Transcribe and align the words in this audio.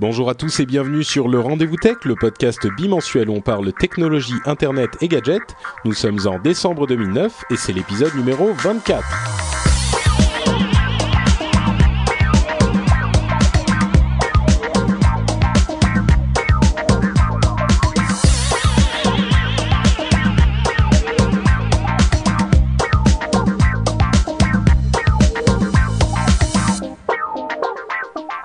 Bonjour 0.00 0.28
à 0.28 0.34
tous 0.34 0.58
et 0.58 0.66
bienvenue 0.66 1.04
sur 1.04 1.28
le 1.28 1.38
Rendez-vous 1.38 1.76
Tech, 1.76 1.98
le 2.04 2.16
podcast 2.16 2.66
bimensuel 2.76 3.30
où 3.30 3.34
on 3.34 3.40
parle 3.40 3.72
technologie, 3.72 4.34
internet 4.44 4.90
et 5.00 5.06
gadgets. 5.06 5.54
Nous 5.84 5.92
sommes 5.92 6.18
en 6.26 6.40
décembre 6.40 6.88
2009 6.88 7.44
et 7.50 7.56
c'est 7.56 7.72
l'épisode 7.72 8.12
numéro 8.16 8.52
24. 8.54 9.73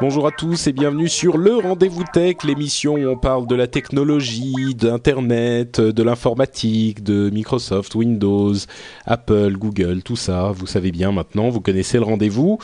Bonjour 0.02 0.28
à 0.28 0.32
tous 0.32 0.68
et 0.68 0.72
bienvenue 0.72 1.10
sur 1.10 1.38
le 1.38 1.58
Rendez-vous 1.58 2.06
Tech, 2.14 2.38
l'émission 2.46 2.94
où 2.94 3.06
on 3.06 3.18
parle 3.18 3.48
de 3.48 3.56
la 3.56 3.68
technologie, 3.68 4.74
d'Internet, 4.74 5.82
de 5.82 6.04
l'informatique, 6.04 7.04
de 7.04 7.30
Microsoft, 7.30 7.96
Windows, 7.96 8.54
Apple, 9.06 9.58
Google, 9.58 10.02
tout 10.02 10.16
ça. 10.16 10.52
Vous 10.56 10.68
savez 10.68 10.92
bien 10.92 11.12
maintenant, 11.12 11.50
vous 11.50 11.60
connaissez 11.60 11.98
le 11.98 12.06
rendez-vous. 12.06 12.60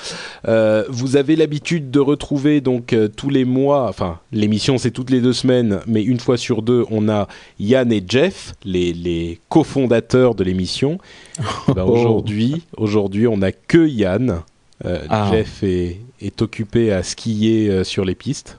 Euh, 0.47 0.85
vous 0.87 1.17
avez 1.17 1.35
l'habitude 1.35 1.91
de 1.91 1.99
retrouver 1.99 2.61
donc 2.61 2.93
euh, 2.93 3.09
tous 3.09 3.29
les 3.29 3.43
mois, 3.43 3.89
enfin 3.89 4.19
l'émission 4.31 4.77
c'est 4.77 4.91
toutes 4.91 5.09
les 5.09 5.19
deux 5.19 5.33
semaines, 5.33 5.81
mais 5.87 6.03
une 6.03 6.21
fois 6.21 6.37
sur 6.37 6.61
deux, 6.61 6.85
on 6.89 7.09
a 7.09 7.27
Yann 7.59 7.91
et 7.91 8.03
Jeff, 8.07 8.53
les, 8.63 8.93
les 8.93 9.41
cofondateurs 9.49 10.35
de 10.35 10.43
l'émission. 10.45 10.99
Ben, 11.75 11.83
aujourd'hui, 11.83 12.63
aujourd'hui, 12.77 13.27
on 13.27 13.37
n'a 13.37 13.51
que 13.51 13.85
Yann. 13.85 14.41
Euh, 14.85 14.99
Ah. 15.09 15.29
Jeff 15.31 15.63
est, 15.63 15.99
est 16.21 16.41
occupé 16.41 16.91
à 16.91 17.03
skier 17.03 17.69
euh, 17.69 17.83
sur 17.83 18.05
les 18.05 18.15
pistes. 18.15 18.57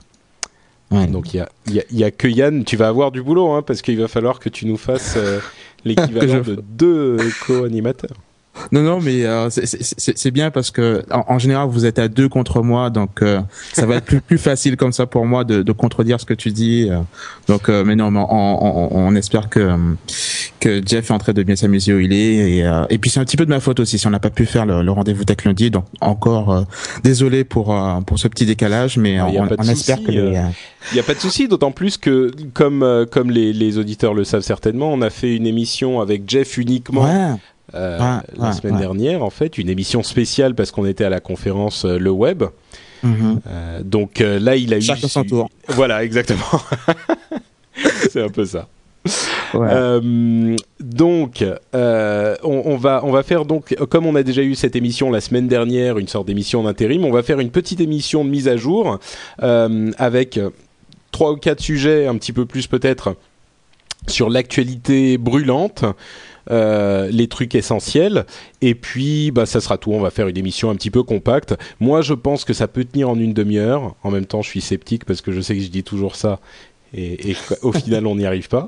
Ouais. 0.91 1.07
Donc 1.07 1.33
il 1.33 1.45
y 1.67 2.03
a, 2.03 2.05
a- 2.07 2.11
que 2.11 2.27
Yann. 2.27 2.63
Tu 2.63 2.77
vas 2.77 2.87
avoir 2.87 3.11
du 3.11 3.21
boulot 3.21 3.51
hein, 3.51 3.61
parce 3.61 3.81
qu'il 3.81 3.99
va 3.99 4.07
falloir 4.07 4.39
que 4.39 4.49
tu 4.49 4.65
nous 4.65 4.77
fasses 4.77 5.15
euh, 5.17 5.39
l'équivalent 5.85 6.41
de 6.41 6.55
deux 6.61 7.17
co-animateurs. 7.45 8.15
Non, 8.71 8.81
non, 8.81 8.99
mais 9.01 9.25
euh, 9.25 9.49
c'est- 9.49 10.31
bien 10.31 10.51
parce 10.51 10.71
que 10.71 11.03
en, 11.11 11.23
en 11.35 11.39
général 11.39 11.67
vous 11.69 11.85
êtes 11.85 11.99
à 11.99 12.07
deux 12.07 12.27
contre 12.29 12.61
moi, 12.61 12.89
donc 12.89 13.21
euh, 13.21 13.39
ça 13.73 13.85
va 13.85 13.95
être 13.95 14.05
plus, 14.05 14.21
plus 14.21 14.37
facile 14.37 14.75
comme 14.77 14.91
ça 14.91 15.05
pour 15.05 15.25
moi 15.25 15.43
de, 15.43 15.61
de 15.63 15.71
contredire 15.71 16.19
ce 16.19 16.25
que 16.25 16.33
tu 16.33 16.51
dis. 16.51 16.87
euh. 16.89 16.99
donc, 17.47 17.69
euh, 17.69 17.83
mais 17.85 17.95
non, 17.95 18.11
mais 18.11 18.19
on, 18.19 18.25
on- 18.29 18.89
on 19.07 19.15
espère 19.15 19.49
que 19.49 19.69
que 20.59 20.81
Jeff 20.85 21.09
est 21.09 21.13
en 21.13 21.17
train 21.19 21.33
de 21.33 21.43
bien 21.43 21.55
s'amuser 21.55 21.93
où 21.93 21.99
il 21.99 22.11
est, 22.13 22.57
et, 22.57 22.63
euh, 22.65 22.83
et 22.89 22.97
puis 22.97 23.09
c'est 23.11 23.19
un 23.19 23.25
petit 23.25 23.37
peu 23.37 23.45
de 23.45 23.49
ma 23.51 23.59
faute 23.59 23.79
aussi 23.79 23.97
si 23.99 24.07
on 24.07 24.09
n'a 24.09 24.19
pas 24.19 24.29
pu 24.31 24.45
faire 24.45 24.65
le, 24.65 24.81
le 24.81 24.91
rendez-vous 24.91 25.23
tech 25.23 25.43
lundi. 25.45 25.69
Donc 25.71 25.85
encore 26.01 26.51
euh, 26.51 26.61
désolé 27.03 27.43
pour 27.43 27.75
pour 28.05 28.19
ce 28.19 28.27
petit 28.27 28.45
décalage, 28.45 28.97
mais 28.97 29.17
Ah, 29.19 29.27
on, 29.27 29.47
on 29.57 29.63
espère 29.67 30.01
que 30.03 30.11
les, 30.11 30.39
Il 30.91 30.93
n'y 30.95 30.99
a 30.99 31.03
pas 31.03 31.13
de 31.13 31.19
souci, 31.19 31.47
d'autant 31.47 31.71
plus 31.71 31.97
que, 31.97 32.31
comme, 32.53 33.05
comme 33.11 33.29
les, 33.31 33.53
les 33.53 33.77
auditeurs 33.77 34.13
le 34.13 34.23
savent 34.23 34.41
certainement, 34.41 34.91
on 34.91 35.01
a 35.01 35.09
fait 35.09 35.35
une 35.35 35.45
émission 35.47 35.99
avec 36.01 36.23
Jeff 36.29 36.57
uniquement 36.57 37.03
ouais, 37.03 37.35
euh, 37.75 37.97
Ouais, 37.99 38.21
la 38.37 38.47
ouais, 38.47 38.53
semaine 38.53 38.75
ouais. 38.75 38.79
dernière, 38.81 39.23
en 39.23 39.29
fait, 39.29 39.57
une 39.57 39.69
émission 39.69 40.03
spéciale 40.03 40.55
parce 40.55 40.71
qu'on 40.71 40.85
était 40.85 41.03
à 41.05 41.09
la 41.09 41.19
conférence 41.19 41.85
euh, 41.85 41.97
Le 41.97 42.11
Web. 42.11 42.43
mhm. 43.03 43.41
Euh, 43.47 43.81
donc 43.83 44.21
euh, 44.21 44.39
là, 44.39 44.55
il 44.55 44.73
a 44.73 44.77
eu. 44.77 44.81
Chacun 44.81 45.07
son 45.07 45.23
tour. 45.23 45.49
Voilà, 45.69 46.03
exactement. 46.03 46.41
C'est 48.09 48.21
un 48.23 48.29
peu 48.29 48.45
ça. 48.45 48.67
ouais. 49.53 49.67
Euh, 49.71 50.55
donc, 50.79 51.43
euh, 51.75 52.35
on, 52.43 52.61
on 52.65 52.77
va 52.77 53.01
on 53.03 53.11
va 53.11 53.23
faire 53.23 53.45
donc 53.45 53.75
comme 53.89 54.05
on 54.05 54.15
a 54.15 54.23
déjà 54.23 54.41
eu 54.41 54.55
cette 54.55 54.75
émission 54.75 55.11
la 55.11 55.21
semaine 55.21 55.47
dernière, 55.47 55.97
une 55.97 56.07
sorte 56.07 56.27
d'émission 56.27 56.63
d'intérim. 56.63 57.05
On 57.05 57.11
va 57.11 57.23
faire 57.23 57.39
une 57.39 57.51
petite 57.51 57.79
émission 57.79 58.25
de 58.25 58.29
mise 58.29 58.47
à 58.47 58.57
jour 58.57 58.99
euh, 59.43 59.91
avec 59.97 60.39
trois 61.11 61.31
ou 61.31 61.37
quatre 61.37 61.61
sujets, 61.61 62.07
un 62.07 62.15
petit 62.17 62.33
peu 62.33 62.45
plus 62.45 62.67
peut-être 62.67 63.15
sur 64.07 64.29
l'actualité 64.29 65.17
brûlante. 65.17 65.85
Euh, 66.51 67.09
les 67.11 67.27
trucs 67.27 67.55
essentiels 67.55 68.25
et 68.61 68.75
puis 68.75 69.31
bah 69.31 69.45
ça 69.45 69.59
sera 69.61 69.77
tout 69.77 69.91
on 69.91 69.99
va 69.99 70.09
faire 70.09 70.27
une 70.27 70.37
émission 70.37 70.69
un 70.69 70.75
petit 70.75 70.91
peu 70.91 71.03
compacte 71.03 71.55
moi 71.79 72.01
je 72.01 72.13
pense 72.13 72.45
que 72.45 72.53
ça 72.53 72.67
peut 72.67 72.85
tenir 72.85 73.09
en 73.09 73.19
une 73.19 73.33
demi-heure 73.33 73.95
en 74.03 74.11
même 74.11 74.25
temps 74.25 74.41
je 74.41 74.49
suis 74.49 74.61
sceptique 74.61 75.05
parce 75.05 75.21
que 75.21 75.31
je 75.31 75.41
sais 75.41 75.55
que 75.55 75.61
je 75.61 75.67
dis 75.69 75.83
toujours 75.83 76.15
ça 76.15 76.39
et, 76.93 77.31
et 77.31 77.35
au 77.63 77.73
final 77.73 78.07
on 78.07 78.15
n'y 78.15 78.25
arrive 78.25 78.47
pas 78.47 78.67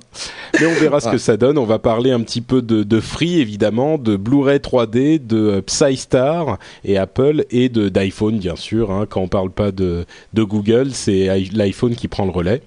mais 0.60 0.66
on 0.66 0.74
verra 0.74 1.00
ce 1.00 1.10
que 1.10 1.18
ça 1.18 1.38
donne. 1.38 1.58
On 1.58 1.64
va 1.66 1.80
parler 1.80 2.12
un 2.12 2.20
petit 2.22 2.42
peu 2.42 2.62
de, 2.62 2.84
de 2.84 3.00
Free, 3.00 3.40
évidemment, 3.40 3.98
de 3.98 4.18
Blu-ray 4.18 4.58
3D, 4.60 5.26
de 5.26 5.62
PsyStar 5.62 6.58
et 6.84 6.98
Apple, 6.98 7.46
et 7.50 7.70
de 7.70 7.88
d'iPhone, 7.88 8.40
bien 8.40 8.58
sûr. 8.58 8.92
hein. 8.92 9.06
Quand 9.10 9.22
on 9.22 9.28
parle 9.30 9.52
pas 9.52 9.72
de, 9.72 10.06
de 10.34 10.44
Google, 10.44 10.90
c'est 10.92 11.28
l'iPhone 11.54 11.96
qui 11.96 12.10
prend 12.10 12.26
le 12.26 12.32
relais. 12.32 12.62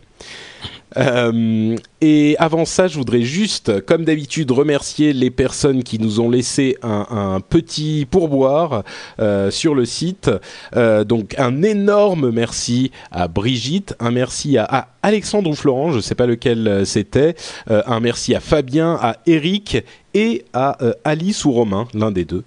Euh, 0.97 1.77
et 2.01 2.37
avant 2.39 2.65
ça, 2.65 2.89
je 2.89 2.97
voudrais 2.97 3.23
juste, 3.23 3.81
comme 3.87 4.05
d'habitude, 4.05 4.51
remercier 4.51 5.13
les 5.13 5.31
personnes 5.31 5.83
qui 5.83 5.99
nous 5.99 6.21
ont 6.21 6.29
laissé 6.29 6.77
un, 6.83 7.41
petit 7.41 8.07
pourboire 8.11 8.85
euh, 9.21 9.51
sur 9.51 9.75
le 9.75 9.85
site. 9.85 10.31
Euh, 10.77 11.05
donc 11.05 11.35
un 11.39 11.63
énorme 11.63 12.31
merci 12.31 12.91
à 13.11 13.29
Brigitte, 13.29 13.95
un 14.01 14.11
merci 14.11 14.59
à, 14.59 14.65
à 14.65 14.89
Alexandre 15.03 15.51
ou 15.51 15.55
Florent, 15.55 15.93
je 15.93 16.01
sais 16.01 16.15
pas 16.15 16.27
lequel 16.27 16.83
c'était, 16.87 17.35
un 17.69 18.01
merci 18.01 18.35
à 18.35 18.41
Fabien, 18.41 18.99
à 19.01 19.17
Eric 19.27 19.85
et 20.15 20.45
à 20.53 20.79
Alice 21.05 21.45
ou 21.45 21.53
Romain, 21.53 21.89
l'un 21.95 22.13
des 22.13 22.25
deux. 22.25 22.45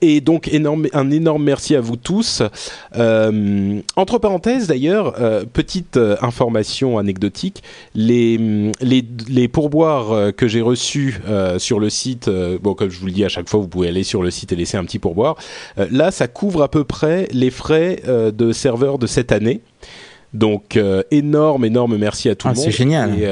Et 0.00 0.20
donc 0.20 0.48
énorme, 0.52 0.86
un 0.92 1.10
énorme 1.10 1.44
merci 1.44 1.74
à 1.74 1.80
vous 1.80 1.96
tous. 1.96 2.42
Euh, 2.96 3.80
entre 3.96 4.18
parenthèses 4.18 4.66
d'ailleurs, 4.66 5.14
euh, 5.18 5.44
petite 5.50 5.96
euh, 5.96 6.16
information 6.20 6.98
anecdotique, 6.98 7.62
les, 7.94 8.38
les, 8.80 9.04
les 9.28 9.48
pourboires 9.48 10.32
que 10.36 10.46
j'ai 10.46 10.60
reçus 10.60 11.20
sur 11.58 11.80
le 11.80 11.90
site, 11.90 12.28
bon 12.62 12.74
comme 12.74 12.90
je 12.90 12.98
vous 12.98 13.06
le 13.06 13.12
dis 13.12 13.24
à 13.24 13.28
chaque 13.28 13.48
fois, 13.48 13.60
vous 13.60 13.68
pouvez 13.68 13.88
aller 13.88 14.02
sur 14.02 14.22
le 14.22 14.30
site 14.30 14.52
et 14.52 14.56
laisser 14.56 14.76
un 14.76 14.84
petit 14.84 14.98
pourboire. 14.98 15.36
Là, 15.76 16.10
ça 16.10 16.28
couvre 16.28 16.62
à 16.62 16.68
peu 16.68 16.84
près 16.84 17.28
les 17.32 17.50
frais 17.50 18.02
de 18.06 18.52
serveur 18.52 18.98
de 18.98 19.06
cette 19.06 19.32
année. 19.32 19.60
Donc 20.32 20.78
énorme, 21.10 21.64
énorme 21.64 21.96
merci 21.96 22.28
à 22.28 22.34
tout 22.34 22.48
Ah, 22.48 22.52
le 22.52 22.56
monde. 22.56 22.64
c'est 22.64 22.72
génial. 22.72 23.18
Et, 23.18 23.28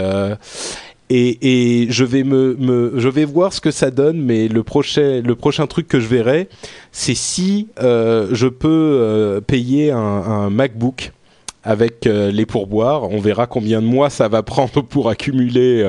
et, 1.14 1.86
je 1.90 2.04
vais 2.04 2.24
me, 2.24 2.92
je 2.96 3.08
vais 3.08 3.24
voir 3.24 3.52
ce 3.52 3.60
que 3.60 3.70
ça 3.70 3.90
donne, 3.90 4.20
mais 4.20 4.48
le 4.48 4.62
prochain, 4.62 5.20
le 5.24 5.34
prochain 5.34 5.66
truc 5.66 5.88
que 5.88 6.00
je 6.00 6.06
verrai, 6.06 6.48
c'est 6.90 7.14
si 7.14 7.68
euh, 7.82 8.28
je 8.32 8.46
peux 8.48 8.68
euh, 8.70 9.40
payer 9.40 9.90
un, 9.90 10.50
MacBook 10.50 11.12
avec 11.64 12.06
euh, 12.06 12.30
les 12.30 12.46
pourboires. 12.46 13.10
On 13.10 13.20
verra 13.20 13.46
combien 13.46 13.80
de 13.80 13.86
mois 13.86 14.10
ça 14.10 14.28
va 14.28 14.42
prendre 14.42 14.82
pour 14.82 15.08
accumuler, 15.08 15.84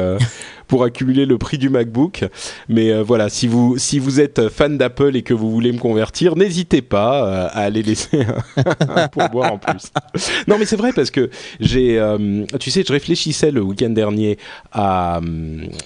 pour 0.67 0.83
accumuler 0.83 1.25
le 1.25 1.37
prix 1.37 1.57
du 1.57 1.69
MacBook. 1.69 2.25
Mais 2.69 2.91
euh, 2.91 3.03
voilà, 3.03 3.29
si 3.29 3.47
vous, 3.47 3.77
si 3.77 3.99
vous 3.99 4.19
êtes 4.19 4.49
fan 4.49 4.77
d'Apple 4.77 5.15
et 5.15 5.21
que 5.23 5.33
vous 5.33 5.51
voulez 5.51 5.71
me 5.71 5.77
convertir, 5.79 6.35
n'hésitez 6.35 6.81
pas 6.81 7.25
euh, 7.27 7.47
à 7.51 7.59
aller 7.61 7.83
laisser 7.83 8.25
un, 8.89 9.07
pourboire 9.07 9.53
en 9.53 9.57
plus. 9.57 9.91
Non, 10.47 10.57
mais 10.59 10.65
c'est 10.65 10.75
vrai 10.77 10.91
parce 10.93 11.11
que 11.11 11.29
j'ai, 11.59 11.99
euh, 11.99 12.45
tu 12.59 12.71
sais, 12.71 12.83
je 12.87 12.91
réfléchissais 12.93 13.51
le 13.51 13.61
week-end 13.61 13.89
dernier 13.89 14.37
à, 14.71 15.19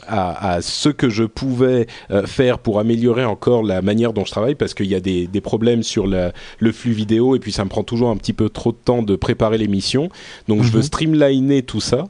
à, 0.07 0.53
à 0.55 0.61
ce 0.61 0.89
que 0.89 1.09
je 1.09 1.23
pouvais 1.23 1.87
faire 2.25 2.59
pour 2.59 2.79
améliorer 2.79 3.25
encore 3.25 3.63
la 3.63 3.81
manière 3.81 4.13
dont 4.13 4.25
je 4.25 4.31
travaille 4.31 4.55
parce 4.55 4.73
qu'il 4.73 4.87
y 4.87 4.95
a 4.95 4.99
des, 4.99 5.27
des 5.27 5.41
problèmes 5.41 5.83
sur 5.83 6.07
la- 6.07 6.31
le 6.59 6.71
flux 6.71 6.91
vidéo 6.91 7.35
et 7.35 7.39
puis 7.39 7.51
ça 7.51 7.63
me 7.63 7.69
prend 7.69 7.83
toujours 7.83 8.09
un 8.09 8.17
petit 8.17 8.33
peu 8.33 8.49
trop 8.49 8.71
de 8.71 8.77
temps 8.77 9.01
de 9.03 9.15
préparer 9.15 9.57
l'émission. 9.57 10.09
Donc 10.47 10.63
je 10.63 10.71
veux 10.71 10.77
Mhm. 10.77 10.83
streamliner 10.83 11.63
tout 11.63 11.81
ça. 11.81 12.05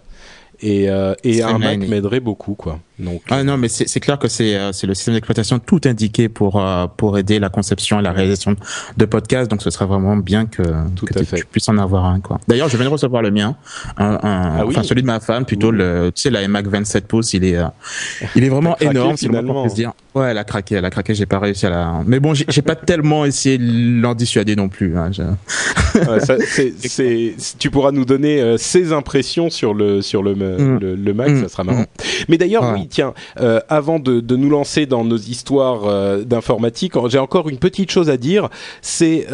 Et, 0.62 0.90
euh, 0.90 1.14
et 1.24 1.44
un 1.44 1.58
Mac 1.60 1.78
m'aiderait 1.80 2.20
beaucoup, 2.20 2.56
quoi. 2.56 2.80
Donc, 3.00 3.22
Ah 3.30 3.44
non, 3.44 3.58
mais 3.58 3.68
c'est 3.68 4.00
clair 4.00 4.18
que 4.18 4.28
c'est 4.28 4.56
euh, 4.56 4.72
c'est 4.72 4.88
le 4.88 4.96
système 4.96 5.14
d'exploitation 5.14 5.60
tout 5.60 5.80
indiqué 5.86 6.30
pour 6.30 6.60
euh, 6.60 6.88
pour 6.88 7.20
aider 7.20 7.38
la 7.38 7.50
conception 7.50 8.00
et 8.00 8.02
la 8.02 8.12
réalisation 8.12 8.56
de 8.98 9.06
podcasts. 9.06 9.52
Donc 9.52 9.62
ce 9.62 9.70
serait 9.70 9.86
vraiment 9.86 10.18
bien 10.18 10.48
que, 10.48 10.64
Tout 10.96 11.06
que 11.06 11.14
à 11.16 11.20
tu, 11.20 11.26
fait. 11.28 11.36
tu 11.38 11.46
puisses 11.46 11.70
en 11.70 11.78
avoir 11.78 12.06
un 12.06 12.20
quoi. 12.22 12.40
D'ailleurs, 12.48 12.70
je 12.70 12.76
viens 12.78 12.88
de 12.88 12.92
recevoir 12.92 13.22
le 13.22 13.30
mien, 13.30 13.56
un, 13.98 14.06
un- 14.06 14.20
Ah 14.24 14.66
oui 14.66 14.74
enfin 14.76 14.82
celui 14.82 15.04
de 15.04 15.08
ma 15.08 15.20
femme 15.20 15.46
plutôt 15.46 15.70
le 15.70 16.12
tu 16.16 16.24
sais 16.24 16.32
la 16.32 16.42
iMac 16.42 16.66
27 16.66 17.08
pouces. 17.08 17.34
Il 17.36 17.46
est 17.46 17.56
euh, 17.58 17.66
il 18.36 18.44
est 18.44 18.50
vraiment 18.50 18.76
énorme. 18.80 19.16
C'est 19.16 19.30
moins 19.30 19.68
Ouais, 20.18 20.32
elle 20.32 20.38
a 20.40 20.44
craqué, 20.44 20.76
elle 20.76 20.86
a 20.86 20.90
craqué, 20.90 21.14
j'ai 21.14 21.28
pas 21.28 21.38
réussi 21.38 21.68
à 21.68 21.70
la. 21.70 22.02
Mais 22.08 22.20
bon, 22.20 22.34
j'ai 22.34 22.62
pas 22.64 22.76
tellement 22.76 23.24
essayé 23.24 23.60
de 23.60 24.02
l'en 24.02 24.16
dissuader 24.16 24.56
non 24.56 24.68
plus. 24.68 24.98
Hein, 24.98 25.12
tu 27.60 27.70
pourras 27.70 27.92
nous 27.92 28.06
donner 28.06 28.42
euh, 28.42 28.58
ses 28.58 28.94
impressions 28.94 29.52
sur 29.52 29.76
le 29.76 30.02
sur 30.02 30.24
le 30.24 30.34
mm. 30.34 30.80
le, 30.80 31.14
Mac, 31.14 31.30
mm. 31.30 31.44
ça 31.44 31.50
sera 31.50 31.64
marrant. 31.64 31.82
Mm. 31.82 31.86
Mais 32.30 32.40
d'ailleurs, 32.40 32.74
oui, 32.74 32.88
tiens, 32.90 33.14
euh, 33.40 33.60
avant 33.70 34.00
de, 34.00 34.20
de, 34.20 34.36
nous 34.36 34.50
lancer 34.50 34.88
dans 34.88 35.04
nos 35.04 35.18
histoires 35.18 35.86
euh, 35.86 36.24
d'informatique, 36.24 36.94
j'ai 37.10 37.20
encore 37.20 37.48
une 37.48 37.60
petite 37.60 37.92
chose 37.92 38.10
à 38.10 38.18
dire. 38.18 38.50
C'est 38.82 39.28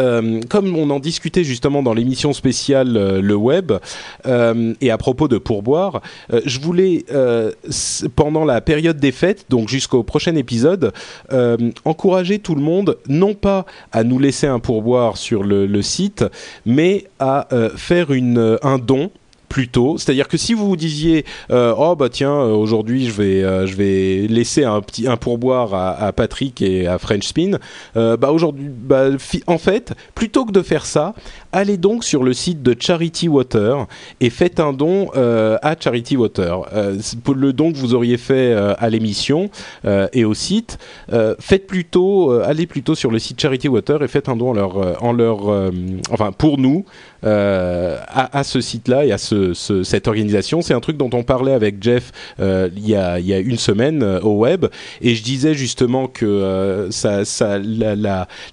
comme 0.50 0.76
on 0.76 0.90
en 0.90 1.00
discutait 1.00 1.46
justement 1.46 1.82
dans 1.82 1.94
l'émission 1.94 2.34
spéciale 2.34 3.20
le 3.20 3.36
web 3.36 3.72
et 4.26 4.92
à 4.92 4.98
propos 4.98 5.28
de 5.28 5.38
pourboire, 5.38 6.02
je 6.46 6.60
voulais 6.60 7.06
pendant 8.16 8.44
la 8.44 8.60
période 8.62 8.98
des 8.98 9.12
fêtes, 9.12 9.46
donc 9.50 9.70
jusqu'au 9.70 10.04
prochain 10.04 10.36
épisode 10.36 10.73
euh, 11.32 11.58
encourager 11.86 12.40
tout 12.40 12.56
le 12.56 12.62
monde 12.62 12.98
non 13.08 13.34
pas 13.34 13.66
à 13.92 14.04
nous 14.04 14.20
laisser 14.20 14.48
un 14.48 14.60
pourboire 14.60 15.18
sur 15.18 15.44
le, 15.44 15.82
site, 15.82 16.24
mais 16.66 17.06
à 17.20 17.48
euh, 17.54 17.70
faire 17.76 18.12
une, 18.12 18.58
un 18.62 18.78
don 18.78 19.12
plutôt. 19.50 19.98
C'est-à-dire 19.98 20.28
que 20.28 20.38
si 20.38 20.54
vous 20.54 20.68
vous 20.68 20.76
disiez 20.76 21.26
euh, 21.52 21.76
oh 21.78 21.96
bah 21.96 22.10
tiens 22.10 22.34
aujourd'hui 22.34 23.06
je 23.06 23.12
vais 23.12 23.68
je 23.68 23.76
vais 23.76 24.28
laisser 24.28 24.64
un 24.64 24.82
petit 24.82 25.08
un 25.08 25.18
pourboire 25.18 25.76
à, 25.76 26.12
Patrick 26.12 26.62
et 26.62 26.88
à 26.88 26.98
French 26.98 27.28
Spin, 27.28 27.60
bah 27.94 28.32
aujourd'hui 28.32 28.70
bah, 28.70 29.10
en 29.46 29.58
fait 29.58 29.94
plutôt 30.16 30.46
que 30.46 30.52
de 30.52 30.62
faire 30.62 30.86
ça, 30.86 31.14
allez 31.54 31.78
donc 31.78 32.04
sur 32.04 32.24
le 32.24 32.34
site 32.34 32.62
de 32.62 32.76
Charity 32.78 33.30
Water 33.30 33.88
et 34.20 34.30
faites 34.30 34.60
un 34.60 34.74
don 34.74 35.10
euh, 35.16 35.58
à 35.62 35.76
Charity 35.80 36.18
Water. 36.18 36.64
Euh, 36.74 36.98
le 37.34 37.54
don 37.54 37.72
que 37.72 37.78
vous 37.78 37.94
auriez 37.94 38.18
fait 38.18 38.52
euh, 38.52 38.74
à 38.80 38.90
l'émission 38.90 39.50
et 40.14 40.26
au 40.26 40.34
site, 40.34 40.80
faites 41.40 41.68
plutôt, 41.68 42.32
allez 42.32 42.66
plutôt 42.66 42.96
sur 42.96 43.12
le 43.12 43.20
site 43.20 43.40
Charity 43.40 43.68
Water 43.68 44.02
et 44.02 44.08
faites 44.08 44.28
un 44.28 44.36
don 44.36 44.50
en 44.50 44.54
leur, 44.54 45.04
en 45.04 45.14
leur 45.14 45.72
enfin 46.10 46.32
pour 46.32 46.58
nous. 46.58 46.86
À, 47.26 48.44
ce 48.44 48.60
site-là 48.60 49.06
et 49.06 49.14
à 49.14 49.18
ce, 49.18 49.54
cette 49.54 50.10
organisation. 50.10 50.62
C'est 50.62 50.74
un 50.74 50.82
truc 50.82 50.98
dont 50.98 51.10
on 51.14 51.24
parlait 51.24 51.54
avec 51.54 51.82
Jeff 51.82 52.12
il, 52.40 52.86
y 52.86 52.96
a, 52.96 53.20
y 53.20 53.34
a 53.34 53.40
une 53.40 53.58
semaine 53.58 54.04
au 54.24 54.38
web 54.40 54.66
et 55.02 55.16
je 55.16 55.24
disais 55.24 55.54
justement 55.54 56.08
que 56.08 56.88
ça, 56.92 57.24
ça, 57.24 57.60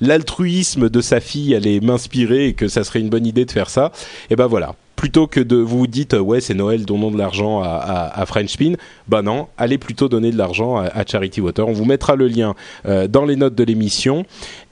l'altruisme 0.01 0.89
de 0.89 1.01
sa 1.01 1.19
fille 1.19 1.57
allait 1.57 1.81
m'inspirer 1.81 2.49
et 2.49 2.53
que 2.53 2.69
ça 2.69 2.85
serait 2.91 3.01
une 3.01 3.09
bonne 3.09 3.27
idée 3.27 3.45
de 3.45 3.51
faire 3.51 3.71
ça. 3.71 3.93
Et 4.31 4.37
ben 4.37 4.47
voilà, 4.47 4.75
plutôt 5.01 5.27
que 5.27 5.41
de 5.41 5.57
vous 5.57 5.87
dites 5.87 6.13
ouais 6.13 6.43
c'est 6.43 6.53
Noël 6.53 6.85
donnons 6.85 7.11
de 7.11 7.17
l'argent 7.17 7.63
à, 7.63 8.13
à, 8.15 8.27
French 8.27 8.51
Spin 8.51 8.75
bah 9.09 9.23
non 9.23 9.49
allez 9.57 9.79
plutôt 9.79 10.11
donner 10.11 10.31
de 10.31 10.37
l'argent 10.37 10.77
à, 10.77 11.07
Charity 11.07 11.41
Water. 11.41 11.67
On 11.67 11.73
vous 11.73 11.87
mettra 11.87 12.17
le 12.17 12.29
lien 12.29 12.55
euh, 12.85 13.09
dans 13.09 13.25
les 13.25 13.37
notes 13.37 13.55
de 13.55 13.65
l'émission. 13.65 14.27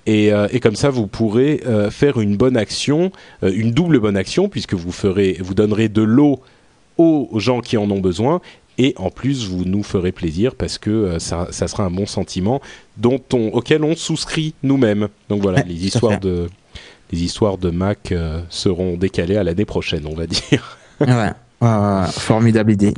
Et, 0.05 0.31
euh, 0.31 0.47
et, 0.53 0.61
comme 0.61 0.77
ça 0.77 0.91
vous 0.91 1.07
pourrez 1.07 1.63
euh, 1.67 1.91
faire 1.91 2.21
une 2.21 2.37
bonne 2.37 2.59
action 2.59 3.11
une 3.43 3.71
double 3.71 4.01
bonne 4.01 4.19
action 4.19 4.51
puisque 4.51 4.75
vous 4.75 4.93
ferez 4.93 5.39
vous 5.41 5.55
donnerez 5.55 5.89
de 5.89 6.03
l'eau 6.03 6.41
aux 6.99 7.31
gens 7.37 7.61
qui 7.63 7.79
en 7.79 7.91
ont 7.91 8.01
besoin. 8.01 8.43
Et 8.77 8.93
en 8.99 9.09
plus 9.09 9.49
vous 9.49 9.65
nous 9.65 9.83
ferez 9.83 10.13
plaisir 10.13 10.55
parce 10.57 10.77
que 10.77 11.19
ça, 11.19 11.49
ça, 11.53 11.69
sera 11.69 11.85
un 11.85 11.91
bon 11.91 12.07
sentiment 12.07 12.61
dont 12.99 13.21
on, 13.33 13.49
auquel 13.49 13.83
on 13.83 13.97
souscrit 13.97 14.53
nous-mêmes. 14.63 15.09
Donc 15.31 15.41
voilà 15.41 15.63
les 15.63 15.87
histoires 15.87 16.21
de 16.21 16.49
les 17.11 17.23
histoires 17.23 17.59
de 17.59 17.71
Mac 17.71 18.13
euh, 18.13 18.41
seront 18.51 18.97
décalées 18.97 19.37
à 19.37 19.45
l'année 19.45 19.65
prochaine, 19.65 20.07
on 20.07 20.15
va 20.15 20.27
dire. 20.27 20.79
ouais, 21.01 21.33
formidable 22.11 22.73
idée. 22.73 22.95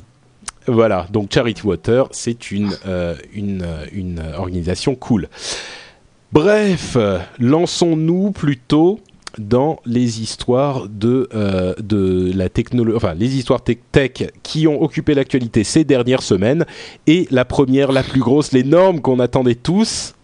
Voilà, 0.67 1.07
donc 1.11 1.33
Charity 1.33 1.67
Water, 1.67 2.09
c'est 2.11 2.51
une, 2.51 2.71
euh, 2.87 3.15
une, 3.33 3.63
euh, 3.63 3.87
une 3.93 4.23
organisation 4.37 4.95
cool. 4.95 5.29
Bref, 6.33 6.97
lançons-nous 7.41 8.31
plutôt 8.31 9.01
dans 9.39 9.81
les 9.85 10.21
histoires 10.21 10.89
de, 10.89 11.29
de 11.81 12.31
la 12.37 12.49
technologie, 12.49 12.97
enfin 12.97 13.15
les 13.15 13.37
histoires 13.37 13.63
tech, 13.63 13.79
tech 13.91 14.31
qui 14.45 14.69
ont 14.69 14.81
occupé 14.81 15.15
l'actualité 15.15 15.65
ces 15.65 15.83
dernières 15.83 16.23
semaines. 16.23 16.65
Et 17.09 17.27
la 17.33 17.45
première, 17.45 17.91
la 17.91 18.05
plus 18.05 18.21
grosse, 18.21 18.53
l'énorme 18.53 19.01
qu'on 19.01 19.19
attendait 19.19 19.57
tous, 19.57 20.15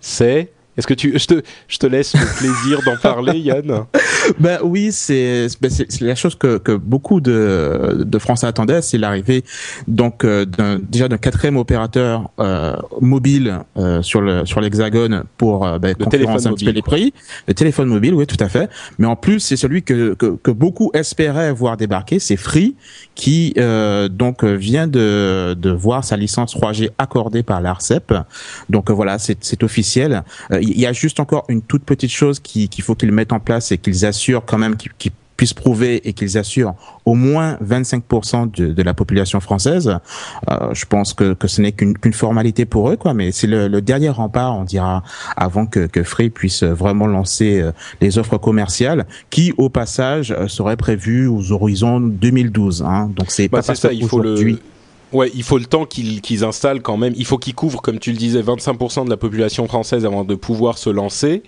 c'est 0.00 0.50
est-ce 0.80 0.86
que 0.86 0.94
tu, 0.94 1.18
je 1.18 1.26
te, 1.26 1.42
je 1.68 1.78
te 1.78 1.86
laisse 1.86 2.14
le 2.14 2.26
plaisir 2.38 2.80
d'en 2.84 2.96
parler, 2.96 3.38
Yann 3.38 3.84
Ben 4.38 4.58
oui, 4.62 4.92
c'est, 4.92 5.46
ben 5.60 5.70
c'est 5.70 6.00
la 6.00 6.14
chose 6.14 6.34
que, 6.34 6.58
que 6.58 6.72
beaucoup 6.72 7.20
de, 7.20 8.04
de 8.04 8.18
Français 8.18 8.46
attendaient, 8.46 8.82
c'est 8.82 8.98
l'arrivée 8.98 9.44
donc 9.88 10.24
euh, 10.24 10.46
déjà 10.82 11.08
d'un 11.08 11.18
quatrième 11.18 11.56
opérateur 11.56 12.30
euh, 12.38 12.74
mobile 13.00 13.60
euh, 13.76 14.02
sur 14.02 14.20
le 14.20 14.46
sur 14.46 14.60
l'hexagone 14.60 15.24
pour 15.36 15.66
euh, 15.66 15.78
ben, 15.78 15.94
concurrencer 15.94 16.46
un 16.46 16.52
petit 16.52 16.64
peu 16.64 16.70
les 16.70 16.82
prix. 16.82 17.12
Le 17.46 17.54
téléphone 17.54 17.88
mobile, 17.88 18.14
oui, 18.14 18.26
tout 18.26 18.42
à 18.42 18.48
fait. 18.48 18.70
Mais 18.98 19.06
en 19.06 19.16
plus, 19.16 19.40
c'est 19.40 19.56
celui 19.56 19.82
que, 19.82 20.14
que, 20.14 20.36
que 20.36 20.50
beaucoup 20.50 20.90
espéraient 20.94 21.52
voir 21.52 21.76
débarquer, 21.76 22.18
c'est 22.18 22.36
Free, 22.36 22.74
qui 23.14 23.54
donc 24.10 24.44
vient 24.44 24.86
de, 24.86 25.54
de 25.54 25.70
voir 25.70 26.04
sa 26.04 26.16
licence 26.16 26.56
3G 26.56 26.90
accordée 26.98 27.42
par 27.42 27.60
l'Arcep. 27.60 28.14
Donc 28.68 28.90
voilà, 28.90 29.18
c'est, 29.18 29.38
c'est 29.40 29.62
officiel 29.62 30.22
il 30.50 30.69
y 30.78 30.86
a 30.86 30.92
juste 30.92 31.20
encore 31.20 31.44
une 31.48 31.62
toute 31.62 31.84
petite 31.84 32.10
chose 32.10 32.40
qu'il 32.40 32.82
faut 32.82 32.94
qu'ils 32.94 33.12
mettent 33.12 33.32
en 33.32 33.40
place 33.40 33.72
et 33.72 33.78
qu'ils 33.78 34.04
assurent 34.04 34.44
quand 34.44 34.58
même 34.58 34.76
qu'ils 34.76 35.12
puissent 35.40 35.54
prouver 35.54 36.06
et 36.06 36.12
qu'ils 36.12 36.36
assurent 36.36 36.74
au 37.06 37.14
moins 37.14 37.56
25% 37.66 38.50
de, 38.54 38.74
de, 38.74 38.82
la 38.82 38.92
population 38.92 39.40
française. 39.40 39.96
Euh, 40.50 40.74
je 40.74 40.84
pense 40.84 41.14
que, 41.14 41.32
que 41.32 41.48
ce 41.48 41.62
n'est 41.62 41.72
qu'une 41.72 42.12
formalité 42.12 42.66
pour 42.66 42.90
eux, 42.90 42.96
quoi. 42.96 43.14
Mais 43.14 43.32
c'est 43.32 43.46
le, 43.46 43.66
le, 43.66 43.80
dernier 43.80 44.10
rempart, 44.10 44.54
on 44.54 44.64
dira, 44.64 45.02
avant 45.38 45.64
que, 45.64 45.86
que 45.86 46.02
Free 46.02 46.28
puisse 46.28 46.62
vraiment 46.62 47.06
lancer 47.06 47.58
euh, 47.58 47.72
les 48.02 48.18
offres 48.18 48.36
commerciales, 48.36 49.06
qui, 49.30 49.54
au 49.56 49.70
passage, 49.70 50.30
euh, 50.30 50.46
seraient 50.46 50.76
prévues 50.76 51.26
aux 51.26 51.52
horizons 51.52 52.00
2012. 52.00 52.84
Hein. 52.86 53.10
Donc 53.16 53.30
c'est 53.30 53.48
bah, 53.48 53.62
pas 53.62 53.74
ça. 53.74 53.94
Il 53.94 54.06
faut 54.06 54.20
le 54.20 54.58
Ouais, 55.12 55.30
il 55.34 55.42
faut 55.42 55.58
le 55.58 55.64
temps 55.64 55.86
qu'ils 55.86 56.44
installent 56.44 56.82
quand 56.82 56.96
même. 56.96 57.14
Il 57.16 57.24
faut 57.24 57.38
qu'ils 57.38 57.54
couvrent, 57.54 57.82
comme 57.82 57.98
tu 57.98 58.12
le 58.12 58.16
disais, 58.16 58.42
25% 58.42 59.04
de 59.04 59.10
la 59.10 59.16
population 59.16 59.66
française 59.66 60.06
avant 60.06 60.24
de 60.24 60.34
pouvoir 60.34 60.78
se 60.78 60.90
lancer. 60.90 61.42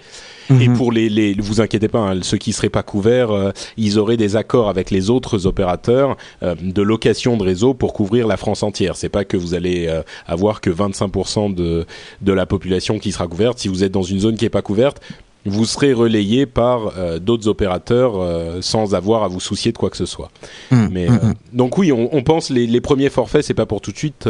Et 0.50 0.68
mhm. 0.68 0.76
pour 0.76 0.90
les, 0.90 1.08
les, 1.08 1.34
vous 1.34 1.60
inquiétez 1.60 1.88
pas, 1.88 2.00
hein, 2.00 2.18
ceux 2.22 2.36
qui 2.36 2.52
seraient 2.52 2.68
pas 2.68 2.82
couverts, 2.82 3.30
euh, 3.30 3.52
ils 3.76 3.98
auraient 3.98 4.16
des 4.16 4.34
accords 4.34 4.68
avec 4.68 4.90
les 4.90 5.08
autres 5.08 5.46
opérateurs 5.46 6.16
euh, 6.42 6.56
de 6.60 6.82
location 6.82 7.36
de 7.36 7.44
réseau 7.44 7.74
pour 7.74 7.92
couvrir 7.92 8.26
la 8.26 8.36
France 8.36 8.64
entière. 8.64 8.96
C'est 8.96 9.08
pas 9.08 9.24
que 9.24 9.36
vous 9.36 9.54
allez 9.54 9.86
euh, 9.86 10.02
avoir 10.26 10.60
que 10.60 10.70
25% 10.70 11.54
de 11.54 11.86
de 12.20 12.32
la 12.32 12.46
population 12.46 12.98
qui 12.98 13.12
sera 13.12 13.28
couverte. 13.28 13.58
Si 13.60 13.68
vous 13.68 13.84
êtes 13.84 13.92
dans 13.92 14.02
une 14.02 14.18
zone 14.18 14.36
qui 14.36 14.44
est 14.44 14.50
pas 14.50 14.62
couverte, 14.62 15.00
vous 15.44 15.64
serez 15.64 15.92
relayé 15.92 16.46
par 16.46 16.92
euh, 16.96 17.18
d'autres 17.18 17.48
opérateurs 17.48 18.14
euh, 18.16 18.60
sans 18.60 18.94
avoir 18.94 19.24
à 19.24 19.28
vous 19.28 19.40
soucier 19.40 19.72
de 19.72 19.78
quoi 19.78 19.90
que 19.90 19.96
ce 19.96 20.06
soit. 20.06 20.30
Mmh, 20.70 20.86
Mais 20.90 21.08
mmh, 21.08 21.12
euh, 21.12 21.26
mmh. 21.28 21.34
donc 21.52 21.78
oui, 21.78 21.92
on, 21.92 22.14
on 22.14 22.22
pense 22.22 22.50
les, 22.50 22.66
les 22.66 22.80
premiers 22.80 23.10
forfaits, 23.10 23.44
c'est 23.44 23.54
pas 23.54 23.66
pour 23.66 23.80
tout 23.80 23.92
de 23.92 23.98
suite 23.98 24.28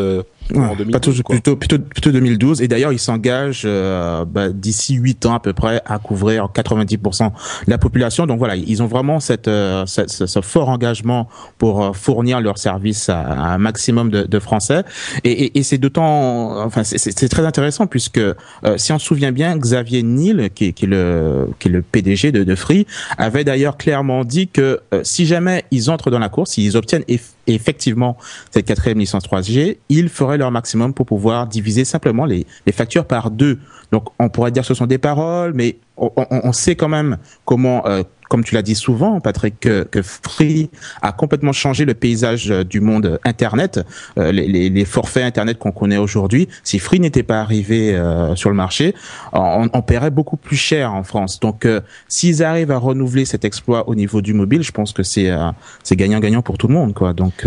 en 0.54 0.74
2012, 0.74 1.22
plutôt, 1.28 1.56
plutôt, 1.56 1.78
plutôt 1.78 2.10
2012. 2.10 2.62
Et 2.62 2.68
d'ailleurs, 2.68 2.92
ils 2.92 2.98
s'engagent 2.98 3.64
bah, 3.64 4.48
d'ici 4.50 4.94
8 4.94 5.26
ans 5.26 5.34
à 5.34 5.40
peu 5.40 5.52
près 5.52 5.80
à 5.86 5.98
couvrir 5.98 6.48
90% 6.54 7.30
de 7.66 7.70
la 7.70 7.78
population. 7.78 8.26
Donc 8.26 8.38
voilà, 8.38 8.56
ils 8.56 8.82
ont 8.82 8.86
vraiment 8.86 9.20
cette, 9.20 9.50
cette 9.86 10.10
ce, 10.10 10.40
fort 10.40 10.68
engagement 10.68 11.28
pour 11.58 11.96
fournir 11.96 12.40
leurs 12.40 12.58
services 12.58 13.08
à, 13.08 13.20
à 13.20 13.54
un 13.54 13.58
maximum 13.58 14.10
de, 14.10 14.24
de 14.24 14.38
Français. 14.38 14.82
Et, 15.24 15.30
et, 15.30 15.58
et 15.58 15.62
c'est 15.62 15.78
d'autant, 15.78 16.64
enfin, 16.64 16.82
c'est 16.84 17.28
très 17.28 17.46
intéressant 17.46 17.86
puisque 17.86 18.20
si 18.76 18.92
on 18.92 18.98
se 18.98 19.06
souvient 19.06 19.32
bien, 19.32 19.56
Xavier 19.56 20.02
Niel, 20.02 20.50
qui, 20.54 20.72
qui 20.72 20.84
est 20.84 20.88
le 20.88 21.22
euh, 21.32 21.46
qui 21.58 21.68
est 21.68 21.70
le 21.70 21.82
PDG 21.82 22.32
de, 22.32 22.44
de 22.44 22.54
Free, 22.54 22.86
avait 23.18 23.44
d'ailleurs 23.44 23.76
clairement 23.76 24.24
dit 24.24 24.48
que 24.48 24.80
euh, 24.92 25.00
si 25.04 25.26
jamais 25.26 25.64
ils 25.70 25.90
entrent 25.90 26.10
dans 26.10 26.18
la 26.18 26.28
course, 26.28 26.52
s'ils 26.52 26.76
obtiennent 26.76 27.04
effectivement 27.46 28.16
cette 28.50 28.66
quatrième 28.66 28.98
licence 28.98 29.24
3G, 29.24 29.78
ils 29.88 30.08
feraient 30.08 30.38
leur 30.38 30.50
maximum 30.50 30.94
pour 30.94 31.06
pouvoir 31.06 31.46
diviser 31.46 31.84
simplement 31.84 32.24
les, 32.24 32.46
factures 32.72 33.04
par 33.06 33.30
deux. 33.30 33.58
Donc 33.90 34.08
on 34.18 34.28
pourrait 34.28 34.50
dire 34.50 34.62
que 34.62 34.68
ce 34.68 34.74
sont 34.74 34.86
des 34.86 34.98
paroles, 34.98 35.52
mais 35.54 35.78
on, 35.96 36.10
on, 36.16 36.52
sait 36.52 36.76
quand 36.76 36.88
même 36.88 37.18
comment, 37.44 37.86
euh, 37.86 38.02
comme 38.32 38.44
tu 38.44 38.54
l'as 38.54 38.62
dit 38.62 38.74
souvent, 38.74 39.20
Patrick, 39.20 39.60
que, 39.60 39.82
que, 39.82 40.00
Free 40.00 40.70
a 41.02 41.12
complètement 41.12 41.52
changé 41.52 41.84
le 41.84 41.92
paysage 41.92 42.50
euh, 42.50 42.64
du 42.64 42.80
monde 42.80 43.20
Internet, 43.26 43.84
euh, 44.16 44.32
les, 44.32 44.48
les, 44.48 44.70
les, 44.70 44.84
forfaits 44.86 45.22
Internet 45.22 45.58
qu'on 45.58 45.70
connaît 45.70 45.98
aujourd'hui. 45.98 46.48
Si 46.64 46.78
Free 46.78 46.98
n'était 46.98 47.24
pas 47.24 47.42
arrivé 47.42 47.94
sur 48.34 48.48
le 48.48 48.56
marché, 48.56 48.94
on, 49.34 49.68
on, 49.70 49.82
paierait 49.82 50.10
beaucoup 50.10 50.38
plus 50.38 50.56
cher 50.56 50.94
en 50.94 51.02
France. 51.02 51.40
Donc, 51.40 51.68
s'ils 52.08 52.42
arrivent 52.42 52.70
à 52.70 52.78
renouveler 52.78 53.26
cet 53.26 53.44
exploit 53.44 53.86
au 53.86 53.94
niveau 53.94 54.22
du 54.22 54.32
mobile, 54.32 54.62
je 54.62 54.72
pense 54.72 54.92
que 54.92 55.02
c'est 55.02 55.30
c'est 55.82 55.96
gagnant-gagnant 55.96 56.40
pour 56.40 56.56
tout 56.56 56.68
le 56.68 56.74
monde, 56.74 56.94
quoi. 56.94 57.12
Donc 57.12 57.46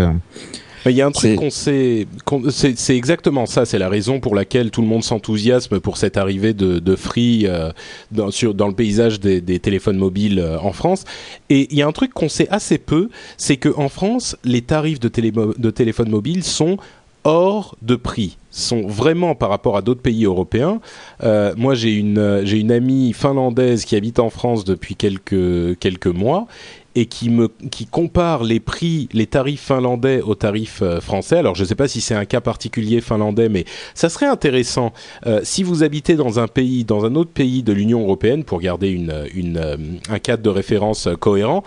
il 0.92 0.96
y 0.96 1.02
a 1.02 1.08
un 1.08 1.12
truc 1.12 1.36
qu'on 1.36 1.50
sait, 1.50 2.08
c'est 2.50 2.96
exactement 2.96 3.46
ça. 3.46 3.66
C'est 3.66 3.80
la 3.80 3.90
raison 3.90 4.20
pour 4.20 4.36
laquelle 4.36 4.72
tout 4.72 4.82
le 4.82 4.88
monde 4.88 5.04
s'enthousiasme 5.04 5.80
pour 5.80 5.98
cette 5.98 6.18
arrivée 6.18 6.54
de, 6.54 6.80
de 6.80 6.96
Free 6.96 7.46
euh, 7.46 7.72
dans, 8.12 8.32
sur, 8.32 8.54
dans 8.54 8.68
le 8.68 8.74
paysage 8.74 9.20
des, 9.20 9.42
des 9.42 9.60
téléphones 9.60 9.98
mobiles 9.98 10.40
euh, 10.40 10.60
en 10.60 10.74
France. 10.74 11.04
Et 11.50 11.68
il 11.72 11.78
y 11.78 11.82
a 11.82 11.88
un 11.88 11.92
truc 11.92 12.14
qu'on 12.14 12.30
sait 12.30 12.48
assez 12.50 12.78
peu, 12.78 13.10
c'est 13.38 13.58
que 13.58 13.70
en 13.78 13.90
France, 13.90 14.38
les 14.44 14.62
tarifs 14.62 15.00
de, 15.00 15.08
télé, 15.08 15.32
de 15.32 15.72
téléphones 15.72 16.10
mobiles 16.10 16.44
sont 16.44 16.78
hors 17.24 17.76
de 17.82 17.96
prix. 17.96 18.38
sont 18.52 18.86
vraiment 18.86 19.34
par 19.34 19.50
rapport 19.50 19.76
à 19.76 19.82
d'autres 19.82 20.02
pays 20.02 20.26
européens. 20.26 20.80
Euh, 21.24 21.54
moi, 21.58 21.74
j'ai 21.74 21.94
une 21.94 22.42
j'ai 22.46 22.60
une 22.60 22.72
amie 22.72 23.14
finlandaise 23.14 23.84
qui 23.84 23.96
habite 23.96 24.20
en 24.20 24.30
France 24.30 24.64
depuis 24.64 24.96
quelques 24.96 25.78
quelques 25.80 26.06
mois 26.08 26.48
et 26.96 27.06
qui 27.08 27.30
me 27.30 27.50
qui 27.70 27.86
compare 27.86 28.44
les 28.44 28.60
prix, 28.60 29.10
les 29.12 29.28
tarifs 29.28 29.68
finlandais 29.68 30.22
aux 30.22 30.36
tarifs 30.36 30.82
euh, 30.82 31.02
français. 31.02 31.38
Alors 31.38 31.56
je 31.56 31.64
ne 31.64 31.68
sais 31.68 31.76
pas 31.76 31.88
si 31.88 32.00
c'est 32.00 32.16
un 32.16 32.26
cas 32.26 32.42
particulier 32.42 33.02
finlandais, 33.02 33.50
mais 33.50 33.66
ça 33.94 34.08
serait 34.08 34.26
intéressant 34.26 34.94
euh, 35.28 35.42
si 35.44 35.62
vous 35.62 35.84
habitez 35.84 36.16
dans 36.16 36.40
un 36.40 36.48
pays, 36.48 36.86
dans 36.86 37.06
un 37.06 37.16
autre 37.16 37.32
pays 37.32 37.64
de 37.64 37.74
l'Union 37.74 38.02
européenne, 38.02 38.46
pour 38.46 38.62
garder 38.62 38.90
une, 38.90 39.14
une 39.34 39.58
euh, 39.58 39.76
un 40.10 40.20
cadre 40.20 40.42
de 40.42 40.50
référence 40.50 41.10
cohérent. 41.20 41.64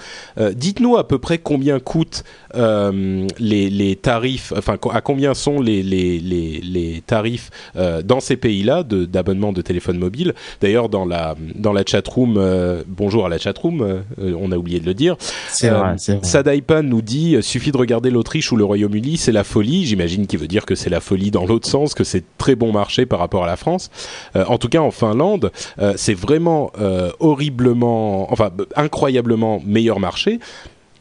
Dites-nous 0.54 0.97
à 0.97 1.06
peu 1.06 1.18
près 1.18 1.38
combien 1.38 1.78
coûtent 1.78 2.25
les, 2.54 3.70
les 3.70 3.97
tarifs, 3.97 4.52
enfin 4.56 4.76
à 4.92 5.00
combien 5.00 5.35
sont 5.35 5.61
les 5.61 5.82
les, 5.82 6.18
les, 6.18 6.61
les 6.61 7.02
tarifs 7.04 7.50
dans 7.75 8.20
ces 8.20 8.37
pays-là 8.37 8.82
d'abonnement 8.82 9.52
de, 9.52 9.62
téléphone 9.62 9.99
mobile. 9.99 10.35
D'ailleurs 10.61 10.88
dans 10.88 11.04
la 11.04 11.35
dans 11.54 11.73
la 11.73 11.82
chatroom, 11.85 12.40
bonjour 12.87 13.26
à 13.26 13.28
la 13.28 13.38
chatroom, 13.38 14.02
on 14.18 14.52
a 14.52 14.56
oublié 14.56 14.80
de 14.80 14.87
le 14.87 14.94
dire. 14.94 15.17
C'est 15.18 15.70
vrai, 15.70 15.96
euh, 16.08 16.18
Sadaipan 16.22 16.82
nous 16.82 17.02
dit 17.02 17.37
euh, 17.37 17.42
suffit 17.42 17.72
de 17.72 17.76
regarder 17.76 18.10
l'Autriche 18.10 18.52
ou 18.52 18.56
le 18.56 18.64
Royaume-Uni, 18.64 19.16
c'est 19.16 19.32
la 19.32 19.44
folie. 19.44 19.87
J'imagine 19.87 20.26
qu'il 20.26 20.38
veut 20.38 20.48
dire 20.48 20.66
que 20.66 20.75
c'est 20.75 20.90
la 20.90 21.00
folie 21.00 21.30
dans 21.30 21.46
l'autre 21.46 21.68
sens, 21.68 21.94
que 21.94 22.04
c'est 22.04 22.25
très 22.38 22.54
bon 22.54 22.72
marché 22.72 23.06
par 23.06 23.18
rapport 23.18 23.44
à 23.44 23.46
la 23.46 23.56
France. 23.56 23.90
Euh, 24.37 24.44
en 24.46 24.58
tout 24.58 24.68
cas, 24.68 24.80
en 24.80 24.90
Finlande, 24.90 25.50
c'est 25.96 26.14
vraiment 26.14 26.72
horriblement, 27.20 28.32
enfin 28.32 28.50
incroyablement 28.76 29.60
meilleur 29.64 30.00
marché. 30.00 30.38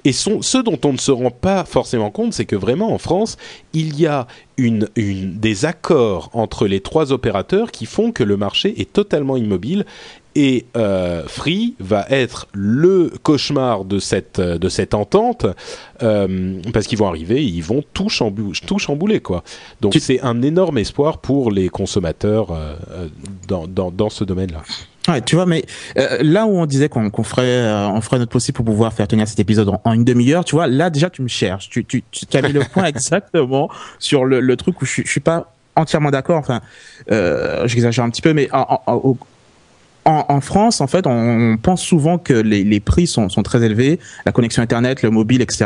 Et 0.08 0.14
sont, 0.14 0.42
ce 0.42 0.58
dont 0.58 0.80
on 0.86 0.94
ne 0.94 0.98
se 0.98 1.12
rend 1.12 1.32
pas 1.32 1.66
forcément 1.66 2.12
compte, 2.12 2.32
c'est 2.32 2.46
que 2.46 2.56
vraiment 2.56 2.94
en 2.94 2.98
France, 2.98 3.36
il 3.74 4.00
y 4.00 4.08
a 4.08 4.26
une, 4.56 4.88
une, 4.96 5.38
des 5.38 5.66
accords 5.66 6.30
entre 6.32 6.66
les 6.66 6.80
trois 6.80 7.12
opérateurs 7.12 7.72
qui 7.72 7.86
font 7.86 8.14
que 8.14 8.24
le 8.24 8.38
marché 8.38 8.80
est 8.80 8.94
totalement 8.94 9.36
immobile 9.36 9.86
et 10.38 10.68
euh, 10.78 11.24
Free 11.28 11.74
va 11.80 12.06
être 12.12 12.48
le 12.54 13.12
cauchemar 13.24 13.86
de 13.86 13.98
cette 13.98 14.40
de 14.40 14.70
cette 14.70 14.94
entente 14.94 15.48
euh, 16.04 16.62
parce 16.72 16.86
qu'ils 16.86 17.00
vont 17.00 17.08
arriver, 17.08 17.44
ils 17.44 17.62
vont 17.62 17.84
tout, 17.94 18.08
chambou 18.08 18.54
tout 18.66 18.78
chambouler 18.78 19.20
quoi. 19.20 19.44
Donc 19.82 19.96
c'est 20.00 20.22
un 20.22 20.44
énorme 20.44 20.78
espoir 20.78 21.18
pour 21.18 21.50
les 21.52 21.70
consommateurs 21.70 22.52
euh, 22.52 22.76
dans, 23.48 23.66
dans, 23.66 23.90
dans 23.90 24.12
ce 24.12 24.24
domaine-là. 24.24 24.62
Ouais, 25.08 25.22
tu 25.22 25.36
vois, 25.36 25.48
mais 25.48 25.66
euh, 25.98 26.20
là 26.22 26.46
où 26.46 26.60
on 26.60 26.66
disait 26.68 26.90
qu'on 26.90 27.10
ferait, 27.24 27.44
euh, 27.44 27.88
on 27.88 28.02
ferait 28.02 28.20
notre 28.20 28.32
possible 28.32 28.58
pour 28.58 28.66
pouvoir 28.66 28.94
faire 28.94 29.08
tenir 29.08 29.28
cet 29.28 29.40
épisode 29.40 29.72
en, 29.84 29.94
une 29.94 30.04
demi-heure, 30.04 30.46
tu 30.46 30.54
vois, 30.54 30.68
là 30.68 30.92
déjà 30.92 31.10
tu 31.10 31.24
me 31.24 31.30
cherches, 31.30 31.70
tu, 31.70 31.84
tu, 31.84 32.04
tu 32.12 32.38
as 32.38 32.42
mis 32.44 32.52
le 32.52 32.60
point 32.60 32.84
exactement 32.94 33.70
sur 33.98 34.26
le, 34.26 34.40
le 34.40 34.56
truc 34.56 34.82
où 34.82 34.86
je, 34.86 35.02
je 35.04 35.10
suis 35.10 35.22
pas 35.22 35.52
entièrement 35.78 36.12
d'accord. 36.12 36.38
Enfin, 36.38 36.62
euh, 37.12 37.68
j'exagère 37.68 38.04
un 38.04 38.10
petit 38.10 38.22
peu, 38.22 38.34
mais 38.34 38.50
en, 38.52 38.82
en, 38.86 38.94
au, 38.96 39.18
en, 40.08 40.42
France, 40.42 40.82
en 40.82 40.88
fait, 40.88 41.06
on, 41.06 41.58
pense 41.62 41.82
souvent 41.82 42.18
que 42.18 42.34
les, 42.34 42.64
les 42.64 42.80
prix 42.80 43.08
sont, 43.08 43.30
sont, 43.30 43.44
très 43.44 43.64
élevés, 43.64 44.00
la 44.26 44.32
connexion 44.32 44.64
internet, 44.64 45.02
le 45.02 45.10
mobile, 45.10 45.42
etc. 45.42 45.66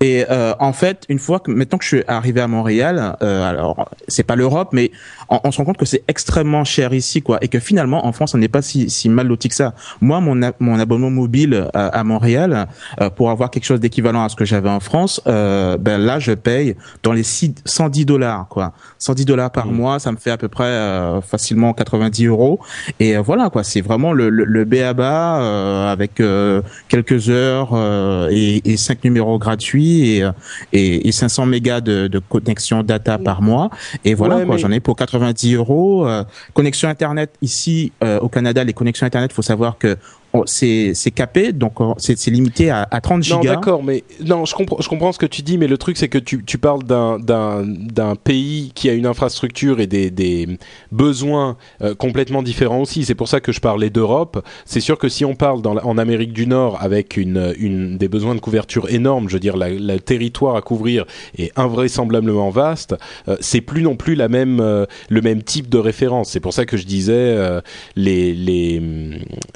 Et 0.00 0.24
euh, 0.30 0.54
en 0.60 0.72
fait, 0.72 1.04
une 1.08 1.18
fois 1.18 1.40
que 1.40 1.50
maintenant 1.50 1.78
que 1.78 1.84
je 1.84 1.96
suis 1.96 2.04
arrivé 2.06 2.40
à 2.40 2.46
Montréal, 2.46 3.16
euh, 3.22 3.48
alors 3.48 3.88
c'est 4.06 4.22
pas 4.22 4.36
l'Europe, 4.36 4.68
mais 4.72 4.92
on, 5.28 5.40
on, 5.44 5.50
se 5.50 5.58
rend 5.58 5.64
compte 5.64 5.78
que 5.78 5.84
c'est 5.84 6.04
extrêmement 6.06 6.64
cher 6.64 6.94
ici, 6.94 7.22
quoi, 7.22 7.38
et 7.40 7.48
que 7.48 7.58
finalement 7.58 8.06
en 8.06 8.12
France, 8.12 8.34
on 8.34 8.38
n'est 8.38 8.48
pas 8.48 8.62
si, 8.62 8.88
si 8.88 9.08
mal 9.08 9.26
loti 9.26 9.48
que 9.48 9.54
ça. 9.54 9.74
Moi, 10.00 10.20
mon, 10.20 10.40
mon 10.60 10.78
abonnement 10.78 11.10
mobile 11.10 11.68
à, 11.74 11.88
à 11.88 12.04
Montréal, 12.04 12.68
euh, 13.00 13.10
pour 13.10 13.30
avoir 13.30 13.50
quelque 13.50 13.64
chose 13.64 13.80
d'équivalent 13.80 14.24
à 14.24 14.28
ce 14.28 14.36
que 14.36 14.44
j'avais 14.44 14.70
en 14.70 14.80
France, 14.80 15.20
euh, 15.26 15.76
ben 15.76 15.98
là, 16.00 16.18
je 16.18 16.32
paye 16.32 16.76
dans 17.02 17.12
les 17.12 17.24
110 17.24 18.04
dollars, 18.04 18.46
quoi. 18.48 18.72
110 18.98 19.24
dollars 19.24 19.50
par 19.50 19.66
mmh. 19.66 19.72
mois, 19.72 19.98
ça 19.98 20.12
me 20.12 20.16
fait 20.16 20.30
à 20.30 20.36
peu 20.36 20.48
près 20.48 20.64
euh, 20.64 21.20
facilement 21.20 21.72
90 21.72 22.26
euros. 22.26 22.60
Et 23.00 23.16
voilà, 23.16 23.50
quoi 23.50 23.64
c'est 23.72 23.80
vraiment 23.80 24.12
le, 24.12 24.28
le, 24.28 24.44
le 24.44 24.64
BABA 24.64 25.40
euh, 25.40 25.90
avec 25.90 26.20
euh, 26.20 26.60
quelques 26.88 27.30
heures 27.30 27.70
euh, 27.72 28.28
et, 28.30 28.60
et 28.70 28.76
cinq 28.76 29.02
numéros 29.02 29.38
gratuits 29.38 30.18
et, 30.18 30.30
et, 30.74 31.08
et 31.08 31.12
500 31.12 31.46
mégas 31.46 31.80
de, 31.80 32.06
de, 32.06 32.18
connexion 32.18 32.82
data 32.82 33.16
par 33.18 33.40
mois. 33.40 33.70
Et 34.04 34.12
voilà, 34.14 34.44
quoi, 34.44 34.58
j'en 34.58 34.70
ai 34.70 34.80
pour 34.80 34.96
90 34.96 35.54
euros. 35.54 36.06
connexion 36.52 36.88
Internet 36.88 37.34
ici 37.40 37.92
au 38.20 38.28
Canada, 38.28 38.62
les 38.62 38.72
connexions 38.74 39.06
Internet, 39.06 39.32
faut 39.32 39.42
savoir 39.42 39.78
que 39.78 39.96
c'est 40.46 40.94
capé, 41.14 41.52
donc 41.52 41.80
oh, 41.80 41.94
c'est 41.98 42.26
limité 42.28 42.70
à, 42.70 42.86
à 42.90 43.00
30 43.00 43.22
gigas. 43.22 43.36
Non, 43.36 43.42
d'accord, 43.42 43.82
mais 43.82 44.04
non, 44.24 44.44
je 44.44 44.54
comprends, 44.54 44.78
je 44.80 44.88
comprends 44.88 45.12
ce 45.12 45.18
que 45.18 45.26
tu 45.26 45.42
dis, 45.42 45.58
mais 45.58 45.66
le 45.66 45.78
truc 45.78 45.96
c'est 45.96 46.08
que 46.08 46.18
tu, 46.18 46.42
tu 46.44 46.58
parles 46.58 46.82
d'un 46.84 48.16
pays 48.16 48.72
qui 48.74 48.88
a 48.88 48.92
une 48.94 49.06
infrastructure 49.06 49.80
et 49.80 49.86
des, 49.86 50.10
des 50.10 50.58
besoins 50.90 51.56
euh, 51.82 51.94
complètement 51.94 52.42
différents 52.42 52.80
aussi. 52.80 53.04
C'est 53.04 53.14
pour 53.14 53.28
ça 53.28 53.40
que 53.40 53.52
je 53.52 53.60
parlais 53.60 53.90
d'Europe. 53.90 54.44
C'est 54.64 54.80
sûr 54.80 54.98
que 54.98 55.08
si 55.08 55.24
on 55.24 55.34
parle 55.34 55.62
dans 55.62 55.72
en 55.76 55.98
Amérique 55.98 56.32
du 56.32 56.46
Nord 56.46 56.78
avec 56.80 57.16
une, 57.16 57.54
une 57.58 57.98
des 57.98 58.08
besoins 58.08 58.34
de 58.34 58.40
couverture 58.40 58.90
énormes, 58.90 59.28
je 59.28 59.34
veux 59.34 59.40
dire, 59.40 59.56
le 59.56 59.98
territoire 59.98 60.56
à 60.56 60.62
couvrir 60.62 61.04
est 61.36 61.52
invraisemblablement 61.58 62.50
vaste. 62.50 62.94
Euh, 63.28 63.36
c'est 63.40 63.60
plus 63.60 63.82
non 63.82 63.96
plus 63.96 64.14
la 64.14 64.28
même 64.28 64.60
euh, 64.60 64.86
le 65.08 65.20
même 65.20 65.42
type 65.42 65.68
de 65.68 65.78
référence. 65.78 66.30
C'est 66.30 66.40
pour 66.40 66.52
ça 66.52 66.66
que 66.66 66.76
je 66.76 66.86
disais 66.86 67.12
euh, 67.12 67.60
les 67.96 68.34
les 68.34 68.80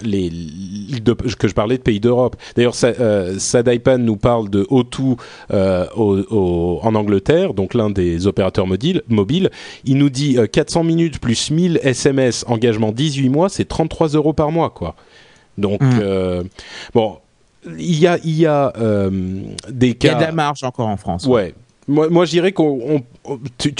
les 0.02 0.30
de, 1.02 1.12
que 1.12 1.48
je 1.48 1.54
parlais 1.54 1.78
de 1.78 1.82
pays 1.82 2.00
d'Europe. 2.00 2.36
D'ailleurs, 2.54 2.74
euh, 2.84 3.38
Sadaipan 3.38 3.98
nous 3.98 4.16
parle 4.16 4.50
de 4.50 4.64
O2 4.64 5.16
euh, 5.52 5.86
au, 5.96 6.80
en 6.82 6.94
Angleterre, 6.94 7.54
donc 7.54 7.74
l'un 7.74 7.90
des 7.90 8.26
opérateurs 8.26 8.66
mobiles. 8.66 9.50
Il 9.84 9.98
nous 9.98 10.10
dit 10.10 10.38
400 10.52 10.80
euh, 10.80 10.84
minutes 10.84 11.18
plus 11.18 11.50
1000 11.50 11.80
SMS, 11.82 12.44
engagement 12.48 12.92
18 12.92 13.28
mois, 13.28 13.48
c'est 13.48 13.66
33 13.66 14.08
euros 14.08 14.32
par 14.32 14.50
mois, 14.50 14.70
quoi. 14.70 14.94
Donc, 15.58 15.80
mmh. 15.80 15.98
euh, 16.02 16.42
bon, 16.94 17.16
il 17.78 17.98
y 17.98 18.06
a, 18.06 18.18
il 18.22 18.36
y 18.36 18.46
a 18.46 18.72
des 19.70 19.94
cas. 19.94 20.08
Il 20.08 20.12
y 20.12 20.14
a 20.14 20.18
de 20.18 20.24
la 20.24 20.32
marge 20.32 20.62
encore 20.64 20.88
en 20.88 20.96
France. 20.96 21.26
Ouais. 21.26 21.54
Moi, 21.88 22.08
moi 22.08 22.24
je 22.24 22.30
dirais 22.30 22.52
qu'on 22.52 23.02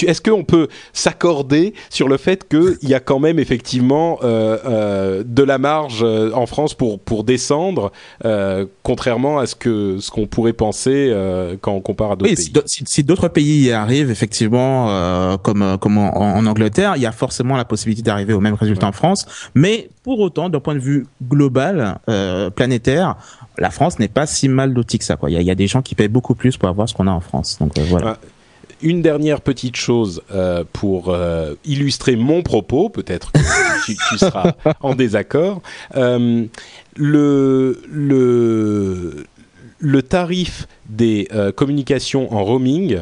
est-ce 0.05 0.21
qu'on 0.21 0.43
peut 0.43 0.67
s'accorder 0.93 1.73
sur 1.89 2.07
le 2.07 2.17
fait 2.17 2.47
qu'il 2.47 2.89
y 2.89 2.93
a 2.93 2.99
quand 2.99 3.19
même 3.19 3.39
effectivement 3.39 4.19
euh, 4.23 4.57
euh, 4.65 5.23
de 5.25 5.43
la 5.43 5.57
marge 5.57 6.01
euh, 6.03 6.31
en 6.33 6.45
France 6.45 6.73
pour 6.73 6.99
pour 6.99 7.23
descendre, 7.23 7.91
euh, 8.25 8.65
contrairement 8.83 9.39
à 9.39 9.45
ce 9.45 9.55
que 9.55 9.97
ce 9.99 10.11
qu'on 10.11 10.27
pourrait 10.27 10.53
penser 10.53 11.09
euh, 11.11 11.55
quand 11.59 11.73
on 11.73 11.81
compare 11.81 12.11
à 12.11 12.15
d'autres 12.15 12.29
oui, 12.29 12.35
pays? 12.35 12.61
Si, 12.65 12.83
si 12.85 13.03
d'autres 13.03 13.27
pays 13.27 13.65
y 13.65 13.71
arrivent, 13.71 14.11
effectivement, 14.11 14.89
euh, 14.89 15.37
comme 15.37 15.77
comme 15.79 15.97
en, 15.97 16.15
en, 16.17 16.45
Angleterre, 16.45 16.93
il 16.95 17.01
y 17.01 17.05
a 17.05 17.11
forcément 17.11 17.57
la 17.57 17.65
possibilité 17.65 18.03
d'arriver 18.03 18.33
au 18.33 18.39
même 18.39 18.55
résultat 18.55 18.87
ouais. 18.87 18.89
en 18.89 18.93
France. 18.93 19.25
Mais 19.55 19.89
pour 20.03 20.19
autant, 20.19 20.49
d'un 20.49 20.59
point 20.59 20.75
de 20.75 20.79
vue 20.79 21.05
global, 21.29 21.99
planétaire, 22.55 23.17
la 23.57 23.69
France 23.71 23.99
n'est 23.99 24.07
pas 24.07 24.25
si 24.27 24.49
mal 24.49 24.73
lotie 24.73 24.99
que 24.99 25.05
ça. 25.05 25.17
Il, 25.27 25.33
y 25.33 25.37
a, 25.37 25.41
il 25.41 25.47
y 25.47 25.51
a 25.51 25.55
des 25.55 25.67
gens 25.67 25.81
qui 25.81 25.95
payent 25.95 26.07
beaucoup 26.07 26.35
plus 26.35 26.57
pour 26.57 26.69
avoir 26.69 26.87
ce 26.87 26.93
qu'on 26.93 27.07
a 27.07 27.11
en 27.11 27.21
France. 27.21 27.57
Donc 27.59 27.77
voilà. 27.79 28.19
Ah 28.21 28.27
une 28.81 29.01
dernière 29.01 29.41
petite 29.41 29.75
chose 29.75 30.21
euh, 30.31 30.63
pour 30.71 31.09
euh, 31.09 31.55
illustrer 31.65 32.15
mon 32.15 32.43
propos, 32.43 32.89
peut-être 32.89 33.31
que 33.31 33.39
tu, 33.85 33.95
tu, 34.09 34.17
seras 34.17 34.53
en 34.81 34.95
désaccord. 34.95 35.61
Euh, 35.95 36.45
le, 36.95 37.81
le, 37.91 39.25
le 39.79 40.01
tarif 40.01 40.67
des 40.89 41.27
euh, 41.33 41.51
communications 41.51 42.33
en 42.33 42.43
roaming 42.43 43.01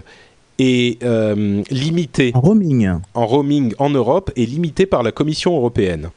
est 0.59 1.03
euh, 1.03 1.63
limité. 1.69 2.31
En 2.33 2.41
roaming 2.41 2.91
En 3.13 3.27
roaming 3.27 3.74
en 3.77 3.89
Europe 3.89 4.31
est 4.35 4.45
limité 4.45 4.85
par 4.85 5.03
la 5.03 5.12
Commission 5.12 5.55
européenne. 5.55 6.09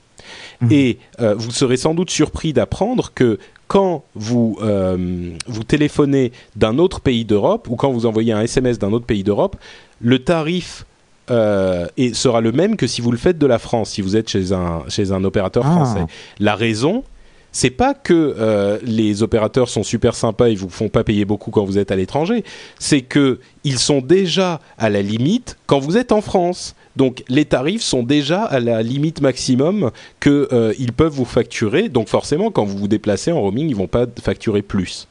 Mmh. 0.61 0.68
Et 0.73 0.99
vous 1.18 1.52
serez 1.52 1.76
sans 1.76 1.95
doute 1.95 2.11
surpris 2.11 2.52
d'apprendre 2.52 3.12
que 3.14 3.38
quand 3.69 4.03
vous, 4.15 4.59
euh, 4.63 5.31
vous 5.47 5.63
téléphonez 5.63 6.33
d'un 6.57 6.79
autre 6.79 7.01
pays 7.01 7.25
d'Europe 7.25 7.69
ou 7.71 7.77
quand 7.77 7.93
vous 7.93 8.07
envoyez 8.07 8.33
un 8.33 8.41
SMS 8.41 8.79
d'un 8.79 8.93
autre 8.93 9.07
pays 9.07 9.23
d'Europe, 9.23 9.57
le 10.01 10.19
tarif 10.19 10.87
euh, 11.31 11.87
et 11.99 12.15
sera 12.15 12.41
le 12.41 12.53
même 12.53 12.77
que 12.77 12.87
si 12.87 13.03
vous 13.03 13.13
le 13.13 13.19
faites 13.19 13.39
de 13.39 13.47
la 13.47 13.59
France, 13.59 13.91
si 13.91 14.01
vous 14.01 14.17
êtes 14.17 14.29
chez 14.29 14.53
un, 14.53 14.83
chez 14.89 15.13
un 15.13 15.23
opérateur 15.23 15.65
ah. 15.67 15.71
français. 15.71 16.07
La 16.41 16.55
raison, 16.55 17.05
c'est 17.53 17.71
pas 17.71 17.93
que 17.93 18.35
euh, 18.39 18.79
les 18.83 19.23
opérateurs 19.23 19.69
sont 19.69 19.83
super 19.83 20.15
sympas 20.15 20.49
et 20.49 20.55
vous 20.55 20.71
font 20.71 20.89
pas 20.89 21.05
payer 21.05 21.27
beaucoup 21.27 21.51
quand 21.51 21.65
vous 21.65 21.77
êtes 21.79 21.91
à 21.91 21.97
l'étranger, 21.97 22.45
c'est 22.79 23.03
que 23.03 23.41
ils 23.65 23.79
sont 23.79 24.01
déjà 24.01 24.61
à 24.79 24.89
la 24.89 25.03
limite 25.03 25.59
quand 25.67 25.79
vous 25.79 25.97
êtes 25.99 26.13
en 26.13 26.23
France. 26.23 26.75
Donc 26.99 27.23
les 27.28 27.45
tarifs 27.45 27.83
sont 27.83 28.02
déjà 28.02 28.43
à 28.43 28.59
la 28.59 28.83
limite 28.83 29.21
maximum 29.21 29.93
que 30.19 30.49
euh, 30.52 30.75
ils 30.78 30.93
peuvent 30.93 31.12
vous 31.12 31.25
facturer. 31.38 31.88
Donc 31.88 32.09
forcément, 32.09 32.50
quand 32.50 32.64
vous 32.64 32.76
vous 32.76 32.88
déplacez 32.88 33.31
en 33.31 33.40
roaming, 33.40 33.69
ils 33.69 33.76
vont 33.76 33.87
pas 33.99 34.07
facturer 34.21 34.62
plus. 34.62 35.07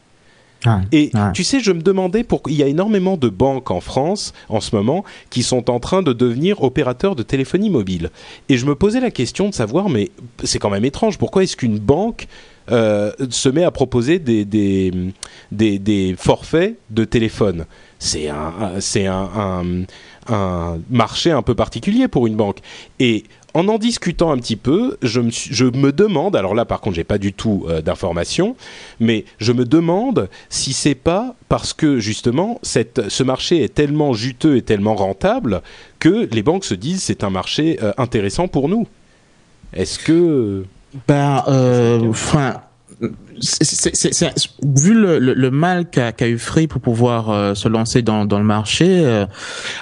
Ah, 0.65 0.81
et 0.91 1.11
ah. 1.13 1.31
tu 1.33 1.43
sais, 1.43 1.59
je 1.59 1.71
me 1.71 1.81
demandais 1.81 2.23
pourquoi 2.23 2.51
il 2.51 2.57
y 2.57 2.63
a 2.63 2.67
énormément 2.67 3.15
de 3.15 3.29
banques 3.29 3.71
en 3.71 3.79
France 3.79 4.33
en 4.49 4.59
ce 4.59 4.75
moment 4.75 5.05
qui 5.29 5.43
sont 5.43 5.69
en 5.69 5.79
train 5.79 6.01
de 6.01 6.13
devenir 6.13 6.61
opérateurs 6.61 7.15
de 7.15 7.23
téléphonie 7.23 7.69
mobile. 7.69 8.09
Et 8.49 8.57
je 8.57 8.65
me 8.65 8.75
posais 8.75 8.99
la 8.99 9.11
question 9.11 9.49
de 9.49 9.53
savoir, 9.53 9.87
mais 9.87 10.09
c'est 10.43 10.59
quand 10.59 10.71
même 10.71 10.85
étrange, 10.85 11.17
pourquoi 11.17 11.43
est-ce 11.43 11.55
qu'une 11.55 11.79
banque 11.79 12.27
euh, 12.69 13.11
se 13.29 13.49
met 13.49 13.63
à 13.63 13.71
proposer 13.71 14.19
des, 14.19 14.43
des, 14.45 14.91
des, 15.51 15.79
des 15.79 16.15
forfaits 16.17 16.75
de 16.89 17.05
téléphone? 17.05 17.65
C'est 17.99 18.27
un, 18.27 18.79
c'est 18.79 19.05
un, 19.05 19.29
un 19.35 19.63
un 20.29 20.77
marché 20.89 21.31
un 21.31 21.41
peu 21.41 21.55
particulier 21.55 22.07
pour 22.07 22.27
une 22.27 22.35
banque. 22.35 22.59
Et 22.99 23.23
en 23.53 23.67
en 23.69 23.77
discutant 23.79 24.31
un 24.31 24.37
petit 24.37 24.55
peu, 24.55 24.97
je 25.01 25.19
me, 25.19 25.31
je 25.31 25.65
me 25.65 25.91
demande, 25.91 26.35
alors 26.35 26.53
là 26.53 26.63
par 26.65 26.79
contre 26.79 26.95
j'ai 26.95 27.03
pas 27.03 27.17
du 27.17 27.33
tout 27.33 27.65
euh, 27.67 27.81
d'informations, 27.81 28.55
mais 28.99 29.25
je 29.39 29.51
me 29.51 29.65
demande 29.65 30.29
si 30.49 30.73
c'est 30.73 30.95
pas 30.95 31.33
parce 31.49 31.73
que 31.73 31.99
justement 31.99 32.59
cette, 32.61 33.09
ce 33.09 33.23
marché 33.23 33.63
est 33.63 33.73
tellement 33.73 34.13
juteux 34.13 34.57
et 34.57 34.61
tellement 34.61 34.95
rentable 34.95 35.61
que 35.99 36.29
les 36.31 36.43
banques 36.43 36.65
se 36.65 36.75
disent 36.75 37.01
c'est 37.01 37.23
un 37.23 37.31
marché 37.31 37.79
euh, 37.81 37.93
intéressant 37.97 38.47
pour 38.47 38.69
nous. 38.69 38.85
Est-ce 39.73 39.97
que 39.99 40.65
ben, 41.07 41.43
euh, 41.47 42.07
enfin, 42.09 42.61
vu 44.63 44.93
le, 44.93 45.19
le, 45.19 45.51
mal 45.51 45.89
qu'a 45.89 46.27
eu 46.27 46.37
Free 46.37 46.67
pour 46.67 46.81
pouvoir 46.81 47.29
euh, 47.29 47.55
se 47.55 47.67
lancer 47.67 48.01
dans, 48.01 48.25
dans 48.25 48.39
le 48.39 48.45
marché. 48.45 48.85
Euh, 48.87 49.25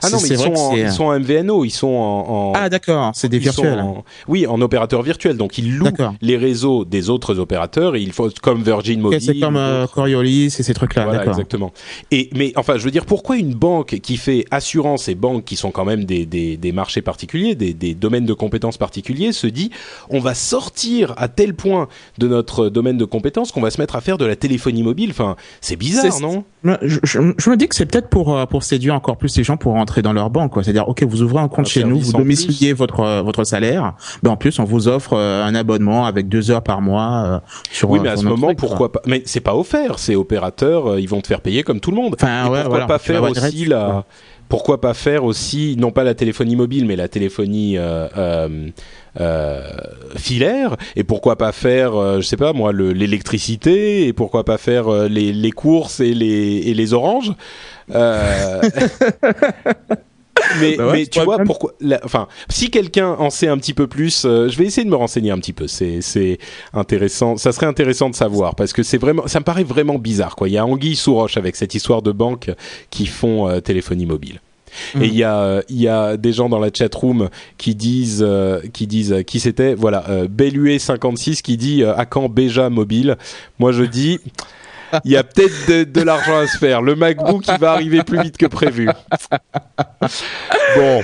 ah 0.03 0.09
non, 0.09 0.17
mais 0.21 0.29
ils 0.29 0.37
sont, 0.37 0.53
en, 0.53 0.75
ils 0.75 0.91
sont, 0.91 1.03
en, 1.05 1.19
MVNO, 1.19 1.65
ils 1.65 1.69
sont 1.69 1.87
en. 1.87 2.53
ah 2.55 2.69
d'accord, 2.69 3.11
c'est 3.13 3.29
des 3.29 3.39
virtuels. 3.39 3.83
oui, 4.27 4.47
en 4.47 4.61
opérateur 4.61 5.01
virtuel, 5.01 5.37
donc 5.37 5.57
ils 5.57 5.77
louent 5.77 5.85
les 6.21 6.37
réseaux 6.37 6.85
des 6.85 7.09
autres 7.09 7.39
opérateurs 7.39 7.95
et 7.95 8.01
il 8.01 8.11
faut 8.11 8.29
comme 8.41 8.63
Virgin 8.63 8.99
Mobile. 8.99 9.21
c'est 9.21 9.39
comme 9.39 9.57
euh, 9.57 9.87
Coriolis 9.87 10.45
et 10.45 10.49
ces 10.49 10.73
trucs-là. 10.73 11.05
Voilà, 11.05 11.25
exactement. 11.25 11.71
Et 12.11 12.29
mais 12.35 12.53
enfin, 12.55 12.77
je 12.77 12.83
veux 12.83 12.91
dire, 12.91 13.05
pourquoi 13.05 13.37
une 13.37 13.53
banque 13.53 13.99
qui 14.01 14.17
fait 14.17 14.45
assurance 14.51 15.07
et 15.07 15.15
banque 15.15 15.45
qui 15.45 15.55
sont 15.55 15.71
quand 15.71 15.85
même 15.85 16.05
des, 16.05 16.25
des, 16.25 16.57
des 16.57 16.71
marchés 16.71 17.01
particuliers, 17.01 17.55
des, 17.55 17.73
des 17.73 17.93
domaines 17.93 18.25
de 18.25 18.33
compétences 18.33 18.77
particuliers, 18.77 19.31
se 19.31 19.47
dit 19.47 19.71
on 20.09 20.19
va 20.19 20.33
sortir 20.33 21.13
à 21.17 21.27
tel 21.27 21.53
point 21.55 21.87
de 22.17 22.27
notre 22.27 22.69
domaine 22.69 22.97
de 22.97 23.05
compétences 23.05 23.44
qu'on 23.51 23.61
va 23.61 23.69
se 23.69 23.79
mettre 23.79 23.95
à 23.95 24.01
faire 24.01 24.17
de 24.17 24.25
la 24.25 24.35
téléphonie 24.35 24.83
mobile. 24.83 25.11
Enfin, 25.11 25.35
c'est 25.61 25.75
bizarre, 25.75 26.19
non? 26.21 26.43
Je, 26.81 26.99
je, 27.03 27.19
me 27.19 27.55
dis 27.55 27.67
que 27.67 27.75
c'est 27.75 27.85
peut-être 27.85 28.09
pour 28.09 28.35
euh, 28.35 28.45
pour 28.45 28.63
séduire 28.63 28.95
encore 28.95 29.17
plus 29.17 29.37
les 29.37 29.43
gens 29.43 29.55
pour 29.55 29.73
rentrer 29.73 30.01
dans 30.01 30.13
leur 30.13 30.29
banque. 30.29 30.53
C'est-à-dire, 30.55 30.87
ok, 30.87 31.03
vous 31.03 31.21
ouvrez 31.21 31.39
un 31.39 31.47
compte 31.47 31.67
chez 31.67 31.83
nous, 31.83 31.99
vous 31.99 32.13
domiciliez 32.13 32.73
votre 32.73 33.01
euh, 33.01 33.21
votre 33.21 33.43
salaire, 33.43 33.93
mais 34.23 34.29
en 34.29 34.37
plus 34.37 34.57
on 34.59 34.63
vous 34.63 34.87
offre 34.87 35.13
euh, 35.13 35.43
un 35.43 35.53
abonnement 35.53 36.05
avec 36.05 36.27
deux 36.27 36.49
heures 36.51 36.63
par 36.63 36.81
mois 36.81 37.41
sur. 37.71 37.89
Oui, 37.89 37.99
mais 38.01 38.09
à 38.09 38.17
ce 38.17 38.25
moment, 38.25 38.53
pourquoi 38.55 38.91
pas? 38.91 39.01
Mais 39.05 39.21
c'est 39.25 39.41
pas 39.41 39.55
offert. 39.55 39.99
C'est 39.99 40.15
opérateurs, 40.15 40.97
ils 40.97 41.09
vont 41.09 41.21
te 41.21 41.27
faire 41.27 41.41
payer 41.41 41.63
comme 41.63 41.79
tout 41.79 41.91
le 41.91 41.97
monde. 41.97 42.15
Enfin, 42.19 42.49
ouais, 42.49 42.63
pourquoi 42.63 42.87
pas 42.87 42.99
faire 42.99 43.23
aussi 43.23 43.65
la 43.65 44.05
pourquoi 44.49 44.79
pas 44.79 44.93
faire 44.93 45.23
aussi, 45.23 45.75
non 45.77 45.91
pas 45.91 46.03
la 46.03 46.13
téléphonie 46.13 46.55
mobile, 46.55 46.85
mais 46.85 46.95
la 46.95 47.07
téléphonie 47.07 47.77
euh, 47.77 48.07
euh, 48.17 48.69
euh, 49.19 49.71
filaire 50.17 50.75
Et 50.95 51.03
pourquoi 51.03 51.37
pas 51.37 51.51
faire, 51.51 51.95
euh, 51.95 52.21
je 52.21 52.27
sais 52.27 52.37
pas 52.37 52.53
moi, 52.53 52.73
l'électricité 52.73 54.07
Et 54.07 54.13
pourquoi 54.13 54.45
pas 54.45 54.57
faire 54.57 54.89
les, 55.09 55.33
les, 55.33 55.51
courses 55.51 55.99
et 55.99 56.13
les, 56.13 56.63
et 56.65 56.73
les 56.73 56.93
oranges 56.93 57.33
mais, 60.59 60.75
bah 60.77 60.89
mais 60.93 61.05
tu 61.05 61.19
vois 61.21 61.39
pourquoi 61.39 61.73
enfin 62.03 62.27
si 62.49 62.69
quelqu'un 62.69 63.09
en 63.09 63.29
sait 63.29 63.47
un 63.47 63.57
petit 63.57 63.73
peu 63.73 63.87
plus 63.87 64.23
je 64.23 64.57
vais 64.57 64.65
essayer 64.65 64.85
de 64.85 64.89
me 64.89 64.95
renseigner 64.95 65.31
un 65.31 65.39
petit 65.39 65.53
peu. 65.53 65.67
C'est 65.67 66.01
c'est 66.01 66.37
intéressant. 66.73 67.37
Ça 67.37 67.51
serait 67.51 67.65
intéressant 67.65 68.09
de 68.09 68.15
savoir 68.15 68.55
parce 68.55 68.73
que 68.73 68.83
c'est 68.83 68.97
vraiment 68.97 69.27
ça 69.27 69.39
me 69.39 69.45
paraît 69.45 69.63
vraiment 69.63 69.99
bizarre 69.99 70.35
quoi. 70.35 70.49
Il 70.49 70.53
y 70.53 70.57
a 70.57 70.65
anguille 70.65 70.95
sous 70.95 71.13
roche 71.13 71.37
avec 71.37 71.55
cette 71.55 71.75
histoire 71.75 72.01
de 72.01 72.11
banques 72.11 72.51
qui 72.89 73.05
font 73.05 73.59
téléphonie 73.61 74.05
mobile. 74.05 74.39
Et 74.95 74.97
mm. 74.97 75.03
il 75.03 75.15
y 75.15 75.23
a 75.23 75.63
il 75.69 75.81
y 75.81 75.87
a 75.87 76.17
des 76.17 76.33
gens 76.33 76.49
dans 76.49 76.59
la 76.59 76.69
chat 76.73 76.93
room 76.93 77.29
qui 77.57 77.75
disent 77.75 78.23
euh, 78.25 78.61
qui 78.73 78.87
disent 78.87 79.15
qui 79.25 79.39
c'était 79.39 79.75
voilà 79.75 80.05
euh, 80.09 80.27
Bellué 80.29 80.79
56 80.79 81.41
qui 81.41 81.57
dit 81.57 81.83
euh, 81.83 81.95
à 81.95 82.05
quand 82.05 82.29
Béja 82.29 82.69
mobile? 82.69 83.17
Moi 83.59 83.71
je 83.71 83.83
dis 83.83 84.19
il 85.03 85.11
y 85.11 85.17
a 85.17 85.23
peut-être 85.23 85.91
de, 85.91 86.01
l'argent 86.01 86.37
à 86.37 86.47
se 86.47 86.57
faire. 86.57 86.81
Le 86.81 86.95
MacBook 86.95 87.43
il 87.47 87.59
va 87.59 87.71
arriver 87.71 88.03
plus 88.03 88.21
vite 88.21 88.37
que 88.37 88.45
prévu. 88.45 88.89
Bon, 90.75 91.01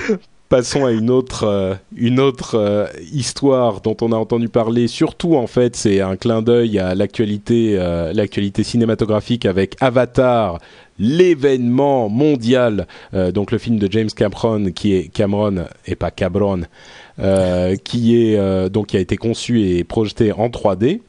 passons 0.48 0.84
à 0.84 0.92
une 0.92 1.10
autre, 1.10 1.78
une 1.96 2.20
autre 2.20 2.88
histoire 3.12 3.80
dont 3.80 3.96
on 4.00 4.12
a 4.12 4.16
entendu 4.16 4.48
parler. 4.48 4.86
Surtout, 4.86 5.34
en 5.36 5.46
fait, 5.46 5.76
c'est 5.76 6.00
un 6.00 6.16
clin 6.16 6.42
d'œil 6.42 6.78
à 6.78 6.94
l'actualité, 6.94 7.76
l'actualité 8.12 8.62
cinématographique 8.62 9.46
avec 9.46 9.76
Avatar, 9.80 10.58
l'événement 10.98 12.08
mondial, 12.08 12.86
euh, 13.14 13.32
donc 13.32 13.50
le 13.50 13.58
film 13.58 13.78
de 13.78 13.90
James 13.90 14.10
Cameron 14.14 14.70
qui 14.70 14.94
est 14.94 15.08
Cameron 15.08 15.66
et 15.86 15.96
pas 15.96 16.10
Cabron, 16.10 16.62
euh, 17.18 17.76
qui 17.76 18.16
est 18.16 18.38
euh, 18.38 18.68
donc 18.68 18.88
qui 18.88 18.96
a 18.96 19.00
été 19.00 19.16
conçu 19.16 19.62
et 19.62 19.84
projeté 19.84 20.32
en 20.32 20.48
3D. 20.48 21.00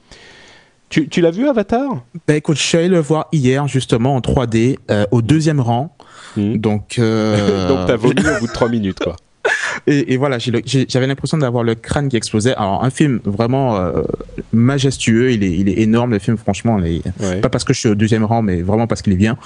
Tu, 0.93 1.09
tu 1.09 1.21
l'as 1.21 1.31
vu 1.31 1.49
Avatar? 1.49 2.03
Ben 2.27 2.35
écoute, 2.35 2.57
je 2.57 2.61
suis 2.61 2.77
allé 2.77 2.87
le 2.87 2.99
voir 2.99 3.25
hier 3.31 3.67
justement 3.67 4.15
en 4.15 4.19
3D 4.19 4.77
au 5.09 5.23
deuxième 5.23 5.59
rang. 5.59 5.97
Hmm. 6.37 6.57
Donc 6.57 6.97
donc 6.99 7.87
t'as 7.87 7.95
vomi 7.95 8.21
au 8.37 8.39
bout 8.39 8.47
de 8.47 8.53
3 8.53 8.69
minutes 8.69 8.99
quoi. 8.99 9.15
Et, 9.87 10.13
et 10.13 10.17
voilà, 10.17 10.37
j'avais 10.39 11.07
l'impression 11.07 11.37
d'avoir 11.37 11.63
le 11.63 11.75
crâne 11.75 12.07
qui 12.07 12.15
explosait. 12.15 12.55
Alors 12.55 12.83
un 12.83 12.89
film 12.89 13.19
vraiment 13.25 13.75
euh, 13.77 14.03
majestueux, 14.53 15.31
il 15.31 15.43
est, 15.43 15.51
il 15.51 15.67
est 15.67 15.79
énorme 15.79 16.11
le 16.11 16.19
film, 16.19 16.37
franchement. 16.37 16.79
Il 16.79 17.01
Pas 17.41 17.49
parce 17.49 17.63
que 17.63 17.73
je 17.73 17.79
suis 17.79 17.89
au 17.89 17.95
deuxième 17.95 18.23
rang, 18.23 18.41
mais 18.41 18.61
vraiment 18.61 18.87
parce 18.87 19.01
qu'il 19.01 19.13
est 19.13 19.17
bien. 19.17 19.37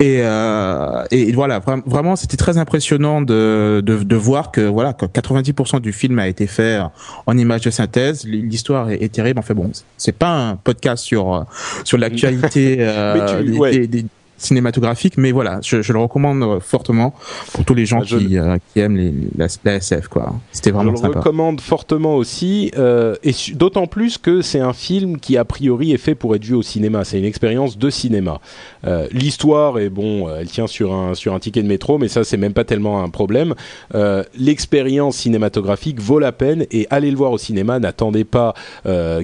Et, 0.00 0.18
euh, 0.20 1.04
et 1.10 1.32
voilà, 1.32 1.60
vraiment, 1.86 2.16
c'était 2.16 2.36
très 2.36 2.58
impressionnant 2.58 3.22
de, 3.22 3.82
de, 3.84 4.02
de, 4.02 4.16
voir 4.16 4.50
que 4.50 4.60
voilà, 4.60 4.92
que 4.92 5.06
90% 5.06 5.80
du 5.80 5.92
film 5.92 6.18
a 6.18 6.28
été 6.28 6.46
fait 6.46 6.80
en 7.26 7.38
images 7.38 7.62
de 7.62 7.70
synthèse. 7.70 8.26
L'histoire 8.26 8.90
est, 8.90 9.02
est, 9.02 9.12
terrible. 9.12 9.38
En 9.38 9.42
fait, 9.42 9.54
bon, 9.54 9.70
c'est 9.96 10.12
pas 10.16 10.32
un 10.32 10.56
podcast 10.56 11.04
sur 11.04 11.46
sur 11.84 11.96
l'actualité 11.96 12.76
euh, 12.80 13.42
des, 13.70 13.86
des, 13.86 14.04
cinématographique, 14.38 15.16
mais 15.16 15.32
voilà, 15.32 15.60
je, 15.62 15.82
je, 15.82 15.92
le 15.92 15.98
recommande 15.98 16.42
euh, 16.42 16.60
fortement 16.60 17.14
pour 17.52 17.64
tous 17.64 17.74
les 17.74 17.86
gens 17.86 18.00
bah, 18.00 18.04
qui, 18.06 18.38
euh, 18.38 18.58
qui, 18.72 18.80
aiment 18.80 18.96
les, 18.96 19.14
la, 19.36 19.74
SF. 19.74 20.08
Quoi. 20.08 20.34
C'était 20.52 20.70
vraiment 20.70 20.94
sympa. 20.96 21.08
Je 21.08 21.12
le 21.12 21.18
recommande 21.18 21.60
fortement 21.60 22.16
aussi, 22.16 22.70
euh, 22.76 23.16
et 23.22 23.32
d'autant 23.54 23.86
plus 23.86 24.18
que 24.18 24.42
c'est 24.42 24.60
un 24.60 24.72
film 24.72 25.18
qui 25.18 25.36
a 25.36 25.44
priori 25.44 25.92
est 25.92 25.98
fait 25.98 26.14
pour 26.14 26.34
être 26.34 26.44
vu 26.44 26.54
au 26.54 26.62
cinéma. 26.62 27.04
C'est 27.04 27.18
une 27.18 27.24
expérience 27.24 27.78
de 27.78 27.90
cinéma. 27.90 28.40
Euh, 28.86 29.06
L'histoire 29.10 29.78
est 29.78 29.88
bon, 29.88 30.28
elle 30.28 30.48
tient 30.48 30.66
sur 30.66 30.94
un 30.94 31.14
sur 31.14 31.34
un 31.34 31.38
ticket 31.38 31.62
de 31.62 31.68
métro, 31.68 31.98
mais 31.98 32.08
ça 32.08 32.24
c'est 32.24 32.36
même 32.36 32.52
pas 32.52 32.64
tellement 32.64 33.02
un 33.02 33.08
problème. 33.08 33.54
Euh, 33.94 34.22
L'expérience 34.38 35.16
cinématographique 35.16 36.00
vaut 36.00 36.18
la 36.18 36.32
peine 36.32 36.66
et 36.70 36.86
allez 36.90 37.10
le 37.10 37.16
voir 37.16 37.32
au 37.32 37.38
cinéma. 37.38 37.78
N'attendez 37.78 38.24
pas 38.24 38.54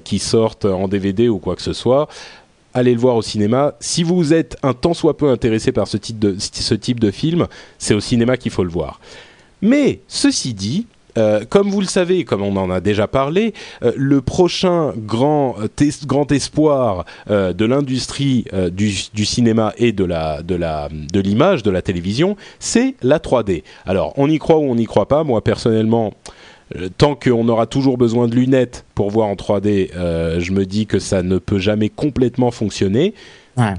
qu'il 0.04 0.20
sorte 0.20 0.64
en 0.64 0.88
DVD 0.88 1.28
ou 1.28 1.38
quoi 1.38 1.56
que 1.56 1.62
ce 1.62 1.72
soit 1.72 2.08
allez 2.74 2.94
le 2.94 3.00
voir 3.00 3.16
au 3.16 3.22
cinéma. 3.22 3.74
Si 3.80 4.02
vous 4.02 4.32
êtes 4.32 4.56
un 4.62 4.74
tant 4.74 4.94
soit 4.94 5.16
peu 5.16 5.28
intéressé 5.28 5.72
par 5.72 5.88
ce 5.88 5.96
type 5.96 6.18
de, 7.00 7.10
film, 7.10 7.46
c'est 7.78 7.94
au 7.94 8.00
cinéma 8.00 8.36
qu'il 8.36 8.52
faut 8.52 8.64
le 8.64 8.70
voir. 8.70 9.00
Mais 9.60 10.00
ceci 10.08 10.54
dit, 10.54 10.86
euh, 11.18 11.44
comme 11.48 11.68
vous 11.68 11.80
le 11.80 11.86
savez, 11.86 12.24
comme 12.24 12.42
on 12.42 12.56
en 12.56 12.70
a 12.70 12.80
déjà 12.80 13.06
parlé, 13.06 13.52
euh, 13.82 13.92
le 13.96 14.22
prochain 14.22 14.92
grand, 14.96 15.56
euh, 15.60 15.90
grand 16.06 16.32
espoir 16.32 17.04
de 17.28 17.64
l'industrie 17.64 18.44
du, 18.70 18.90
cinéma 19.24 19.72
et 19.76 19.92
de 19.92 20.02
de 20.02 21.20
l'image, 21.20 21.62
de 21.62 21.70
la 21.70 21.82
télévision, 21.82 22.36
c'est 22.58 22.94
la 23.02 23.18
3D. 23.18 23.62
Alors, 23.86 24.12
on 24.16 24.28
y 24.28 24.38
croit 24.38 24.56
ou 24.56 24.64
on 24.64 24.74
n'y 24.74 24.86
croit 24.86 25.06
pas. 25.06 25.22
Moi, 25.24 25.42
personnellement, 25.42 26.12
tant 26.96 27.14
qu'on 27.14 27.48
aura 27.48 27.66
toujours 27.66 27.98
besoin 27.98 28.28
de 28.28 28.34
lunettes 28.34 28.84
pour 28.94 29.10
voir 29.10 29.28
en 29.28 29.34
3D, 29.34 29.90
euh, 29.94 30.40
je 30.40 30.52
me 30.52 30.64
dis 30.64 30.86
que 30.86 30.98
ça 30.98 31.22
ne 31.22 31.38
peut 31.38 31.58
jamais 31.58 31.88
complètement 31.88 32.50
fonctionner. 32.50 33.14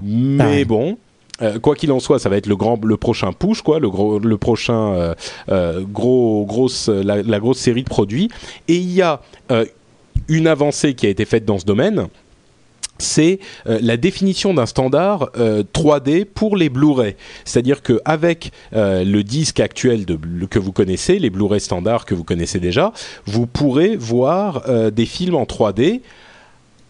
Mais 0.03 0.65
bon, 0.65 0.97
euh, 1.41 1.59
quoi 1.59 1.75
qu'il 1.75 1.91
en 1.91 1.99
soit, 1.99 2.19
ça 2.19 2.29
va 2.29 2.37
être 2.37 2.47
le 2.47 2.55
grand, 2.55 2.79
le 2.83 2.97
prochain 2.97 3.33
push, 3.33 3.61
quoi, 3.61 3.79
le 3.79 3.89
gros, 3.89 4.19
le 4.19 4.37
prochain 4.37 5.15
gros, 5.91 6.45
grosse, 6.45 6.89
la, 6.89 7.39
grosse 7.39 7.59
série 7.59 7.83
de 7.83 7.89
produits. 7.89 8.29
Et 8.67 8.75
il 8.75 8.91
y 8.91 9.01
a 9.01 9.21
une 10.27 10.47
avancée 10.47 10.93
qui 10.93 11.05
a 11.05 11.09
été 11.09 11.25
faite 11.25 11.45
dans 11.45 11.59
ce 11.59 11.65
domaine 11.65 12.07
c'est 12.99 13.39
euh, 13.67 13.79
la 13.81 13.97
définition 13.97 14.53
d'un 14.53 14.65
standard 14.65 15.31
3D 15.35 16.21
euh, 16.21 16.25
pour 16.33 16.55
les 16.55 16.69
Blu-ray. 16.69 17.15
C'est-à-dire 17.45 17.81
qu'avec 17.81 18.51
euh, 18.73 19.03
le 19.03 19.23
disque 19.23 19.59
actuel 19.59 20.05
que 20.49 20.59
vous 20.59 20.71
connaissez, 20.71 21.19
les 21.19 21.29
Blu-ray 21.29 21.59
standards 21.59 22.05
que 22.05 22.15
vous 22.15 22.23
connaissez 22.23 22.59
déjà, 22.59 22.93
vous 23.25 23.47
pourrez 23.47 23.95
voir 23.95 24.63
des 24.91 25.05
films 25.05 25.35
en 25.35 25.43
3D 25.43 26.01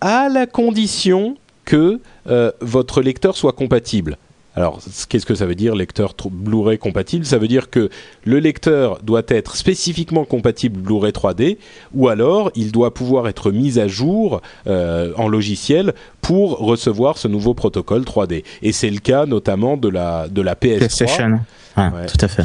à 0.02 0.30
la 0.30 0.46
condition 0.46 1.38
que 1.66 2.00
votre 2.62 3.02
lecteur 3.02 3.36
soit 3.36 3.54
compatible. 3.54 4.18
Alors, 4.56 4.80
qu'est-ce 5.10 5.26
que 5.26 5.36
ça 5.36 5.46
veut 5.46 5.56
dire 5.56 5.76
lecteur 5.76 6.13
Blu-ray 6.30 6.78
compatible? 6.78 7.26
Ça 7.26 7.38
veut 7.38 7.48
dire 7.48 7.70
que 7.70 7.89
le 8.24 8.39
lecteur 8.39 9.00
doit 9.02 9.24
être 9.28 9.56
spécifiquement 9.56 10.26
compatible 10.26 10.80
Blu-ray 10.80 11.12
3D, 11.12 11.58
ou 11.94 12.08
alors 12.08 12.52
il 12.56 12.72
doit 12.72 12.94
pouvoir 12.94 13.28
être 13.28 13.52
mis 13.52 13.80
à 13.80 13.88
jour 13.88 14.42
euh, 14.68 15.12
en 15.18 15.28
logiciel 15.28 15.94
pour 16.22 16.60
recevoir 16.60 17.18
ce 17.18 17.28
nouveau 17.28 17.54
protocole 17.54 18.04
3D. 18.04 18.44
Et 18.62 18.72
c'est 18.72 18.92
le 18.92 19.00
cas 19.00 19.26
notamment 19.26 19.76
de 19.76 19.89
la 19.89 20.28
de 20.28 20.42
la 20.42 20.56
PS3. 20.56 21.39
Ouais, 21.75 22.05
tout 22.05 22.23
à 22.23 22.27
fait. 22.27 22.43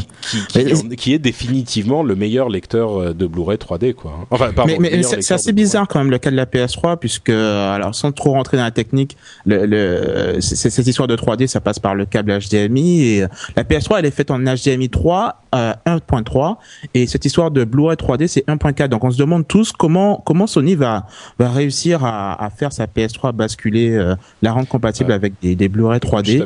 Qui, 0.96 1.12
est 1.12 1.18
définitivement 1.18 2.02
le 2.02 2.14
meilleur 2.14 2.48
lecteur 2.48 2.96
euh, 2.96 3.14
de 3.14 3.26
Blu-ray 3.26 3.58
3D, 3.58 3.94
quoi. 3.94 4.12
Hein. 4.18 4.26
Enfin, 4.30 4.52
pardon, 4.54 4.74
mais, 4.80 5.02
c'est 5.02 5.34
assez 5.34 5.52
bizarre 5.52 5.86
quand 5.86 5.98
même 5.98 6.10
le 6.10 6.18
cas 6.18 6.30
de 6.30 6.36
la 6.36 6.46
PS3, 6.46 6.98
puisque 6.98 7.30
alors 7.30 7.94
sans 7.94 8.12
trop 8.12 8.32
rentrer 8.32 8.56
dans 8.56 8.62
la 8.62 8.70
technique, 8.70 9.16
le, 9.44 9.66
le 9.66 10.40
cette 10.40 10.86
histoire 10.86 11.08
de 11.08 11.16
3D, 11.16 11.46
ça 11.46 11.60
passe 11.60 11.78
par 11.78 11.94
le 11.94 12.06
câble 12.06 12.38
HDMI 12.38 13.02
et 13.02 13.24
la 13.56 13.64
PS3, 13.64 13.98
elle 13.98 14.06
est 14.06 14.10
faite 14.10 14.30
en 14.30 14.38
HDMI 14.38 14.88
3 14.88 15.42
euh, 15.54 15.72
1.3 15.86 16.56
et 16.94 17.06
cette 17.06 17.24
histoire 17.24 17.50
de 17.50 17.64
Blu-ray 17.64 17.96
3D, 17.96 18.26
c'est 18.26 18.46
1.4. 18.46 18.88
Donc 18.88 19.04
on 19.04 19.10
se 19.10 19.18
demande 19.18 19.46
tous 19.46 19.72
comment 19.72 20.22
comment 20.24 20.46
Sony 20.46 20.74
va 20.74 21.06
va 21.38 21.50
réussir 21.50 22.04
à, 22.04 22.42
à 22.42 22.50
faire 22.50 22.72
sa 22.72 22.86
PS3 22.86 23.32
basculer, 23.32 23.90
euh, 23.90 24.14
la 24.42 24.52
rendre 24.52 24.68
compatible 24.68 25.12
avec 25.12 25.34
des, 25.40 25.54
des 25.54 25.68
Blu-ray 25.68 26.00
3D. 26.00 26.44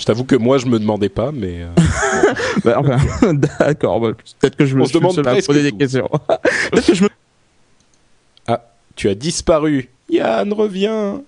Je 0.00 0.06
t'avoue 0.06 0.24
que 0.24 0.34
moi 0.34 0.56
je 0.56 0.64
me 0.64 0.78
demandais 0.78 1.10
pas, 1.10 1.30
mais. 1.30 1.62
Euh... 1.62 1.68
bah, 2.64 2.78
enfin, 2.78 3.34
d'accord. 3.58 4.00
Bah, 4.00 4.12
peut-être 4.40 4.56
que 4.56 4.64
je 4.64 4.74
me, 4.74 4.82
On 4.82 4.86
se 4.86 4.94
demande 4.94 5.14
je 5.14 5.46
poser 5.46 5.62
des 5.62 5.72
questions. 5.72 6.08
peut-être 6.72 6.86
que 6.86 6.94
je 6.94 7.04
me. 7.04 7.10
Ah, 8.46 8.64
tu 8.96 9.10
as 9.10 9.14
disparu. 9.14 9.90
Yann, 10.08 10.50
reviens. 10.54 11.20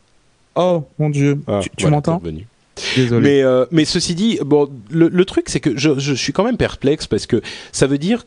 Oh 0.55 0.85
mon 0.99 1.11
Dieu. 1.11 1.39
Ah, 1.47 1.61
tu, 1.63 1.69
tu 1.77 1.87
m'entends 1.89 2.23
Désolé. 2.97 3.21
Mais, 3.21 3.43
euh, 3.43 3.67
mais 3.71 3.85
ceci 3.85 4.15
dit, 4.15 4.39
bon, 4.43 4.71
le, 4.91 5.09
le 5.09 5.25
truc 5.27 5.51
c'est 5.51 5.61
que 5.61 5.77
je, 5.77 5.99
je 5.99 6.15
suis 6.15 6.33
quand 6.33 6.43
même 6.43 6.57
perplexe 6.57 7.07
parce 7.07 7.27
que 7.27 7.43
ça 7.73 7.87
veut 7.87 7.99
dire 7.99 8.25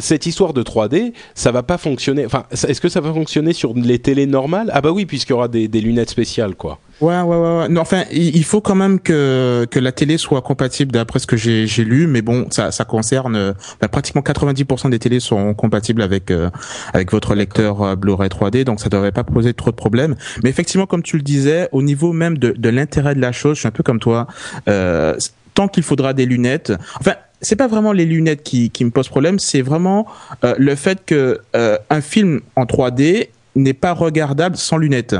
cette 0.00 0.26
histoire 0.26 0.52
de 0.52 0.62
3D, 0.62 1.12
ça 1.34 1.52
va 1.52 1.62
pas 1.62 1.78
fonctionner. 1.78 2.26
Enfin, 2.26 2.44
est-ce 2.50 2.80
que 2.80 2.88
ça 2.88 3.00
va 3.00 3.12
fonctionner 3.12 3.52
sur 3.52 3.74
les 3.74 3.98
télés 3.98 4.26
normales? 4.26 4.70
Ah 4.72 4.80
bah 4.80 4.90
oui, 4.90 5.06
puisqu'il 5.06 5.32
y 5.32 5.34
aura 5.34 5.48
des, 5.48 5.68
des, 5.68 5.80
lunettes 5.80 6.10
spéciales, 6.10 6.54
quoi. 6.54 6.78
Ouais, 7.00 7.20
ouais, 7.20 7.36
ouais. 7.36 7.68
Non, 7.68 7.80
enfin, 7.80 8.04
il 8.12 8.44
faut 8.44 8.60
quand 8.60 8.74
même 8.74 9.00
que 9.00 9.66
que 9.70 9.80
la 9.80 9.90
télé 9.92 10.18
soit 10.18 10.40
compatible, 10.40 10.92
d'après 10.92 11.18
ce 11.18 11.26
que 11.26 11.36
j'ai 11.36 11.84
lu. 11.84 12.06
Mais 12.06 12.22
bon, 12.22 12.46
ça 12.50 12.70
ça 12.70 12.84
concerne 12.84 13.54
bah, 13.80 13.88
pratiquement 13.88 14.22
90% 14.22 14.90
des 14.90 14.98
télés 14.98 15.20
sont 15.20 15.54
compatibles 15.54 16.02
avec 16.02 16.30
euh, 16.30 16.50
avec 16.92 17.10
votre 17.12 17.34
lecteur 17.34 17.82
euh, 17.82 17.96
Blu-ray 17.96 18.28
3D, 18.28 18.64
donc 18.64 18.80
ça 18.80 18.88
devrait 18.88 19.12
pas 19.12 19.24
poser 19.24 19.54
trop 19.54 19.70
de 19.70 19.76
problèmes. 19.76 20.14
Mais 20.42 20.50
effectivement, 20.50 20.86
comme 20.86 21.02
tu 21.02 21.16
le 21.16 21.22
disais, 21.22 21.68
au 21.72 21.82
niveau 21.82 22.12
même 22.12 22.38
de 22.38 22.54
de 22.56 22.68
l'intérêt 22.68 23.14
de 23.14 23.20
la 23.20 23.32
chose, 23.32 23.54
je 23.56 23.60
suis 23.60 23.68
un 23.68 23.72
peu 23.72 23.82
comme 23.82 24.00
toi. 24.00 24.26
Euh, 24.68 25.16
tant 25.54 25.68
qu'il 25.68 25.82
faudra 25.82 26.12
des 26.12 26.26
lunettes. 26.26 26.72
Enfin, 27.00 27.14
c'est 27.40 27.56
pas 27.56 27.66
vraiment 27.66 27.92
les 27.92 28.06
lunettes 28.06 28.42
qui, 28.42 28.70
me 28.80 28.90
posent 28.90 29.08
problème, 29.08 29.38
c'est 29.38 29.62
vraiment 29.62 30.06
euh, 30.44 30.54
le 30.58 30.74
fait 30.76 31.04
que 31.04 31.40
euh, 31.56 31.76
un 31.90 32.00
film 32.00 32.40
en 32.56 32.64
3D 32.64 33.28
n'est 33.56 33.74
pas 33.74 33.92
regardable 33.92 34.56
sans 34.56 34.76
lunettes. 34.76 35.16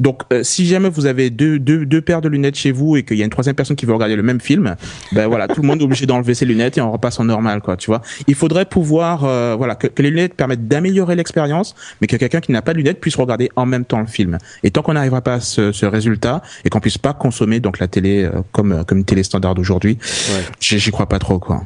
Donc, 0.00 0.22
euh, 0.32 0.42
si 0.42 0.66
jamais 0.66 0.88
vous 0.88 1.06
avez 1.06 1.30
deux, 1.30 1.58
deux, 1.58 1.84
deux 1.86 2.00
paires 2.00 2.20
de 2.20 2.28
lunettes 2.28 2.56
chez 2.56 2.72
vous 2.72 2.96
et 2.96 3.02
qu'il 3.02 3.18
y 3.18 3.22
a 3.22 3.24
une 3.24 3.30
troisième 3.30 3.54
personne 3.54 3.76
qui 3.76 3.86
veut 3.86 3.92
regarder 3.92 4.16
le 4.16 4.22
même 4.22 4.40
film, 4.40 4.76
ben 5.12 5.26
voilà, 5.26 5.48
tout 5.48 5.62
le 5.62 5.66
monde 5.66 5.80
est 5.80 5.84
obligé 5.84 6.06
d'enlever 6.06 6.34
ses 6.34 6.46
lunettes 6.46 6.78
et 6.78 6.80
on 6.80 6.92
repasse 6.92 7.20
en 7.20 7.24
normal, 7.24 7.60
quoi. 7.60 7.76
Tu 7.76 7.86
vois. 7.86 8.02
Il 8.26 8.34
faudrait 8.34 8.64
pouvoir, 8.64 9.24
euh, 9.24 9.54
voilà, 9.56 9.74
que, 9.74 9.86
que, 9.86 10.02
les 10.02 10.10
lunettes 10.10 10.34
permettent 10.34 10.68
d'améliorer 10.68 11.16
l'expérience, 11.16 11.74
mais 12.00 12.06
que 12.06 12.16
quelqu'un 12.16 12.40
qui 12.40 12.52
n'a 12.52 12.62
pas 12.62 12.72
de 12.72 12.78
lunettes 12.78 13.00
puisse 13.00 13.16
regarder 13.16 13.50
en 13.56 13.66
même 13.66 13.84
temps 13.84 14.00
le 14.00 14.06
film. 14.06 14.38
Et 14.62 14.70
tant 14.70 14.82
qu'on 14.82 14.94
n'arrivera 14.94 15.20
pas 15.20 15.34
à 15.34 15.40
ce, 15.40 15.72
ce, 15.72 15.86
résultat 15.86 16.42
et 16.64 16.70
qu'on 16.70 16.80
puisse 16.80 16.98
pas 16.98 17.12
consommer 17.12 17.60
donc 17.60 17.78
la 17.78 17.88
télé 17.88 18.24
euh, 18.24 18.30
comme 18.52 18.84
comme 18.84 18.98
une 18.98 19.04
télé 19.04 19.22
standard 19.22 19.54
d'aujourd'hui, 19.54 19.98
ouais. 20.02 20.44
j'y 20.60 20.90
crois 20.90 21.06
pas 21.06 21.18
trop, 21.18 21.38
quoi. 21.38 21.64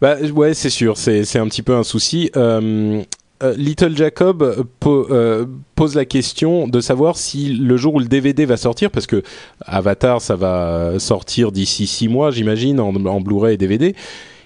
Bah 0.00 0.16
ouais, 0.34 0.54
c'est 0.54 0.70
sûr, 0.70 0.96
c'est 0.96 1.24
c'est 1.24 1.38
un 1.38 1.46
petit 1.46 1.62
peu 1.62 1.74
un 1.74 1.82
souci. 1.84 2.30
Euh, 2.36 3.02
euh, 3.42 3.54
Little 3.56 3.96
Jacob 3.96 4.66
po 4.80 5.06
euh, 5.10 5.46
pose 5.74 5.94
la 5.94 6.04
question 6.04 6.68
de 6.68 6.80
savoir 6.80 7.16
si 7.16 7.52
le 7.52 7.76
jour 7.76 7.94
où 7.94 7.98
le 7.98 8.06
DVD 8.06 8.44
va 8.44 8.56
sortir, 8.56 8.90
parce 8.90 9.06
que 9.06 9.22
Avatar 9.64 10.20
ça 10.20 10.36
va 10.36 10.98
sortir 10.98 11.52
d'ici 11.52 11.86
six 11.86 12.08
mois, 12.08 12.30
j'imagine, 12.30 12.80
en, 12.80 12.94
en 12.94 13.20
Blu-ray 13.20 13.54
et 13.54 13.56
DVD. 13.56 13.94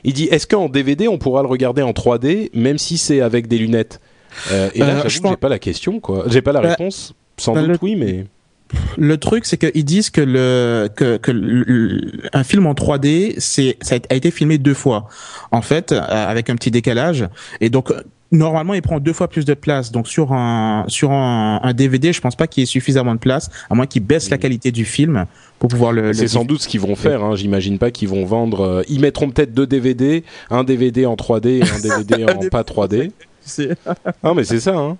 Il 0.04 0.12
dit 0.12 0.24
est-ce 0.30 0.46
qu'en 0.46 0.68
DVD 0.68 1.08
on 1.08 1.18
pourra 1.18 1.42
le 1.42 1.48
regarder 1.48 1.82
en 1.82 1.92
3D, 1.92 2.50
même 2.54 2.78
si 2.78 2.98
c'est 2.98 3.20
avec 3.20 3.48
des 3.48 3.58
lunettes? 3.58 4.00
Euh, 4.50 4.70
Et 4.74 4.80
là, 4.80 5.02
pense... 5.02 5.12
j'ai 5.12 5.36
pas 5.36 5.48
la 5.48 5.58
question, 5.58 6.00
quoi. 6.00 6.24
J'ai 6.26 6.42
pas 6.42 6.52
la 6.52 6.60
bah, 6.60 6.68
réponse. 6.70 7.14
Sans 7.38 7.54
bah, 7.54 7.62
doute, 7.62 7.70
le... 7.70 7.78
oui, 7.82 7.96
mais 7.96 8.26
le 8.96 9.16
truc, 9.18 9.46
c'est 9.46 9.56
qu'ils 9.56 9.84
disent 9.84 10.10
que 10.10 10.20
le 10.20 10.88
que, 10.94 11.16
que 11.16 11.30
le, 11.30 12.00
un 12.32 12.44
film 12.44 12.66
en 12.66 12.72
3D, 12.74 13.34
c'est 13.38 13.76
ça 13.80 13.96
a 14.08 14.14
été 14.14 14.30
filmé 14.30 14.58
deux 14.58 14.74
fois, 14.74 15.08
en 15.52 15.62
fait, 15.62 15.92
avec 15.92 16.50
un 16.50 16.56
petit 16.56 16.70
décalage. 16.70 17.28
Et 17.60 17.70
donc 17.70 17.92
normalement, 18.32 18.74
il 18.74 18.82
prend 18.82 19.00
deux 19.00 19.12
fois 19.12 19.28
plus 19.28 19.44
de 19.44 19.54
place. 19.54 19.92
Donc 19.92 20.08
sur 20.08 20.32
un 20.32 20.84
sur 20.88 21.12
un, 21.12 21.60
un 21.62 21.72
DVD, 21.72 22.12
je 22.12 22.20
pense 22.20 22.36
pas 22.36 22.46
qu'il 22.46 22.62
y 22.62 22.64
ait 22.64 22.66
suffisamment 22.66 23.14
de 23.14 23.20
place, 23.20 23.50
à 23.70 23.74
moins 23.74 23.86
qu'ils 23.86 24.02
baissent 24.02 24.30
la 24.30 24.38
qualité 24.38 24.72
du 24.72 24.84
film 24.84 25.26
pour 25.58 25.68
pouvoir 25.68 25.92
le. 25.92 26.12
C'est 26.12 26.28
sans 26.28 26.44
doute 26.44 26.62
ce 26.62 26.68
qu'ils 26.68 26.80
vont 26.80 26.96
faire. 26.96 27.22
Hein. 27.24 27.36
J'imagine 27.36 27.78
pas 27.78 27.90
qu'ils 27.90 28.08
vont 28.08 28.24
vendre. 28.24 28.60
Euh, 28.60 28.82
ils 28.88 29.00
mettront 29.00 29.30
peut-être 29.30 29.54
deux 29.54 29.66
DVD, 29.66 30.24
un 30.50 30.64
DVD 30.64 31.06
en 31.06 31.14
3D 31.14 31.48
et 31.48 31.62
un 31.62 31.80
DVD 31.80 32.24
en 32.32 32.48
pas 32.48 32.62
3D. 32.62 33.10
non 34.24 34.34
mais 34.34 34.44
c'est 34.44 34.60
ça. 34.60 34.76
Hein. 34.76 34.96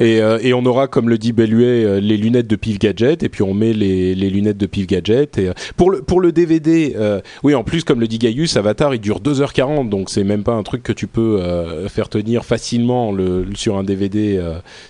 Et, 0.00 0.22
euh, 0.22 0.38
et, 0.40 0.54
on 0.54 0.64
aura, 0.64 0.88
comme 0.88 1.10
le 1.10 1.18
dit 1.18 1.32
Belluet, 1.32 1.84
euh, 1.84 2.00
les 2.00 2.16
lunettes 2.16 2.46
de 2.46 2.56
Pif 2.56 2.78
Gadget, 2.78 3.22
et 3.22 3.28
puis 3.28 3.42
on 3.42 3.52
met 3.52 3.74
les, 3.74 4.14
les 4.14 4.30
lunettes 4.30 4.56
de 4.56 4.64
Pif 4.64 4.86
Gadget. 4.86 5.36
Et, 5.36 5.48
euh, 5.48 5.52
pour, 5.76 5.90
le, 5.90 6.00
pour 6.00 6.20
le 6.20 6.32
DVD, 6.32 6.94
euh, 6.96 7.20
oui, 7.42 7.54
en 7.54 7.64
plus, 7.64 7.84
comme 7.84 8.00
le 8.00 8.08
dit 8.08 8.18
Gaius, 8.18 8.56
Avatar, 8.56 8.94
il 8.94 9.00
dure 9.00 9.20
2h40, 9.20 9.90
donc 9.90 10.08
c'est 10.08 10.24
même 10.24 10.42
pas 10.42 10.54
un 10.54 10.62
truc 10.62 10.82
que 10.82 10.92
tu 10.92 11.06
peux 11.06 11.42
euh, 11.42 11.86
faire 11.90 12.08
tenir 12.08 12.46
facilement 12.46 13.12
le, 13.12 13.46
sur 13.54 13.76
un 13.76 13.84
DVD 13.84 14.40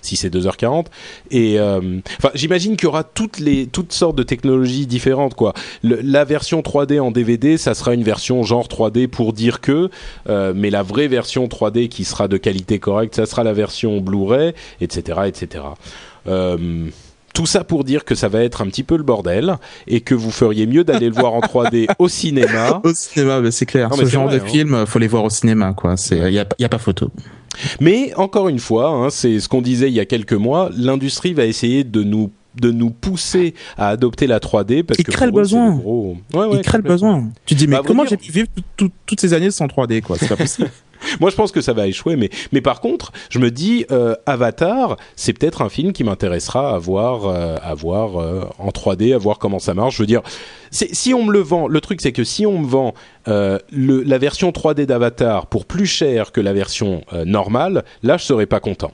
si 0.01 0.15
c'est 0.15 0.33
2h40. 0.33 0.85
Et 1.29 1.59
enfin, 1.59 2.29
j'imagine 2.33 2.77
qu'il 2.77 2.85
y 2.85 2.87
aura 2.87 3.03
toutes, 3.03 3.39
les, 3.39 3.67
toutes 3.67 3.91
sortes 3.91 4.15
de 4.15 4.23
technologies 4.23 4.87
différentes. 4.87 5.35
quoi. 5.35 5.53
Le, 5.83 5.99
la 6.01 6.23
version 6.23 6.61
3D 6.61 7.01
en 7.01 7.11
DVD, 7.11 7.57
ça 7.57 7.73
sera 7.73 7.93
une 7.93 8.03
version 8.03 8.43
genre 8.43 8.67
3D 8.67 9.07
pour 9.07 9.33
dire 9.33 9.59
que, 9.59 9.89
mais 10.27 10.69
la 10.69 10.83
vraie 10.83 11.09
version 11.09 11.47
3D 11.47 11.89
qui 11.89 12.05
sera 12.05 12.29
de 12.29 12.37
qualité 12.37 12.79
correcte, 12.79 13.15
ça 13.15 13.25
sera 13.25 13.43
la 13.43 13.53
version 13.53 13.99
Blu-ray, 13.99 14.53
etc 14.79 15.00
etc. 15.09 15.63
Euh, 16.27 16.89
tout 17.33 17.45
ça 17.45 17.63
pour 17.63 17.83
dire 17.83 18.03
que 18.03 18.15
ça 18.15 18.27
va 18.27 18.43
être 18.43 18.61
un 18.61 18.67
petit 18.67 18.83
peu 18.83 18.97
le 18.97 19.03
bordel 19.03 19.55
et 19.87 20.01
que 20.01 20.13
vous 20.13 20.31
feriez 20.31 20.67
mieux 20.67 20.83
d'aller 20.83 21.07
le 21.07 21.15
voir 21.15 21.33
en 21.33 21.39
3D 21.39 21.87
au 21.99 22.07
cinéma. 22.07 22.81
Au 22.83 22.93
cinéma, 22.93 23.39
c'est 23.51 23.65
clair. 23.65 23.89
Non, 23.89 23.97
Ce 23.97 24.05
genre 24.05 24.27
vrai, 24.27 24.39
de 24.39 24.43
hein. 24.43 24.47
film, 24.47 24.85
faut 24.85 24.99
les 24.99 25.07
voir 25.07 25.23
au 25.23 25.29
cinéma, 25.29 25.73
quoi. 25.73 25.97
C'est, 25.97 26.17
il 26.17 26.33
y 26.33 26.39
a, 26.39 26.45
y 26.59 26.65
a, 26.65 26.69
pas 26.69 26.77
photo. 26.77 27.09
Mais 27.79 28.13
encore 28.15 28.49
une 28.49 28.59
fois, 28.59 28.89
hein, 28.89 29.09
c'est 29.09 29.39
ce 29.39 29.47
qu'on 29.47 29.61
disait 29.61 29.87
il 29.87 29.93
y 29.93 29.99
a 29.99 30.05
quelques 30.05 30.33
mois. 30.33 30.69
L'industrie 30.75 31.33
va 31.33 31.45
essayer 31.45 31.83
de 31.83 32.03
nous 32.03 32.31
de 32.55 32.69
nous 32.69 32.89
pousser 32.89 33.53
à 33.77 33.87
adopter 33.87 34.27
la 34.27 34.39
3D 34.39 34.83
parce 34.83 34.99
il 34.99 35.05
que 35.05 35.11
crée 35.11 35.25
le 35.25 35.31
besoin. 35.31 35.73
Gros... 35.73 36.17
Ouais, 36.33 36.45
ouais, 36.47 36.57
il 36.57 36.61
crée 36.61 36.79
le 36.79 36.83
besoin. 36.83 37.29
Tu 37.45 37.55
dis 37.55 37.65
mais 37.65 37.77
bah, 37.77 37.83
comment 37.85 38.05
j'ai 38.05 38.17
pu 38.17 38.29
vivre 38.29 38.49
toutes 38.75 39.21
ces 39.21 39.33
années 39.33 39.51
sans 39.51 39.67
3D 39.67 40.01
quoi? 40.01 40.17
C'est 40.17 40.27
pas 40.27 40.35
possible. 40.35 40.69
Moi, 41.19 41.29
je 41.29 41.35
pense 41.35 41.51
que 41.51 41.61
ça 41.61 41.73
va 41.73 41.87
échouer, 41.87 42.15
mais 42.15 42.29
mais 42.51 42.61
par 42.61 42.81
contre, 42.81 43.11
je 43.29 43.39
me 43.39 43.51
dis 43.51 43.85
euh, 43.91 44.15
Avatar, 44.25 44.97
c'est 45.15 45.33
peut-être 45.33 45.61
un 45.61 45.69
film 45.69 45.93
qui 45.93 46.03
m'intéressera 46.03 46.75
à 46.75 46.77
voir, 46.77 47.25
euh, 47.25 47.57
à 47.61 47.73
voir 47.73 48.19
euh, 48.19 48.43
en 48.59 48.69
3D, 48.69 49.13
à 49.13 49.17
voir 49.17 49.39
comment 49.39 49.59
ça 49.59 49.73
marche. 49.73 49.95
Je 49.95 50.03
veux 50.03 50.07
dire, 50.07 50.21
si 50.71 51.13
on 51.13 51.25
me 51.25 51.31
le 51.31 51.39
vend, 51.39 51.67
le 51.67 51.81
truc 51.81 52.01
c'est 52.01 52.11
que 52.11 52.23
si 52.23 52.45
on 52.45 52.59
me 52.59 52.67
vend 52.67 52.93
le, 53.25 53.61
la 53.71 54.17
version 54.17 54.51
3D 54.51 54.85
d'Avatar 54.85 55.47
pour 55.47 55.65
plus 55.65 55.85
cher 55.85 56.31
que 56.31 56.41
la 56.41 56.53
version 56.53 57.01
normale, 57.25 57.83
là, 58.03 58.17
je 58.17 58.23
serais 58.23 58.45
pas 58.45 58.59
content. 58.59 58.91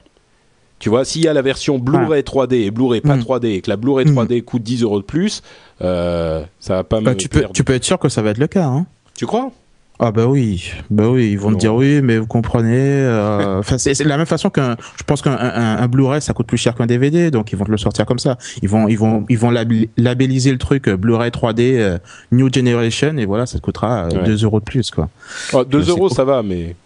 Tu 0.78 0.90
vois, 0.90 1.04
s'il 1.04 1.24
y 1.24 1.28
a 1.28 1.32
la 1.32 1.42
version 1.42 1.78
Blu-ray 1.78 2.22
3D 2.22 2.54
et 2.54 2.70
Blu-ray 2.70 3.00
pas 3.00 3.16
mmh. 3.16 3.20
3D 3.20 3.46
et 3.46 3.60
que 3.62 3.70
la 3.70 3.76
Blu-ray 3.76 4.06
3D 4.06 4.38
mmh. 4.38 4.42
coûte 4.42 4.62
10 4.62 4.82
euros 4.84 5.00
de 5.00 5.04
plus, 5.04 5.42
ça 5.80 6.46
va 6.68 6.84
pas 6.84 7.00
bah, 7.00 7.12
me. 7.12 7.16
Tu 7.16 7.28
peux, 7.28 7.46
tu 7.52 7.64
peux 7.64 7.74
être 7.74 7.84
sûr 7.84 7.98
que 7.98 8.08
ça 8.08 8.22
va 8.22 8.30
être 8.30 8.38
le 8.38 8.46
cas. 8.46 8.66
Hein. 8.66 8.86
Tu 9.16 9.26
crois? 9.26 9.50
Ah 10.00 10.12
bah 10.12 10.26
oui, 10.26 10.72
bah 10.90 11.08
oui, 11.08 11.30
ils 11.32 11.38
vont 11.38 11.52
te 11.52 11.56
dire 11.56 11.74
oui, 11.74 12.00
mais 12.02 12.18
vous 12.18 12.26
comprenez. 12.26 12.76
Euh, 12.78 13.58
enfin, 13.58 13.78
c'est 13.78 13.98
de 13.98 14.08
la 14.08 14.16
même 14.16 14.26
façon 14.26 14.48
qu'un, 14.48 14.76
je 14.96 15.02
pense 15.02 15.22
qu'un 15.22 15.32
un, 15.32 15.78
un 15.78 15.88
Blu-ray 15.88 16.22
ça 16.22 16.32
coûte 16.32 16.46
plus 16.46 16.56
cher 16.56 16.76
qu'un 16.76 16.86
DVD, 16.86 17.32
donc 17.32 17.50
ils 17.50 17.58
vont 17.58 17.64
te 17.64 17.70
le 17.70 17.78
sortir 17.78 18.06
comme 18.06 18.20
ça. 18.20 18.38
Ils 18.62 18.68
vont, 18.68 18.86
ils 18.86 18.96
vont, 18.96 19.26
ils 19.28 19.38
vont 19.38 19.50
labelliser 19.50 20.52
le 20.52 20.58
truc 20.58 20.86
euh, 20.86 20.96
Blu-ray 20.96 21.30
3D 21.30 21.78
euh, 21.78 21.98
New 22.30 22.48
Generation 22.52 23.16
et 23.18 23.26
voilà, 23.26 23.46
ça 23.46 23.58
te 23.58 23.62
coûtera 23.62 24.04
euh, 24.04 24.24
2 24.24 24.44
euros 24.44 24.60
de 24.60 24.64
plus 24.64 24.92
quoi. 24.92 25.08
Oh, 25.52 25.64
2 25.64 25.90
euros 25.90 26.08
ça 26.08 26.24
va, 26.24 26.44
mais 26.44 26.76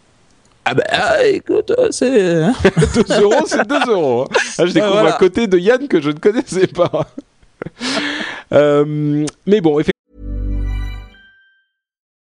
ah 0.65 0.75
bah 0.75 0.85
ah, 0.91 1.27
écoute, 1.27 1.73
c'est... 1.91 2.35
2 2.35 2.43
hein. 2.43 2.55
euros, 3.21 3.45
c'est 3.47 3.67
2 3.67 3.91
euros. 3.91 4.23
Hein. 4.23 4.37
Ah, 4.59 4.67
je 4.67 4.73
découvre 4.73 4.93
voilà. 4.93 5.15
à 5.17 5.19
côté 5.19 5.49
de 5.49 5.59
Yann 5.59 5.89
que 5.89 6.01
je 6.01 6.11
ne 6.11 6.19
connaissais 6.19 6.69
pas. 6.69 7.09
euh, 8.53 9.27
mais 9.45 9.61
bon, 9.61 9.81
effectivement... 9.81 9.92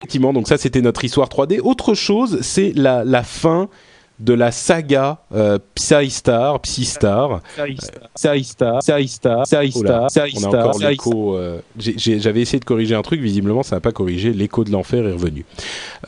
Effectivement, 0.00 0.32
donc 0.32 0.46
ça 0.48 0.56
c'était 0.58 0.80
notre 0.80 1.04
histoire 1.04 1.28
3D. 1.28 1.60
Autre 1.60 1.94
chose, 1.94 2.38
c'est 2.42 2.72
la, 2.76 3.04
la 3.04 3.22
fin 3.22 3.68
de 4.20 4.32
la 4.32 4.50
saga 4.50 5.18
euh, 5.34 5.58
Psystar, 5.74 6.60
Psystar, 6.60 7.40
Psystar, 8.14 8.78
Psystar, 8.80 9.44
Psystar, 9.44 10.66
encore 10.68 10.78
l'écho. 10.78 11.38
J'avais 11.76 12.40
essayé 12.40 12.58
de 12.60 12.64
corriger 12.64 12.94
un 12.94 13.02
truc, 13.02 13.20
visiblement 13.20 13.62
ça 13.62 13.76
n'a 13.76 13.80
pas 13.80 13.92
corrigé. 13.92 14.32
L'écho 14.32 14.64
de 14.64 14.70
l'enfer 14.70 15.06
est 15.06 15.12
revenu. 15.12 15.44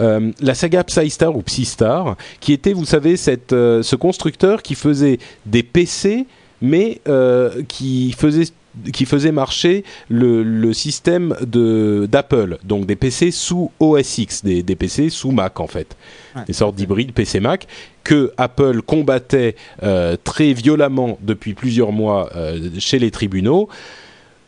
Euh, 0.01 0.33
la 0.41 0.55
saga 0.55 0.85
Psystar 0.85 1.35
ou 1.35 1.43
Psystar, 1.43 2.17
qui 2.41 2.53
était, 2.53 2.73
vous 2.73 2.85
savez, 2.85 3.17
cette, 3.17 3.53
euh, 3.53 3.83
ce 3.83 3.97
constructeur 3.97 4.63
qui 4.63 4.75
faisait 4.75 5.19
des 5.47 5.63
PC, 5.63 6.27
mais 6.63 7.01
euh, 7.09 7.63
qui 7.69 8.13
faisait 8.13 8.47
qui 8.93 9.05
faisait 9.05 9.33
marcher 9.33 9.85
le, 10.09 10.43
le 10.43 10.73
système 10.73 11.35
d'Apple, 11.43 12.59
donc 12.65 12.87
des 12.87 12.97
PC 12.97 13.31
sous 13.31 13.71
OS 13.81 14.19
X, 14.19 14.45
des, 14.45 14.63
des 14.63 14.77
PC 14.77 15.11
sous 15.11 15.33
Mac 15.33 15.61
en 15.61 15.67
fait, 15.67 15.97
Ouais, 16.37 16.43
des 16.47 16.53
sortes 16.53 16.77
d'hybrides 16.77 17.13
PC 17.13 17.41
Mac 17.41 17.67
que 18.05 18.33
Apple 18.37 18.83
combattait 18.83 19.57
euh, 19.83 20.17
très 20.23 20.53
violemment 20.53 21.19
depuis 21.23 21.55
plusieurs 21.55 21.93
mois 21.93 22.31
euh, 22.37 22.71
chez 22.79 22.99
les 22.99 23.11
tribunaux. 23.11 23.69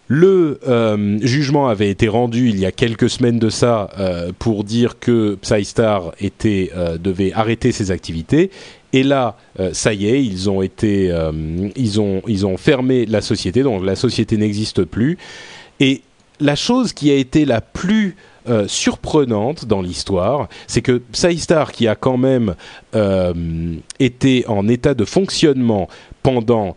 Le 0.08 0.60
euh, 0.68 1.18
jugement 1.22 1.68
avait 1.68 1.90
été 1.90 2.06
rendu 2.08 2.48
il 2.48 2.58
y 2.58 2.66
a 2.66 2.72
quelques 2.72 3.08
semaines 3.08 3.38
de 3.38 3.50
ça 3.50 3.88
pour 4.38 4.64
dire 4.64 4.98
que 4.98 5.36
Psystar 5.40 6.12
était, 6.20 6.70
devait 7.00 7.32
arrêter 7.32 7.72
ses 7.72 7.90
activités. 7.90 8.50
Et 8.92 9.02
là, 9.02 9.36
euh, 9.58 9.70
ça 9.72 9.94
y 9.94 10.06
est, 10.06 10.24
ils 10.24 10.50
ont 10.50 10.60
été, 10.62 11.10
euh, 11.10 11.32
ils 11.76 12.00
ont, 12.00 12.22
ils 12.26 12.46
ont 12.46 12.56
fermé 12.56 13.06
la 13.06 13.20
société, 13.20 13.62
donc 13.62 13.84
la 13.84 13.96
société 13.96 14.36
n'existe 14.36 14.84
plus. 14.84 15.18
Et 15.80 16.02
la 16.40 16.56
chose 16.56 16.92
qui 16.92 17.10
a 17.10 17.14
été 17.14 17.44
la 17.44 17.60
plus 17.60 18.16
euh, 18.48 18.66
surprenante 18.68 19.64
dans 19.64 19.80
l'histoire, 19.80 20.48
c'est 20.66 20.82
que 20.82 21.00
Psystar, 21.12 21.72
qui 21.72 21.88
a 21.88 21.94
quand 21.94 22.18
même 22.18 22.54
été 23.98 24.44
en 24.46 24.68
état 24.68 24.94
de 24.94 25.04
fonctionnement 25.04 25.88
pendant 26.22 26.76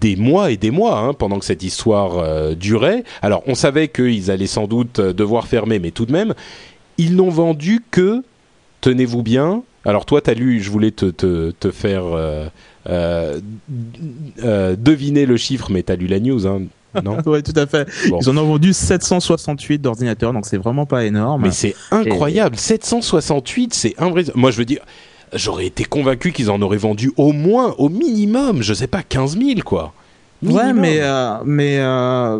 des 0.00 0.16
mois 0.16 0.50
et 0.50 0.56
des 0.56 0.70
mois, 0.70 0.98
hein, 0.98 1.12
pendant 1.12 1.38
que 1.38 1.44
cette 1.44 1.62
histoire 1.62 2.54
durait. 2.54 3.04
Alors, 3.22 3.42
on 3.46 3.54
savait 3.54 3.88
qu'ils 3.88 4.30
allaient 4.30 4.46
sans 4.46 4.66
doute 4.66 5.00
devoir 5.00 5.46
fermer, 5.46 5.78
mais 5.78 5.90
tout 5.90 6.06
de 6.06 6.12
même, 6.12 6.34
ils 6.96 7.16
n'ont 7.16 7.30
vendu 7.30 7.82
que, 7.90 8.22
tenez-vous 8.80 9.22
bien, 9.22 9.62
alors 9.84 10.04
toi, 10.04 10.20
tu 10.20 10.30
as 10.30 10.34
lu, 10.34 10.60
je 10.60 10.70
voulais 10.70 10.90
te, 10.90 11.06
te, 11.06 11.50
te 11.52 11.70
faire 11.70 12.04
euh, 12.04 12.46
euh, 12.88 13.40
euh, 14.42 14.76
deviner 14.76 15.26
le 15.26 15.36
chiffre, 15.36 15.70
mais 15.70 15.82
tu 15.82 15.92
as 15.92 15.96
lu 15.96 16.06
la 16.06 16.20
news, 16.20 16.46
hein, 16.46 16.62
non 17.02 17.18
Oui, 17.26 17.42
tout 17.42 17.58
à 17.58 17.66
fait. 17.66 17.88
Bon. 18.08 18.18
Ils 18.20 18.30
en 18.30 18.36
ont 18.36 18.46
vendu 18.46 18.72
768 18.72 19.78
d'ordinateurs, 19.78 20.32
donc 20.32 20.46
c'est 20.46 20.56
vraiment 20.56 20.86
pas 20.86 21.04
énorme. 21.04 21.42
Mais 21.42 21.50
c'est 21.50 21.74
incroyable, 21.90 22.56
768, 22.56 23.74
c'est 23.74 23.94
invraisemblable. 23.98 24.40
Moi, 24.40 24.50
je 24.50 24.56
veux 24.58 24.64
dire, 24.64 24.80
j'aurais 25.32 25.66
été 25.66 25.84
convaincu 25.84 26.32
qu'ils 26.32 26.50
en 26.50 26.60
auraient 26.60 26.76
vendu 26.76 27.12
au 27.16 27.32
moins, 27.32 27.74
au 27.78 27.88
minimum, 27.88 28.62
je 28.62 28.74
sais 28.74 28.86
pas, 28.88 29.02
15 29.02 29.38
000, 29.38 29.60
quoi. 29.64 29.92
Ouais, 30.42 30.72
mais 30.72 30.98
euh, 31.00 31.38
mais 31.44 31.78
euh, 31.80 32.38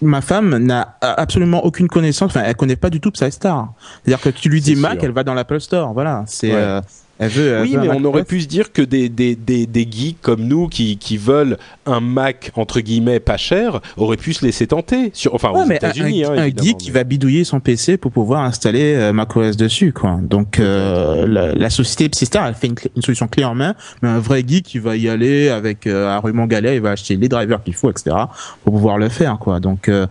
ma 0.00 0.20
femme 0.20 0.58
n'a 0.58 0.96
absolument 1.00 1.64
aucune 1.64 1.86
connaissance. 1.88 2.32
Enfin, 2.32 2.42
elle 2.44 2.56
connaît 2.56 2.76
pas 2.76 2.90
du 2.90 3.00
tout 3.00 3.10
Psystar. 3.12 3.72
C'est-à-dire 4.04 4.20
que 4.20 4.30
tu 4.30 4.48
lui 4.48 4.60
dis 4.60 4.74
Mac, 4.74 4.94
sûr. 4.94 5.04
elle 5.04 5.12
va 5.12 5.22
dans 5.22 5.34
l'Apple 5.34 5.60
Store. 5.60 5.92
Voilà. 5.92 6.24
C'est 6.26 6.50
Ouais. 6.52 6.56
euh, 6.58 6.80
elle 7.18 7.28
veut. 7.30 7.52
elle 7.54 7.62
Oui, 7.62 7.76
mais 7.80 7.88
on 7.90 8.04
aurait 8.04 8.24
pu 8.24 8.40
se 8.40 8.46
dire 8.48 8.72
que 8.72 8.82
des, 8.82 9.08
des, 9.08 9.34
des, 9.36 9.66
des 9.66 9.88
geeks 9.90 10.20
comme 10.20 10.42
nous 10.42 10.68
qui, 10.68 10.96
qui 10.96 11.16
veulent 11.18 11.56
un 11.86 12.00
Mac 12.00 12.50
entre 12.56 12.80
guillemets 12.80 13.20
pas 13.20 13.36
cher 13.36 13.80
auraient 13.96 14.16
pu 14.16 14.32
se 14.32 14.44
laisser 14.44 14.66
tenter. 14.66 15.10
Sur, 15.14 15.34
enfin, 15.34 15.50
Ouais, 15.52 15.64
aux 15.66 15.70
États-Unis. 15.70 16.24
un- 16.24 16.32
hein, 16.32 16.38
un 16.38 16.46
geek 16.62 16.78
qui 16.78 16.90
va 16.90 17.04
bidouiller 17.04 17.44
son 17.44 17.60
PC 17.60 17.96
pour 17.96 18.10
pouvoir 18.12 18.42
installer 18.42 18.94
euh, 18.94 19.12
macOS 19.12 19.56
dessus, 19.56 19.92
quoi. 19.92 20.18
Donc 20.22 20.58
euh, 20.58 21.26
la, 21.26 21.52
la 21.54 21.70
société 21.70 22.08
Psystar, 22.08 22.46
elle 22.46 22.54
fait 22.54 22.68
une 22.96 23.02
solution 23.02 23.28
clé 23.28 23.44
en 23.44 23.54
main, 23.54 23.74
mais 24.02 24.08
un 24.08 24.18
vrai 24.18 24.42
geek 24.46 24.64
qui 24.64 24.78
va 24.78 24.96
y 24.96 25.08
aller 25.08 25.48
avec 25.48 25.86
euh, 25.86 26.08
un 26.08 26.18
ruban 26.18 26.46
galet, 26.46 26.76
il 26.76 26.82
va 26.82 26.90
acheter 26.92 27.16
les 27.16 27.28
drivers 27.28 27.62
qu'il 27.62 27.74
faut, 27.74 27.90
etc. 27.90 28.16
pour 28.64 28.72
pouvoir 28.74 28.98
le 28.98 29.08
faire, 29.08 29.38
quoi. 29.38 29.60
Donc 29.60 29.88
euh, 29.88 30.06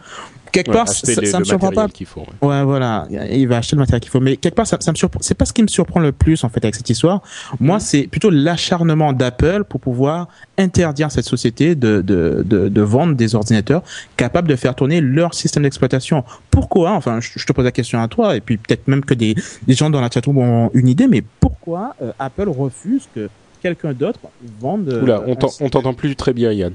quelque 0.51 0.69
Ouais, 0.69 0.73
part, 0.75 0.87
ça, 0.89 1.21
les- 1.21 1.27
ça 1.27 1.39
me 1.39 1.43
surprend 1.45 1.71
pas 1.71 1.87
faut. 2.05 2.21
ouais. 2.41 2.47
Ouais, 2.49 2.63
voilà, 2.63 3.07
il 3.31 3.47
va 3.47 3.57
acheter 3.57 3.75
le 3.75 3.79
matériel 3.79 4.01
qu'il 4.01 4.11
faut. 4.11 4.19
Mais 4.19 4.37
quelque 4.37 4.55
part, 4.55 4.67
ça, 4.67 4.77
ça 4.79 4.91
me 4.91 4.95
surprend. 4.97 5.19
C'est 5.21 5.35
pas 5.35 5.45
ce 5.45 5.53
qui 5.53 5.61
me 5.63 5.67
surprend 5.67 5.99
le 5.99 6.11
plus 6.11 6.43
en 6.43 6.49
fait 6.49 6.63
avec 6.63 6.75
cette 6.75 6.89
histoire. 6.89 7.21
Moi, 7.59 7.79
c'est 7.79 8.03
plutôt 8.03 8.29
l'acharnement 8.29 9.13
d'Apple 9.13 9.63
pour 9.67 9.79
pouvoir 9.79 10.27
interdire 10.57 11.11
cette 11.11 11.25
société 11.25 11.75
de, 11.75 12.01
de, 12.01 12.43
de, 12.45 12.67
de 12.69 12.81
vendre 12.81 13.15
des 13.15 13.35
ordinateurs 13.35 13.83
capables 14.17 14.47
de 14.47 14.55
faire 14.55 14.75
tourner 14.75 15.01
leur 15.01 15.33
système 15.33 15.63
d'exploitation. 15.63 16.23
Pourquoi? 16.49 16.91
Enfin, 16.91 17.19
je, 17.19 17.43
te 17.45 17.51
pose 17.53 17.65
la 17.65 17.71
question 17.71 18.01
à 18.01 18.07
toi, 18.07 18.35
et 18.35 18.41
puis 18.41 18.57
peut-être 18.57 18.87
même 18.87 19.03
que 19.03 19.13
des, 19.13 19.35
des 19.67 19.73
gens 19.73 19.89
dans 19.89 20.01
la 20.01 20.09
chatroom 20.09 20.37
ont 20.37 20.71
une 20.73 20.87
idée. 20.87 21.07
Mais 21.07 21.23
pourquoi 21.39 21.95
euh, 22.01 22.11
Apple 22.19 22.49
refuse 22.49 23.07
que 23.15 23.29
quelqu'un 23.61 23.93
d'autre 23.93 24.19
vende 24.59 24.89
euh, 24.89 25.01
Oula, 25.03 25.23
on 25.27 25.35
on 25.59 25.69
t'entend 25.69 25.93
plus 25.93 26.15
très 26.15 26.33
bien, 26.33 26.51
Yann. 26.51 26.73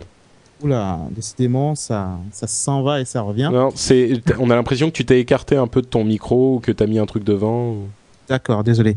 Oula, 0.62 1.00
décidément, 1.10 1.74
ça, 1.74 2.18
ça 2.32 2.46
s'en 2.46 2.82
va 2.82 3.00
et 3.00 3.04
ça 3.04 3.20
revient. 3.20 3.50
Non, 3.52 3.70
c'est, 3.74 4.22
on 4.38 4.48
a 4.50 4.54
l'impression 4.54 4.86
que 4.88 4.94
tu 4.94 5.04
t'es 5.04 5.20
écarté 5.20 5.56
un 5.56 5.66
peu 5.66 5.82
de 5.82 5.86
ton 5.86 6.04
micro 6.04 6.56
ou 6.56 6.60
que 6.60 6.72
t'as 6.72 6.86
mis 6.86 6.98
un 6.98 7.06
truc 7.06 7.24
devant. 7.24 7.70
ou- 7.72 7.88
D'accord, 8.28 8.64
désolé. 8.64 8.96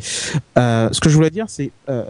Euh, 0.58 0.90
ce 0.92 1.00
que 1.02 1.10
je 1.10 1.16
voulais 1.16 1.30
dire, 1.30 1.46
c'est 1.50 1.72
euh, 1.90 2.06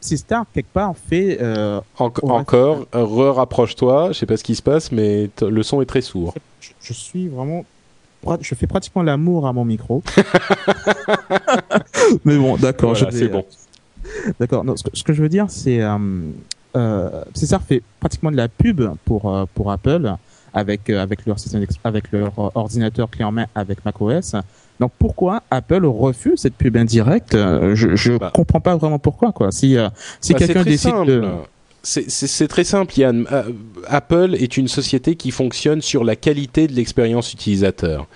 Star 0.00 0.44
quelque 0.54 0.72
part 0.72 0.94
fait 0.96 1.38
euh, 1.40 1.80
En-. 1.98 2.04
Encore, 2.22 2.86
euh, 2.94 3.04
re-rapproche-toi. 3.04 4.12
Je 4.12 4.18
sais 4.18 4.26
pas 4.26 4.36
ce 4.36 4.44
qui 4.44 4.54
se 4.54 4.62
passe, 4.62 4.92
mais 4.92 5.28
le 5.42 5.62
son 5.62 5.80
est 5.82 5.86
très 5.86 6.02
sourd. 6.02 6.34
je, 6.60 6.70
je 6.82 6.92
suis 6.92 7.28
vraiment 7.28 7.64
je 8.42 8.54
fais 8.54 8.66
pratiquement 8.66 9.02
l'amour 9.02 9.46
à 9.46 9.52
mon 9.54 9.64
micro. 9.64 10.02
Mais 12.24 12.36
bon, 12.36 12.56
d'accord, 12.58 12.92
Voilà, 12.94 13.10
c'est 13.10 13.28
bon. 13.28 13.44
D'accord. 14.38 14.62
Non, 14.64 14.76
ce, 14.76 14.84
que, 14.84 14.90
ce 14.92 15.02
que 15.02 15.12
je 15.14 15.22
veux 15.22 15.28
dire, 15.30 15.46
c'est 15.48 15.80
euh, 16.76 17.22
César 17.34 17.62
fait 17.62 17.82
pratiquement 18.00 18.30
de 18.30 18.36
la 18.36 18.48
pub 18.48 18.82
pour 19.04 19.34
euh, 19.34 19.44
pour 19.54 19.70
Apple 19.72 20.14
avec 20.54 20.88
euh, 20.90 21.02
avec 21.02 21.26
leur 21.26 21.38
système 21.38 21.64
avec 21.84 22.12
leur 22.12 22.32
euh, 22.38 22.48
ordinateur 22.54 23.08
clé 23.10 23.24
en 23.24 23.32
main 23.32 23.46
avec 23.54 23.84
macOS. 23.84 24.34
Donc 24.78 24.92
pourquoi 24.98 25.42
Apple 25.50 25.84
refuse 25.84 26.40
cette 26.40 26.54
pub 26.54 26.76
indirecte? 26.76 27.34
Je 27.36 27.96
je 27.96 28.16
Bah. 28.18 28.30
comprends 28.34 28.60
pas 28.60 28.76
vraiment 28.76 28.98
pourquoi 28.98 29.32
quoi. 29.32 29.50
Si 29.52 29.70
si 29.70 29.74
Bah, 29.76 29.92
c'est 30.20 30.34
quelqu'un 30.34 30.60
très 30.62 30.70
décide 30.70 30.90
simple. 30.90 31.06
de 31.06 31.24
C'est- 31.82 32.46
très 32.48 32.64
simple, 32.64 32.98
Yann. 32.98 33.26
Apple 33.88 34.34
est 34.38 34.56
une 34.58 34.68
société 34.68 35.16
qui 35.16 35.30
fonctionne 35.30 35.80
sur 35.80 36.04
la 36.04 36.14
qualité 36.14 36.66
de 36.66 36.74
l'expérience 36.74 37.32
utilisateur. 37.32 38.06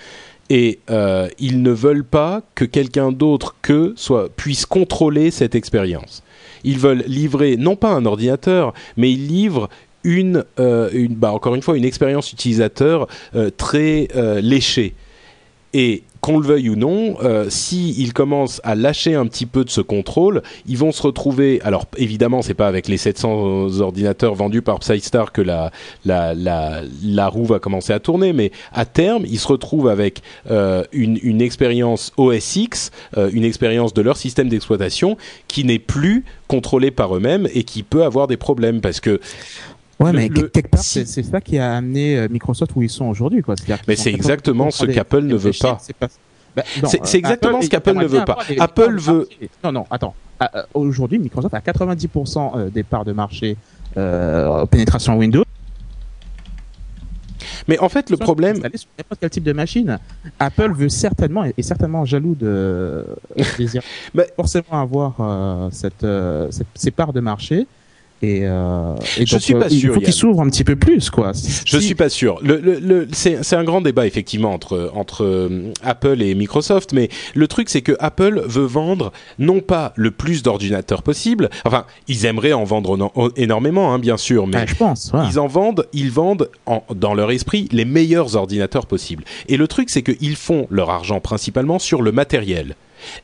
Et 0.50 0.78
euh, 0.90 1.28
ils 1.38 1.62
ne 1.62 1.70
veulent 1.70 2.04
pas 2.04 2.42
que 2.54 2.64
quelqu'un 2.64 3.12
d'autre 3.12 3.57
que 3.62 3.94
soit 3.96 4.28
puisse 4.28 4.66
contrôler 4.66 5.30
cette 5.30 5.54
expérience. 5.54 6.22
Ils 6.64 6.78
veulent 6.78 7.04
livrer 7.07 7.57
non 7.57 7.76
pas 7.76 7.90
un 7.90 8.04
ordinateur, 8.04 8.74
mais 8.96 9.11
ils 9.12 9.26
livrent 9.26 9.68
une, 10.02 10.44
euh, 10.59 11.07
bah, 11.11 11.33
encore 11.33 11.54
une 11.54 11.62
fois, 11.62 11.76
une 11.76 11.85
expérience 11.85 12.33
utilisateur 12.33 13.09
euh, 13.35 13.50
très 13.57 14.09
léchée. 14.42 14.94
Et 15.72 16.02
qu'on 16.25 16.39
le 16.39 16.47
veuille 16.47 16.71
ou 16.71 16.75
non, 16.75 17.17
euh, 17.23 17.51
s'ils 17.51 18.15
commencent 18.15 18.59
à 18.65 18.75
lâcher 18.75 19.15
un 19.15 19.27
petit 19.27 19.45
peu 19.45 19.63
de 19.63 19.69
ce 19.69 19.83
contrôle, 19.83 20.43
ils 20.67 20.79
vont 20.79 20.91
se 20.91 21.03
retrouver. 21.03 21.61
Alors 21.65 21.85
évidemment, 21.99 22.41
c'est 22.41 22.55
pas 22.55 22.67
avec 22.67 22.89
les 22.89 22.97
700 22.97 23.79
ordinateurs 23.81 24.35
vendus 24.35 24.63
par 24.63 24.79
Psystar 24.79 25.33
que 25.33 25.43
la, 25.43 25.71
la, 26.07 26.33
la, 26.33 26.81
la 27.05 27.29
roue 27.29 27.45
va 27.45 27.59
commencer 27.59 27.93
à 27.93 28.01
tourner, 28.01 28.33
mais 28.33 28.53
à 28.73 28.87
terme, 28.87 29.25
ils 29.27 29.39
se 29.39 29.49
retrouvent 29.49 29.89
avec 29.89 30.23
euh, 30.51 30.83
une, 30.93 31.19
une 31.23 31.43
expérience 31.43 32.11
OS 32.17 32.57
X, 32.57 32.91
euh, 33.19 33.29
une 33.31 33.45
expérience 33.45 33.93
de 33.93 34.01
leur 34.01 34.17
système 34.17 34.49
d'exploitation 34.49 35.19
qui 35.47 35.65
n'est 35.65 35.79
plus 35.79 36.25
contrôlée 36.49 36.91
par 36.91 37.15
eux-mêmes 37.15 37.49
et 37.53 37.65
qui 37.65 37.83
peut 37.83 38.03
avoir 38.03 38.29
des 38.29 38.39
problèmes 38.39 38.81
parce 38.81 39.01
que 39.01 39.21
Ouais, 40.00 40.12
Le- 40.12 40.18
mais 40.18 40.28
le- 40.28 40.48
quelque 40.48 40.68
part, 40.70 40.80
si- 40.83 41.07
c'est 41.07 41.22
ça 41.22 41.40
qui 41.40 41.59
a 41.59 41.74
amené 41.76 42.16
euh, 42.18 42.28
Microsoft 42.30 42.72
où 42.74 42.83
ils 42.83 42.90
sont 42.90 43.04
aujourd'hui, 43.07 43.42
quoi. 43.42 43.54
Mais 43.88 43.94
c'est 43.96 44.12
exactement 44.12 44.70
ce 44.70 44.87
qu'Apple 44.87 45.22
ne 45.22 45.37
veut 45.37 45.52
pas. 45.61 45.78
c'est 45.80 45.96
pas- 45.96 46.09
Bah, 46.57 46.62
exactement 47.14 47.61
ce 47.62 47.68
qu'Apple 47.68 47.94
ne 47.94 48.07
veut 48.07 48.24
pas. 48.24 48.38
Apple 48.61 48.98
veut-. 48.98 49.28
Non, 49.62 49.72
non, 49.72 49.87
attends. 49.90 50.14
Ah, 50.40 50.50
euh, 50.57 50.62
Aujourd'hui, 50.74 51.18
Microsoft 51.18 51.54
a 51.54 51.61
90% 51.61 52.52
euh, 52.57 52.70
des 52.70 52.83
parts 52.83 53.04
de 53.04 53.12
marché 53.12 53.57
euh, 53.96 54.66
pénétration 54.66 55.16
Windows. 55.16 55.44
Mais 57.68 57.78
en 57.78 57.88
fait, 57.88 58.11
le 58.11 58.16
problème, 58.16 58.57
sur 58.57 58.88
n'importe 58.98 59.20
quel 59.20 59.30
type 59.30 59.44
de 59.44 59.52
machine. 59.52 59.98
Apple 60.38 60.72
veut 60.72 60.88
certainement, 60.88 61.44
est 61.44 61.62
certainement 61.62 62.04
jaloux 62.04 62.35
de 62.35 63.07
désire 63.59 63.83
Mais- 64.14 64.28
forcément 64.37 64.80
avoir 64.83 65.14
euh, 65.20 65.68
cette, 65.72 66.04
euh, 66.04 66.48
cette- 66.50 66.66
ces 66.74 66.90
parts 66.90 67.12
de 67.12 67.20
marché. 67.20 67.66
Et, 68.22 68.40
euh, 68.44 68.94
et 69.18 69.27
Je 69.27 69.33
donc, 69.33 69.42
suis 69.42 69.53
pas 69.55 69.64
euh, 69.66 69.68
il 69.70 69.81
sûr, 69.81 69.90
faut 69.92 70.00
Yann. 70.00 70.05
qu'il 70.05 70.12
s'ouvre 70.14 70.40
un 70.40 70.48
petit 70.48 70.64
peu 70.64 70.77
plus, 70.77 71.11
quoi. 71.11 71.33
Je 71.35 71.79
Si- 71.79 71.83
suis 71.85 71.94
pas 71.94 72.09
sûr. 72.09 72.38
Le, 72.42 72.57
le, 72.59 72.79
le- 72.79 73.09
c'est, 73.12 73.55
un 73.55 73.64
grand 73.64 73.83
débat 73.83 74.07
effectivement 74.07 74.53
entre 74.55 74.90
entre 74.94 75.24
euh, 75.24 75.72
Apple 75.83 76.22
et 76.22 76.35
Microsoft, 76.35 76.92
mais 76.94 77.11
le 77.35 77.46
truc 77.48 77.68
c'est 77.68 77.83
que 77.83 77.92
Apple 77.98 78.42
veut 78.46 78.64
vendre 78.64 79.12
non 79.38 79.61
pas 79.61 79.92
le 79.96 80.11
plus 80.11 80.42
d'ordinateurs 80.42 81.03
possible. 81.03 81.50
Enfin, 81.66 81.85
ils 82.09 82.24
aimeraient 82.24 82.55
en 82.55 82.64
vendre 82.64 82.96
no- 82.96 83.12
énormément, 83.37 83.92
hein, 83.92 83.98
bien 83.98 84.16
sûr, 84.16 84.46
mais 84.46 84.57
Ouais, 84.59 84.66
je 84.68 84.74
pense. 84.74 85.11
ouais. 85.12 85.20
ils 85.31 85.38
en 85.38 85.46
vendent, 85.46 85.87
ils 85.92 86.11
vendent 86.11 86.48
en- 86.66 86.83
dans 86.94 87.12
leur 87.14 87.31
esprit 87.31 87.68
les 87.72 87.85
meilleurs 87.85 88.37
ordinateurs 88.37 88.87
possibles. 88.87 89.24
Et 89.48 89.57
le 89.59 89.68
truc, 89.68 89.90
c'est 89.90 90.03
qu'ils 90.03 90.37
font 90.37 90.66
leur 90.70 90.88
argent 90.88 91.20
principalement 91.20 91.79
sur 91.79 92.00
le 92.00 92.11
matériel. 92.12 92.74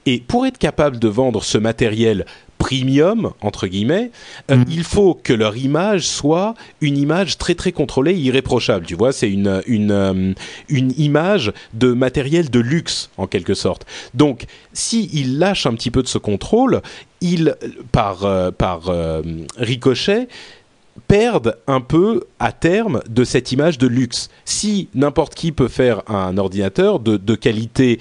Et 0.07 0.19
pour 0.21 0.47
être 0.47 0.59
capable 0.59 0.99
de 0.99 1.09
vendre 1.09 1.43
ce 1.43 1.59
matériel 1.59 2.25
premium 2.59 3.33
entre 3.41 3.67
guillemets, 3.67 4.11
euh, 4.51 4.57
Mhm. 4.57 4.65
il 4.71 4.85
faut 4.85 5.15
que 5.15 5.33
leur 5.33 5.57
image 5.57 6.07
soit 6.07 6.55
une 6.83 6.99
image 6.99 7.39
très 7.39 7.55
très 7.55 7.73
contrôlée, 7.73 8.13
et 8.13 8.19
irréprochable. 8.19 8.85
Tu 8.85 8.95
vois, 8.95 9.13
c'est 9.13 9.31
une 9.31 9.63
une 9.67 9.91
euh, 9.91 10.35
une 10.69 10.93
image 10.99 11.53
de 11.73 11.93
matériel 11.95 12.51
de 12.51 12.61
luxe 12.61 13.09
en 13.17 13.27
quelque 13.27 13.55
sorte. 13.55 13.87
Donc, 14.13 14.45
si 14.75 15.09
ils 15.15 15.39
lâchent 15.39 15.65
un 15.67 15.73
petit 15.75 15.91
peu 15.91 16.03
de 16.03 16.09
ce 16.09 16.19
contrôle, 16.19 16.83
ils 17.23 17.57
par 17.93 18.25
euh, 18.25 18.51
par 18.51 18.93
ricochet 19.57 20.29
perdent 21.09 21.57
un 21.67 21.81
peu 21.81 22.25
à 22.39 22.53
terme 22.53 23.01
de 23.09 23.25
cette 23.25 23.53
image 23.53 23.79
de 23.79 23.87
luxe. 23.87 24.29
Si 24.45 24.89
n'importe 24.95 25.35
qui 25.35 25.51
peut 25.51 25.69
faire 25.69 26.03
un 26.09 26.37
ordinateur 26.37 27.01
de, 27.01 27.17
de 27.17 27.35
qualité 27.35 27.99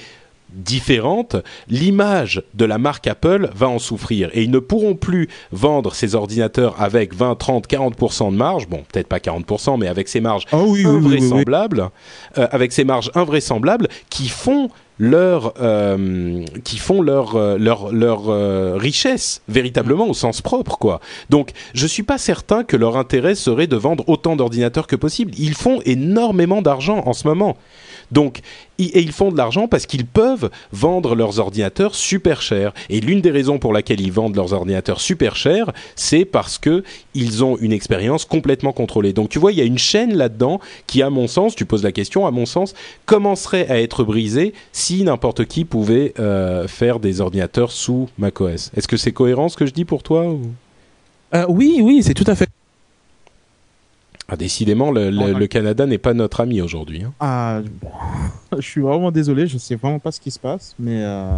différente, 0.54 1.36
l'image 1.68 2.44
de 2.54 2.66
la 2.66 2.78
marque 2.78 3.08
Apple 3.08 3.50
va 3.56 3.68
en 3.68 3.80
souffrir 3.80 4.30
et 4.34 4.44
ils 4.44 4.52
ne 4.52 4.60
pourront 4.60 4.96
plus 4.96 5.30
vendre 5.52 5.94
ces 5.94 6.16
ordinateurs 6.16 6.76
avec 6.82 7.14
20, 7.14 7.36
30, 7.36 7.68
40% 7.68 8.32
de 8.32 8.36
marge, 8.38 8.68
bon 8.68 8.84
peut-être 8.92 9.08
pas 9.08 9.20
40% 9.20 9.80
mais 9.80 9.88
avec 9.88 10.08
ces 10.08 10.22
marges 10.22 10.46
Ah 10.52 10.58
oui, 10.58 10.66
oui, 10.68 10.86
oui, 10.86 10.86
oui, 10.86 10.92
oui. 10.92 10.98
invraisemblables, 10.98 11.90
euh, 12.38 12.48
avec 12.52 12.72
ces 12.72 12.84
marges 12.84 13.12
invraisemblables 13.16 13.88
qui 14.10 14.28
font 14.30 14.70
leur 15.00 15.54
euh, 15.62 16.44
qui 16.66 16.78
font 16.78 17.02
leur 17.02 17.36
euh, 17.36 17.58
leur 17.58 17.92
leur 17.92 18.30
euh, 18.30 18.76
richesse 18.78 19.42
véritablement 19.48 20.08
au 20.08 20.14
sens 20.14 20.42
propre 20.42 20.78
quoi. 20.78 21.00
Donc 21.30 21.52
je 21.74 21.88
suis 21.88 22.04
pas 22.04 22.18
certain 22.18 22.64
que 22.64 22.76
leur 22.76 22.98
intérêt 22.98 23.34
serait 23.34 23.68
de 23.68 23.78
vendre 23.78 24.04
autant 24.08 24.36
d'ordinateurs 24.36 24.88
que 24.88 24.98
possible. 24.98 25.32
Ils 25.40 25.56
font 25.56 25.82
énormément 25.86 26.62
d'argent 26.62 27.02
en 27.06 27.14
ce 27.14 27.28
moment. 27.28 27.58
Donc, 28.12 28.40
et 28.80 29.02
ils 29.02 29.12
font 29.12 29.32
de 29.32 29.38
l'argent 29.38 29.68
parce 29.68 29.86
qu'ils 29.86 30.06
peuvent 30.06 30.50
vendre 30.72 31.16
leurs 31.16 31.40
ordinateurs 31.40 31.96
super 31.96 32.42
chers. 32.42 32.74
Et 32.90 33.02
l'une 33.02 33.22
des 33.22 33.30
raisons 33.30 33.60
pour 33.60 33.74
laquelle 33.74 34.00
ils 34.00 34.12
vendent 34.12 34.36
leurs 34.36 34.54
ordinateurs 34.54 35.02
super 35.02 35.36
chers, 35.36 35.72
c'est 35.96 36.26
parce 36.26 36.58
que 36.58 36.84
ils 37.14 37.44
ont 37.44 37.58
une 37.58 37.74
expérience 37.74 38.26
complètement 38.26 38.72
contrôlée. 38.72 39.14
Donc, 39.14 39.30
tu 39.30 39.38
vois, 39.38 39.52
il 39.52 39.58
y 39.58 39.62
a 39.62 39.66
une 39.66 39.78
chaîne 39.78 40.16
là-dedans 40.16 40.60
qui, 40.88 41.02
à 41.02 41.10
mon 41.10 41.28
sens, 41.28 41.56
tu 41.56 41.66
poses 41.66 41.84
la 41.84 41.92
question, 41.92 42.26
à 42.26 42.32
mon 42.32 42.46
sens, 42.46 42.74
commencerait 43.06 43.68
à 43.70 43.80
être 43.82 44.04
brisée 44.04 44.54
si 44.72 44.89
n'importe 45.04 45.46
qui 45.46 45.66
pouvait 45.66 46.14
euh, 46.20 46.68
faire 46.68 47.00
des 47.00 47.22
ordinateurs 47.22 47.72
sous 47.72 48.10
macOS. 48.18 48.72
Est-ce 48.76 48.88
que 48.88 48.98
c'est 48.98 49.12
cohérent 49.12 49.48
ce 49.50 49.58
que 49.58 49.66
je 49.66 49.72
dis 49.74 49.86
pour 49.86 50.04
toi 50.04 50.26
ou... 50.28 50.42
Euh, 51.36 51.46
oui, 51.48 51.80
oui, 51.82 52.02
c'est 52.04 52.14
tout 52.16 52.24
à 52.28 52.36
fait. 52.36 52.50
ah, 54.28 54.36
Décidément, 54.36 54.92
le, 54.92 55.46
Canada 55.48 55.86
n'est 55.86 55.98
pas 56.00 56.14
notre 56.14 56.42
ami 56.42 56.62
aujourd'hui. 56.62 57.04
hein. 57.04 57.14
Ah, 57.20 57.62
je 58.58 58.62
suis 58.68 58.82
vraiment 58.82 59.12
désolé, 59.12 59.46
je 59.48 59.58
sais 59.58 59.76
vraiment 59.76 60.00
pas 60.00 60.12
ce 60.12 60.20
qui 60.20 60.32
se 60.32 60.40
passe, 60.40 60.76
mais. 60.80 61.04
Euh, 61.04 61.38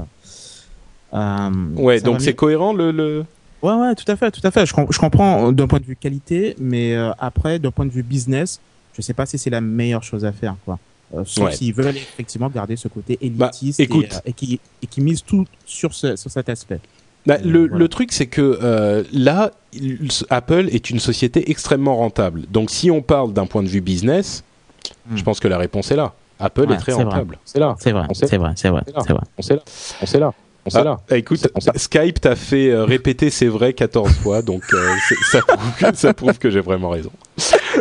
Ouais, 1.75 1.99
donc 1.99 2.21
c'est 2.21 2.33
cohérent 2.35 2.71
le... 2.73 2.91
le... 2.91 3.25
Ouais, 3.61 3.73
ouais, 3.73 3.93
tout 3.95 4.09
à 4.09 4.15
fait, 4.15 4.31
tout 4.31 4.39
à 4.45 4.49
fait. 4.49 4.65
Je, 4.65 4.73
com- 4.73 4.87
je 4.89 4.97
comprends 4.97 5.51
d'un 5.51 5.67
point 5.67 5.79
de 5.79 5.85
vue 5.85 5.97
qualité, 5.97 6.55
mais 6.57 6.95
après, 7.19 7.59
d'un 7.59 7.69
point 7.71 7.85
de 7.85 7.91
vue 7.91 8.01
business, 8.01 8.61
je 8.93 9.01
sais 9.01 9.13
pas 9.13 9.25
si 9.25 9.37
c'est 9.37 9.49
la 9.49 9.59
meilleure 9.61 10.03
chose 10.03 10.23
à 10.25 10.31
faire, 10.31 10.55
quoi. 10.65 10.79
Euh, 11.13 11.23
sauf 11.25 11.45
Ouais. 11.47 11.51
s'ils 11.55 11.73
veulent 11.73 11.95
effectivement 11.97 12.49
garder 12.49 12.75
ce 12.77 12.87
côté 12.87 13.17
Bah, 13.31 13.47
élitiste 13.51 13.79
écoute. 13.81 14.05
et, 14.05 14.15
euh, 14.15 14.19
et 14.27 14.33
qui, 14.33 14.59
et 14.81 14.87
qui 14.87 15.01
mise 15.01 15.23
tout 15.23 15.45
sur, 15.65 15.93
ce, 15.93 16.15
sur 16.15 16.31
cet 16.31 16.47
aspect. 16.49 16.79
Bah, 17.25 17.35
Euh, 17.35 17.45
le, 17.45 17.59
voilà. 17.67 17.77
le 17.77 17.87
truc, 17.89 18.11
c'est 18.13 18.27
que 18.27 18.59
euh, 18.63 19.03
là, 19.13 19.51
il- 19.73 20.07
Apple 20.29 20.69
est 20.71 20.89
une 20.89 20.99
société 20.99 21.51
extrêmement 21.51 21.97
rentable. 21.97 22.43
Donc, 22.49 22.69
si 22.71 22.89
on 22.89 23.01
parle 23.01 23.33
d'un 23.33 23.45
point 23.45 23.61
de 23.63 23.67
vue 23.67 23.81
business, 23.81 24.43
Hmm. 25.09 25.17
je 25.17 25.23
pense 25.23 25.39
que 25.39 25.47
la 25.47 25.57
réponse 25.57 25.91
est 25.91 25.95
là. 25.95 26.13
Apple 26.39 26.61
Ouais, 26.67 26.73
est 26.75 26.77
très 26.77 26.93
rentable. 26.93 27.37
C'est 27.45 27.59
là. 27.59 27.75
C'est 27.79 27.91
vrai, 27.91 28.05
On 28.09 28.13
sait. 28.15 28.25
c'est 28.27 28.37
vrai, 28.37 28.53
c'est 28.55 28.69
vrai, 28.69 28.81
C'est 28.85 28.93
là. 28.93 29.03
c'est 29.05 29.13
vrai. 29.13 29.61
On 30.01 30.05
sait 30.07 30.19
là. 30.19 30.33
On 30.65 30.69
sait 30.69 30.77
sait 30.77 30.83
là. 30.83 30.99
Écoute, 31.11 31.47
On 31.55 31.59
sait. 31.59 31.71
Skype 31.75 32.21
t'a 32.21 32.35
fait 32.35 32.69
euh, 32.69 32.83
répéter 32.83 33.29
c'est 33.29 33.47
vrai 33.47 33.73
14 33.73 34.11
fois, 34.13 34.41
donc 34.41 34.63
euh, 34.73 34.89
ça, 35.31 35.41
prouve 35.41 35.73
que, 35.79 35.95
ça 35.97 36.13
prouve 36.13 36.37
que 36.37 36.49
j'ai 36.49 36.59
vraiment 36.59 36.89
raison. 36.89 37.11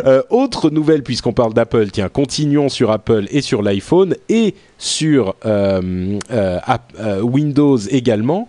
Euh, 0.05 0.23
autre 0.29 0.69
nouvelle, 0.69 1.03
puisqu'on 1.03 1.33
parle 1.33 1.53
d'Apple, 1.53 1.91
tiens, 1.91 2.09
continuons 2.09 2.69
sur 2.69 2.91
Apple 2.91 3.25
et 3.29 3.41
sur 3.41 3.61
l'iPhone 3.61 4.15
et 4.29 4.55
sur 4.77 5.35
euh, 5.45 6.17
Windows 7.21 7.77
également. 7.77 8.47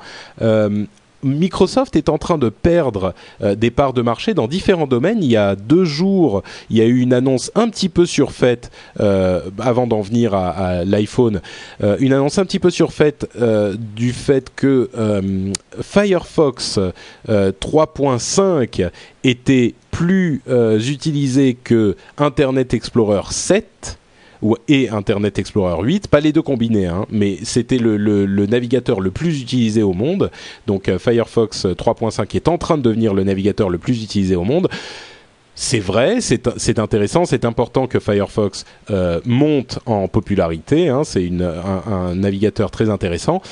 Microsoft 1.23 1.97
est 1.97 2.09
en 2.09 2.19
train 2.19 2.39
de 2.39 2.49
perdre 2.49 3.15
euh, 3.43 3.55
des 3.55 3.71
parts 3.71 3.93
de 3.93 4.03
marché 4.03 4.35
dans 4.35 4.49
différents 4.49 4.87
domaines. 4.87 5.23
Il 5.23 5.31
y 5.31 5.37
a 5.37 5.57
deux 5.57 5.85
jours, 5.85 6.43
il 6.71 6.77
y 6.77 6.81
a 6.81 6.85
eu 6.85 7.01
une 7.01 7.13
annonce 7.13 7.51
un 7.55 7.69
petit 7.69 7.89
peu 7.89 8.07
surfaite, 8.07 8.71
euh, 9.01 9.41
avant 9.59 9.87
d'en 9.87 10.01
venir 10.01 10.35
à, 10.35 10.85
l'iPhone, 10.85 11.41
euh, 11.83 11.97
une 12.01 12.13
annonce 12.13 12.39
un 12.39 12.45
petit 12.45 12.59
peu 12.59 12.71
surfaite 12.71 13.29
du 13.97 14.13
fait 14.13 14.51
que 14.55 14.91
Firefox 15.81 16.79
euh, 17.29 17.53
3.5 17.61 18.91
était 19.25 19.75
plus 19.91 20.43
utilisé 20.49 21.55
que 21.55 21.97
Internet 22.19 22.75
Explorer 22.75 23.23
7 23.31 23.67
ou, 23.67 24.02
et 24.69 24.89
Internet 24.89 25.39
Explorer 25.39 25.83
8, 25.83 26.09
pas 26.09 26.21
les 26.21 26.33
deux 26.33 26.43
combinés, 26.43 26.87
hein, 26.87 27.07
mais 27.11 27.39
c'était 27.43 27.79
le, 27.79 27.97
navigateur 28.47 29.01
le 29.01 29.11
plus 29.11 29.41
utilisé 29.41 29.83
au 29.83 29.93
monde. 29.93 30.31
Donc 30.67 30.89
euh, 30.89 30.99
Firefox 30.99 31.67
3.5 31.67 32.37
est 32.37 32.49
en 32.49 32.59
train 32.59 32.77
de 32.77 32.83
devenir 32.83 33.15
le 33.15 33.25
navigateur 33.25 33.71
le 33.71 33.79
plus 33.79 34.03
utilisé 34.03 34.37
au 34.37 34.45
monde. 34.45 34.69
C'est 35.55 35.81
vrai, 35.81 36.21
c'est 36.21 36.79
intéressant, 36.79 37.27
c'est 37.27 37.45
important 37.45 37.87
que 37.87 38.01
Firefox 38.01 38.65
euh, 38.91 39.21
monte 39.27 39.81
en 39.85 40.09
popularité. 40.09 40.89
Hein, 40.89 41.05
c'est 41.05 41.31
un 41.31 42.15
navigateur 42.15 42.71
très 42.71 42.89
intéressant. 42.89 43.43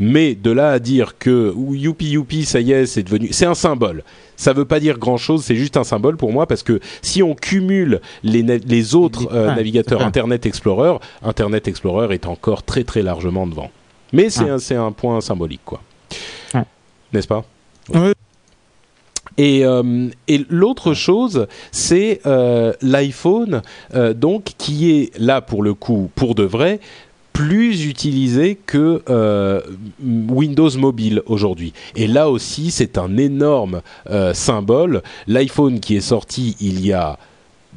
Mais 0.00 0.34
de 0.34 0.50
là 0.50 0.70
à 0.70 0.78
dire 0.78 1.18
que 1.18 1.52
ou 1.54 1.74
youpi 1.74 2.06
youpi, 2.10 2.44
ça 2.44 2.60
y 2.60 2.72
est, 2.72 2.86
c'est 2.86 3.02
devenu, 3.02 3.28
c'est 3.32 3.46
un 3.46 3.54
symbole. 3.54 4.02
Ça 4.36 4.54
veut 4.54 4.64
pas 4.64 4.80
dire 4.80 4.98
grand 4.98 5.18
chose, 5.18 5.44
c'est 5.44 5.54
juste 5.56 5.76
un 5.76 5.84
symbole 5.84 6.16
pour 6.16 6.32
moi 6.32 6.46
parce 6.46 6.62
que 6.62 6.80
si 7.02 7.22
on 7.22 7.34
cumule 7.34 8.00
les, 8.22 8.42
na- 8.42 8.56
les 8.56 8.94
autres 8.94 9.28
euh, 9.32 9.54
navigateurs. 9.54 10.00
Internet 10.02 10.46
Explorer, 10.46 10.96
Internet 11.22 11.68
Explorer 11.68 12.14
est 12.14 12.26
encore 12.26 12.62
très 12.62 12.82
très 12.84 13.02
largement 13.02 13.46
devant. 13.46 13.70
Mais 14.12 14.30
c'est 14.30 14.44
Ouais. 14.50 14.74
un, 14.76 14.86
un 14.86 14.92
point 14.92 15.20
symbolique, 15.20 15.60
quoi. 15.64 15.82
N'est-ce 17.12 17.28
pas? 17.28 17.44
Ouais. 17.92 18.12
Et, 19.36 19.64
euh, 19.64 20.08
et 20.28 20.44
l'autre 20.48 20.94
chose, 20.94 21.46
c'est 21.72 22.20
euh, 22.26 22.72
l'iPhone, 22.82 23.62
euh, 23.94 24.12
donc 24.14 24.52
qui 24.58 24.90
est 24.92 25.18
là 25.18 25.40
pour 25.40 25.62
le 25.62 25.74
coup, 25.74 26.10
pour 26.14 26.34
de 26.34 26.42
vrai, 26.42 26.80
plus 27.32 27.86
utilisé 27.86 28.56
que 28.66 29.02
euh, 29.08 29.60
Windows 30.02 30.70
Mobile 30.76 31.22
aujourd'hui. 31.26 31.72
Et 31.96 32.06
là 32.06 32.30
aussi, 32.30 32.70
c'est 32.70 32.98
un 32.98 33.16
énorme 33.16 33.82
euh, 34.08 34.34
symbole. 34.34 35.02
L'iPhone 35.26 35.80
qui 35.80 35.96
est 35.96 36.00
sorti 36.00 36.56
il 36.60 36.84
y 36.84 36.92
a 36.92 37.18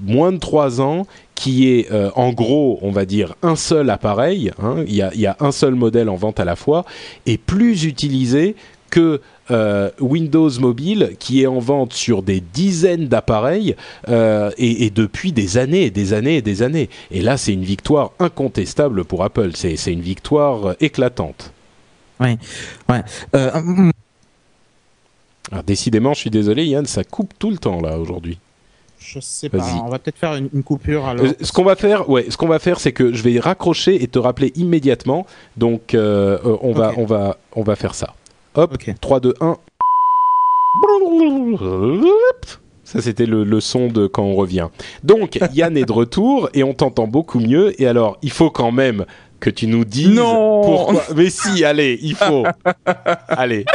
moins 0.02 0.32
de 0.32 0.38
trois 0.38 0.82
ans, 0.82 1.06
qui 1.36 1.70
est 1.70 1.92
euh, 1.92 2.10
en 2.16 2.32
gros, 2.32 2.80
on 2.82 2.92
va 2.92 3.06
dire, 3.06 3.36
un 3.42 3.56
seul 3.56 3.90
appareil, 3.90 4.52
hein, 4.62 4.84
il 4.88 4.96
y 4.96 5.26
a 5.28 5.38
un 5.40 5.52
seul 5.52 5.76
modèle 5.76 6.10
en 6.10 6.16
vente 6.16 6.40
à 6.40 6.46
la 6.46 6.56
fois, 6.56 6.86
est 7.26 7.38
plus 7.38 7.86
utilisé 7.86 8.56
que 8.94 9.22
euh, 9.50 9.90
Windows 10.00 10.52
Mobile, 10.60 11.16
qui 11.18 11.42
est 11.42 11.48
en 11.48 11.58
vente 11.58 11.94
sur 11.94 12.22
des 12.22 12.42
dizaines 12.42 13.08
d'appareils 13.08 13.76
euh, 14.08 14.52
et, 14.60 14.86
et 14.86 14.90
depuis 14.92 15.32
des 15.32 15.58
années 15.58 15.86
et 15.86 15.90
des 15.90 16.14
années 16.14 16.38
et 16.38 16.42
des 16.44 16.62
années. 16.62 16.90
Et 17.10 17.22
là, 17.22 17.38
c'est 17.38 17.54
une 17.54 17.64
victoire 17.64 18.12
incontestable 18.20 19.04
pour 19.04 19.24
Apple. 19.24 19.52
C'est 19.56 19.76
c'est 19.78 19.92
une 19.94 20.02
victoire 20.14 20.58
euh, 20.68 20.74
éclatante. 20.80 21.52
Ouais, 22.20 22.38
ouais. 22.90 23.02
Euh, 23.36 23.62
mm, 23.62 23.92
Alors, 25.52 25.64
décidément, 25.64 26.14
je 26.14 26.20
suis 26.20 26.30
désolé, 26.30 26.66
Yann, 26.68 26.86
ça 26.86 27.04
coupe 27.04 27.34
tout 27.40 27.50
le 27.50 27.58
temps 27.58 27.82
là 27.82 27.98
aujourd'hui. 27.98 28.38
je 29.00 29.20
sais 29.20 29.50
pas. 29.50 29.58
Vas-y. 29.58 29.80
On 29.86 29.90
va 29.90 30.00
peut-être 30.00 30.20
faire 30.20 30.36
une, 30.36 30.50
une 30.54 30.64
coupure 30.64 31.06
alors. 31.08 31.26
Euh, 31.26 31.34
ce 31.42 31.52
qu'on 31.52 31.64
va 31.66 31.76
faire, 31.76 32.10
ouais, 32.10 32.26
ce 32.30 32.38
qu'on 32.38 32.48
va 32.48 32.60
faire, 32.60 32.80
c'est 32.80 32.94
que 32.94 33.12
je 33.14 33.24
vais 33.24 33.40
raccrocher 33.40 34.04
et 34.04 34.08
te 34.08 34.20
rappeler 34.20 34.52
immédiatement. 34.56 35.26
Donc, 35.58 35.94
euh, 35.96 36.38
on 36.62 36.74
va, 36.74 36.94
on 36.98 37.06
va, 37.06 37.38
on 37.54 37.64
va 37.64 37.76
faire 37.76 37.96
ça. 37.96 38.16
Hop, 38.56 38.74
Ok. 38.74 38.94
3, 39.02 39.20
2, 39.20 39.34
1. 39.40 39.58
Ça, 42.84 43.02
c'était 43.02 43.26
le, 43.26 43.44
le 43.44 43.60
son 43.60 43.88
de 43.88 44.08
quand 44.08 44.24
on 44.24 44.36
revient. 44.36 44.68
Donc, 45.04 45.40
Yann 45.54 45.76
est 45.78 45.86
de 45.86 45.92
retour 45.92 46.50
et 46.54 46.64
on 46.64 46.74
t'entend 46.74 47.08
beaucoup 47.08 47.40
mieux. 47.40 47.80
Et 47.82 47.88
alors, 47.88 48.18
il 48.22 48.32
faut 48.32 48.52
quand 48.52 48.72
même 48.72 49.06
que 49.40 49.50
tu 49.50 49.68
nous 49.68 49.84
dises 49.86 50.10
Non 50.10 50.62
pourquoi. 50.64 51.04
Mais 51.16 51.30
si, 51.30 51.66
allez, 51.66 52.00
il 52.02 52.16
faut. 52.16 52.44
allez. 53.28 53.66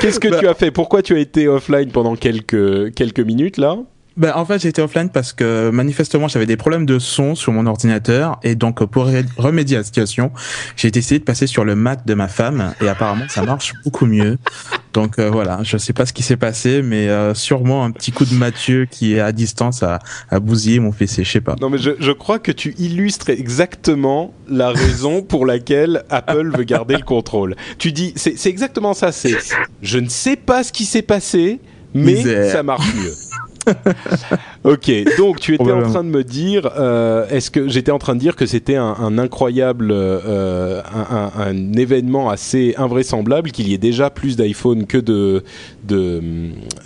Qu'est-ce 0.00 0.18
que 0.18 0.38
tu 0.40 0.48
as 0.48 0.54
fait? 0.54 0.70
Pourquoi 0.70 1.02
tu 1.02 1.14
as 1.14 1.18
été 1.18 1.46
offline 1.46 1.90
pendant 1.90 2.16
quelques 2.16 2.94
quelques 2.94 3.20
minutes 3.20 3.58
là? 3.58 3.76
Ben, 4.16 4.32
en 4.36 4.44
fait, 4.44 4.60
j'étais 4.60 4.80
offline 4.80 5.08
parce 5.08 5.32
que 5.32 5.70
manifestement, 5.70 6.28
j'avais 6.28 6.46
des 6.46 6.56
problèmes 6.56 6.86
de 6.86 7.00
son 7.00 7.34
sur 7.34 7.52
mon 7.52 7.66
ordinateur 7.66 8.38
et 8.44 8.54
donc 8.54 8.84
pour 8.84 9.08
remédier 9.36 9.76
à 9.76 9.80
la 9.80 9.84
situation, 9.84 10.30
j'ai 10.76 10.92
décidé 10.92 11.18
de 11.18 11.24
passer 11.24 11.48
sur 11.48 11.64
le 11.64 11.74
Mac 11.74 12.06
de 12.06 12.14
ma 12.14 12.28
femme 12.28 12.74
et 12.80 12.88
apparemment 12.88 13.24
ça 13.28 13.42
marche 13.42 13.72
beaucoup 13.84 14.06
mieux. 14.06 14.38
Donc 14.92 15.18
euh, 15.18 15.30
voilà, 15.30 15.58
je 15.64 15.76
sais 15.76 15.92
pas 15.92 16.06
ce 16.06 16.12
qui 16.12 16.22
s'est 16.22 16.36
passé, 16.36 16.80
mais 16.82 17.08
euh, 17.08 17.34
sûrement 17.34 17.84
un 17.84 17.90
petit 17.90 18.12
coup 18.12 18.24
de 18.24 18.34
Mathieu 18.34 18.86
qui 18.88 19.14
est 19.14 19.20
à 19.20 19.32
distance 19.32 19.82
a, 19.82 19.98
a 20.30 20.38
bousillé 20.38 20.78
mon 20.78 20.92
PC, 20.92 21.24
je 21.24 21.30
sais 21.32 21.40
pas. 21.40 21.56
Non, 21.60 21.68
mais 21.68 21.78
je, 21.78 21.90
je 21.98 22.12
crois 22.12 22.38
que 22.38 22.52
tu 22.52 22.74
illustres 22.78 23.30
exactement 23.30 24.32
la 24.48 24.70
raison 24.70 25.22
pour 25.22 25.44
laquelle 25.44 26.04
Apple 26.10 26.56
veut 26.56 26.62
garder 26.64 26.94
le 26.96 27.02
contrôle. 27.02 27.56
Tu 27.78 27.90
dis, 27.90 28.12
c'est 28.14 28.38
c'est 28.38 28.50
exactement 28.50 28.94
ça. 28.94 29.10
C'est, 29.10 29.36
je 29.82 29.98
ne 29.98 30.08
sais 30.08 30.36
pas 30.36 30.62
ce 30.62 30.72
qui 30.72 30.84
s'est 30.84 31.02
passé, 31.02 31.58
mais 31.92 32.14
Misère. 32.14 32.52
ça 32.52 32.62
marche 32.62 32.94
mieux. 32.94 33.12
ok, 34.64 34.90
donc 35.18 35.40
tu 35.40 35.54
étais 35.54 35.70
en 35.72 35.82
train 35.82 36.04
de 36.04 36.08
me 36.08 36.24
dire, 36.24 36.70
euh, 36.78 37.26
est-ce 37.28 37.50
que 37.50 37.68
j'étais 37.68 37.90
en 37.92 37.98
train 37.98 38.14
de 38.14 38.20
dire 38.20 38.36
que 38.36 38.46
c'était 38.46 38.76
un, 38.76 38.94
un 38.98 39.18
incroyable, 39.18 39.88
euh, 39.90 40.80
un, 40.94 41.16
un- 41.16 41.32
un 41.50 41.72
événement 41.74 42.30
assez 42.30 42.74
invraisemblable 42.78 43.50
qu'il 43.50 43.68
y 43.68 43.74
ait 43.74 43.78
déjà 43.78 44.10
plus 44.10 44.36
d'iPhone 44.36 44.86
que 44.86 44.98
de, 44.98 45.44
de 45.84 46.22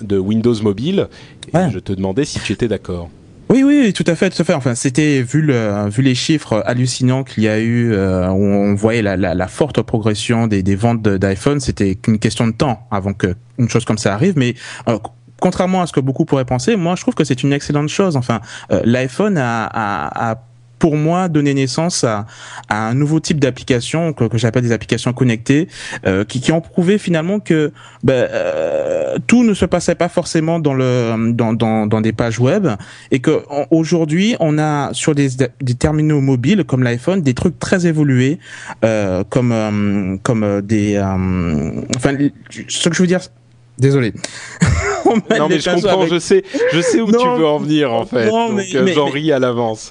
de 0.03 0.18
Windows 0.18 0.55
Mobile? 0.62 1.09
Et 1.53 1.57
Ouais. 1.57 1.70
je 1.72 1.79
te 1.79 1.93
demandais 1.93 2.24
si 2.24 2.39
tu 2.41 2.53
étais 2.53 2.68
d'accord. 2.68 3.09
Oui, 3.51 3.62
oui, 3.64 3.95
tout 3.95 4.05
à 4.07 4.14
fait, 4.14 4.29
tout 4.29 4.43
à 4.43 4.45
fait. 4.45 4.53
Enfin, 4.53 4.74
c'était 4.74 5.22
vu 5.22 5.41
le, 5.41 5.89
vu 5.89 6.03
les 6.03 6.14
chiffres 6.14 6.62
hallucinants 6.66 7.24
qu'il 7.24 7.45
y 7.45 7.49
a 7.49 7.59
eu, 7.59 7.91
euh, 7.95 8.29
où 8.29 8.45
on 8.45 8.74
voyait 8.74 9.01
la, 9.01 9.16
la, 9.16 9.33
la 9.35 9.49
forte 9.49 9.81
progression 9.81 10.47
des, 10.47 10.62
des 10.62 10.76
ventes 10.76 11.01
d'iPhone. 11.03 11.59
C'était 11.59 11.95
qu'une 11.95 12.18
question 12.18 12.47
de 12.47 12.53
temps 12.53 12.81
avant 12.91 13.14
que 13.14 13.35
une 13.57 13.70
chose 13.70 13.87
comme 13.87 13.97
ça 13.97 14.12
arrive. 14.12 14.35
Mais 14.37 14.55
contrairement 15.41 15.82
à 15.82 15.86
ce 15.86 15.93
que 15.93 16.01
beaucoup 16.01 16.24
pourraient 16.24 16.45
penser, 16.45 16.76
moi, 16.76 16.95
je 16.97 17.03
trouve 17.03 17.14
que 17.14 17.24
c'est 17.24 17.43
une 17.43 17.53
excellente 17.53 17.89
chose. 17.89 18.16
Enfin, 18.16 18.41
euh, 18.70 18.80
l'iPhone 18.84 19.39
a, 19.39 20.41
pour 20.78 20.97
moi, 20.97 21.28
donné 21.28 21.55
naissance 21.55 22.05
à, 22.05 22.26
un 22.68 22.95
nouveau 22.95 23.18
type 23.18 23.41
d'application 23.41 24.12
que, 24.12 24.39
j'appelle 24.39 24.62
des 24.62 24.70
applications 24.70 25.12
connectées, 25.12 25.66
euh, 26.07 26.24
qui, 26.24 26.53
ont 26.53 26.61
prouvé 26.61 26.99
finalement 26.99 27.41
que 27.41 27.72
ben, 28.05 28.28
euh, 28.30 29.16
tout 29.26 29.43
ne 29.43 29.55
se 29.55 29.64
passait 29.64 29.97
pas 29.97 30.09
forcément 30.09 30.61
dans 30.61 30.74
le 30.74 31.32
dans, 31.32 31.53
dans, 31.53 32.01
des 32.01 32.12
pages 32.12 32.39
web 32.39 32.68
et 33.11 33.18
que 33.18 33.43
aujourd'hui 33.70 34.36
on 34.39 34.57
a 34.57 34.91
sur 34.93 35.16
des, 35.16 35.30
des 35.61 35.74
terminaux 35.74 36.20
mobiles 36.20 36.62
comme 36.64 36.84
l'iPhone 36.84 37.22
des 37.22 37.34
trucs 37.34 37.59
très 37.59 37.86
évolués 37.86 38.39
comme 39.28 40.18
comme 40.22 40.61
des 40.62 40.99
enfin 41.01 42.16
ce 42.68 42.89
que 42.89 42.95
je 42.95 43.03
veux 43.03 43.09
dire 43.09 43.20
désolé 43.78 44.14
Non 45.38 45.48
les 45.48 45.56
mais 45.56 45.61
je 45.61 45.70
comprends, 45.70 46.00
avec- 46.02 46.12
je 46.12 46.18
sais, 46.18 46.42
je 46.72 46.80
sais 46.80 47.00
où 47.00 47.11
Non, 47.11 47.18
tu 47.18 47.28
veux 47.40 47.46
en 47.46 47.59
venir 47.59 47.92
en 47.92 48.04
fait. 48.06 48.26
non, 48.26 48.48
donc 48.48 48.56
mais- 48.56 48.76
euh, 48.76 48.82
mais- 48.84 48.92
j'en 48.92 49.06
ris 49.06 49.32
à 49.32 49.38
l'avance. 49.38 49.90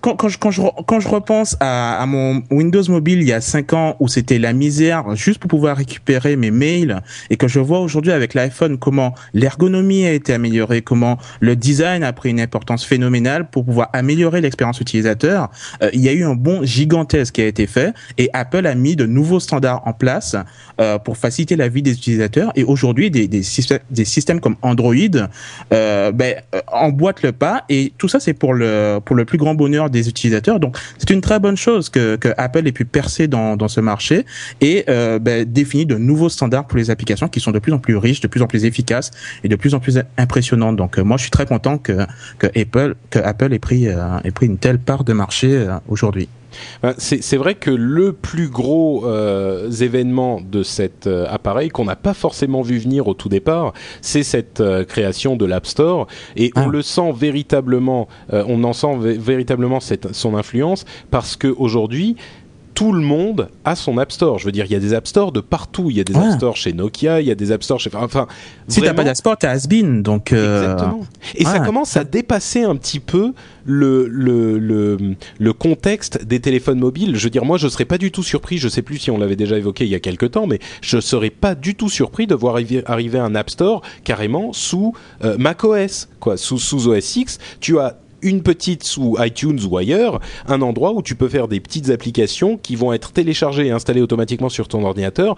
quand, 0.00 0.14
quand, 0.16 0.28
je, 0.28 0.38
quand, 0.38 0.50
je, 0.50 0.62
quand 0.86 1.00
je 1.00 1.08
repense 1.08 1.56
à, 1.60 2.00
à 2.02 2.06
mon 2.06 2.42
Windows 2.50 2.82
Mobile 2.88 3.22
il 3.22 3.28
y 3.28 3.32
a 3.32 3.40
cinq 3.40 3.72
ans 3.72 3.96
où 4.00 4.08
c'était 4.08 4.38
la 4.38 4.52
misère 4.52 5.14
juste 5.16 5.38
pour 5.40 5.48
pouvoir 5.48 5.76
récupérer 5.76 6.36
mes 6.36 6.50
mails 6.50 7.02
et 7.30 7.36
que 7.36 7.48
je 7.48 7.60
vois 7.60 7.80
aujourd'hui 7.80 8.12
avec 8.12 8.34
l'iPhone 8.34 8.78
comment 8.78 9.14
l'ergonomie 9.34 10.04
a 10.06 10.12
été 10.12 10.32
améliorée, 10.34 10.82
comment 10.82 11.18
le 11.40 11.56
design 11.56 12.02
a 12.02 12.12
pris 12.12 12.30
une 12.30 12.40
importance 12.40 12.84
phénoménale 12.84 13.48
pour 13.50 13.64
pouvoir 13.64 13.88
améliorer 13.92 14.40
l'expérience 14.40 14.80
utilisateur, 14.80 15.48
euh, 15.82 15.90
il 15.92 16.00
y 16.00 16.08
a 16.08 16.12
eu 16.12 16.24
un 16.24 16.34
bond 16.34 16.60
gigantesque 16.64 17.34
qui 17.34 17.42
a 17.42 17.46
été 17.46 17.66
fait 17.66 17.92
et 18.18 18.28
Apple 18.32 18.66
a 18.66 18.74
mis 18.74 18.96
de 18.96 19.06
nouveaux 19.06 19.40
standards 19.40 19.82
en 19.86 19.92
place 19.92 20.36
euh, 20.80 20.98
pour 20.98 21.16
faciliter 21.16 21.56
la 21.56 21.68
vie 21.68 21.82
des 21.82 21.92
utilisateurs 21.92 22.52
et 22.56 22.64
aujourd'hui 22.64 23.10
des, 23.10 23.26
des, 23.28 23.42
systèmes, 23.42 23.80
des 23.90 24.04
systèmes 24.04 24.40
comme 24.40 24.56
Android 24.62 24.94
euh, 25.72 26.12
ben, 26.12 26.34
euh, 26.54 26.60
emboîtent 26.68 27.22
le 27.22 27.32
pas 27.32 27.64
et 27.68 27.92
tout 27.98 28.08
ça 28.08 28.20
c'est 28.20 28.34
pour 28.34 28.54
le 28.54 29.00
pour 29.04 29.16
le 29.16 29.24
plus 29.24 29.38
grand 29.38 29.54
bonheur 29.54 29.90
des 29.90 30.08
utilisateurs 30.08 30.60
donc 30.60 30.76
c'est 30.98 31.10
une 31.10 31.20
très 31.20 31.38
bonne 31.38 31.56
chose 31.56 31.88
que, 31.88 32.16
que 32.16 32.28
Apple 32.36 32.66
ait 32.66 32.72
pu 32.72 32.84
percer 32.84 33.28
dans, 33.28 33.56
dans 33.56 33.68
ce 33.68 33.80
marché 33.80 34.24
et 34.60 34.84
euh, 34.88 35.18
ben, 35.18 35.44
définir 35.44 35.86
de 35.86 35.96
nouveaux 35.96 36.28
standards 36.28 36.66
pour 36.66 36.78
les 36.78 36.90
applications 36.90 37.28
qui 37.28 37.40
sont 37.40 37.50
de 37.50 37.58
plus 37.58 37.72
en 37.72 37.78
plus 37.78 37.96
riches, 37.96 38.20
de 38.20 38.28
plus 38.28 38.42
en 38.42 38.46
plus 38.46 38.64
efficaces 38.64 39.10
et 39.44 39.48
de 39.48 39.56
plus 39.56 39.74
en 39.74 39.80
plus 39.80 40.00
impressionnantes. 40.16 40.76
Donc 40.76 40.98
euh, 40.98 41.02
moi 41.02 41.16
je 41.16 41.22
suis 41.22 41.30
très 41.30 41.46
content 41.46 41.78
que 41.78 42.06
que 42.38 42.46
Apple 42.58 42.94
que 43.10 43.18
Apple 43.18 43.52
ait 43.52 43.58
pris 43.58 43.86
ait 43.86 44.30
pris 44.30 44.46
une 44.46 44.58
telle 44.58 44.78
part 44.78 45.04
de 45.04 45.12
marché 45.12 45.66
aujourd'hui. 45.88 46.28
Ben, 46.82 46.94
C'est 46.98 47.36
vrai 47.36 47.54
que 47.54 47.70
le 47.70 48.12
plus 48.12 48.48
gros 48.48 49.04
euh, 49.06 49.70
événement 49.70 50.40
de 50.40 50.62
cet 50.62 51.06
euh, 51.06 51.26
appareil 51.28 51.68
qu'on 51.68 51.84
n'a 51.84 51.96
pas 51.96 52.14
forcément 52.14 52.62
vu 52.62 52.78
venir 52.78 53.08
au 53.08 53.14
tout 53.14 53.28
départ, 53.28 53.72
c'est 54.00 54.22
cette 54.22 54.60
euh, 54.60 54.84
création 54.84 55.36
de 55.36 55.44
l'App 55.44 55.66
Store 55.66 56.06
et 56.36 56.50
on 56.56 56.62
Ah. 56.62 56.66
le 56.66 56.82
sent 56.82 57.12
véritablement, 57.16 58.08
on 58.32 58.64
en 58.64 58.72
sent 58.72 58.96
vé- 58.98 59.18
véritablement 59.18 59.80
cette, 59.80 60.14
son 60.14 60.36
influence 60.36 60.84
parce 61.10 61.36
que 61.36 61.48
aujourd'hui 61.48 62.16
tout 62.78 62.92
le 62.92 63.00
monde 63.00 63.48
a 63.64 63.74
son 63.74 63.98
App 63.98 64.12
Store. 64.12 64.38
Je 64.38 64.44
veux 64.44 64.52
dire, 64.52 64.64
il 64.66 64.70
y 64.70 64.76
a 64.76 64.78
des 64.78 64.94
App 64.94 65.08
Store 65.08 65.32
de 65.32 65.40
partout. 65.40 65.90
Il 65.90 65.96
y 65.96 66.00
a 66.00 66.04
des 66.04 66.14
Ouais. 66.14 66.26
App 66.26 66.36
Store 66.36 66.56
chez 66.56 66.72
Nokia, 66.72 67.20
il 67.20 67.26
y 67.26 67.30
a 67.32 67.34
des 67.34 67.50
App 67.50 67.64
Store 67.64 67.80
chez. 67.80 67.90
Enfin, 67.92 68.28
Si 68.68 68.80
t'as 68.80 68.94
pas 68.94 69.02
d'App 69.02 69.16
Store, 69.16 69.36
t'as 69.36 69.50
Asbin 69.50 70.00
donc 70.02 70.32
euh, 70.32 70.62
Exactement. 70.62 71.04
Et 71.34 71.42
ça 71.42 71.54
ouais. 71.58 71.66
commence 71.66 71.96
à 71.96 72.04
dépasser 72.04 72.62
un 72.62 72.76
petit 72.76 73.00
peu 73.00 73.32
le, 73.64 74.06
le, 74.06 74.60
le, 74.60 74.96
le 75.40 75.52
contexte 75.52 76.24
des 76.24 76.38
téléphones 76.38 76.78
mobiles. 76.78 77.16
Je 77.16 77.24
veux 77.24 77.30
dire, 77.30 77.44
moi, 77.44 77.58
je 77.58 77.66
serais 77.66 77.84
pas 77.84 77.98
du 77.98 78.12
tout 78.12 78.22
surpris, 78.22 78.58
je 78.58 78.68
sais 78.68 78.82
plus 78.82 78.98
si 78.98 79.10
on 79.10 79.18
l'avait 79.18 79.34
déjà 79.34 79.58
évoqué 79.58 79.82
il 79.84 79.90
y 79.90 79.96
a 79.96 80.00
quelques 80.00 80.30
temps, 80.30 80.46
mais 80.46 80.60
je 80.80 81.00
serais 81.00 81.30
pas 81.30 81.56
du 81.56 81.74
tout 81.74 81.88
surpris 81.88 82.28
de 82.28 82.36
voir 82.36 82.54
arriver, 82.54 82.84
arriver 82.86 83.18
un 83.18 83.34
App 83.34 83.50
Store 83.50 83.82
carrément 84.04 84.52
sous 84.52 84.94
euh, 85.24 85.36
macOS, 85.36 86.08
quoi, 86.20 86.36
sous, 86.36 86.58
sous 86.58 86.86
OS 86.86 87.16
X. 87.16 87.38
Tu 87.58 87.80
as 87.80 87.96
une 88.22 88.42
petite 88.42 88.84
sous 88.84 89.16
iTunes 89.20 89.60
ou 89.68 89.76
ailleurs, 89.76 90.20
un 90.46 90.62
endroit 90.62 90.92
où 90.92 91.02
tu 91.02 91.14
peux 91.14 91.28
faire 91.28 91.48
des 91.48 91.60
petites 91.60 91.90
applications 91.90 92.56
qui 92.56 92.76
vont 92.76 92.92
être 92.92 93.12
téléchargées 93.12 93.66
et 93.66 93.70
installées 93.70 94.02
automatiquement 94.02 94.48
sur 94.48 94.68
ton 94.68 94.84
ordinateur. 94.84 95.36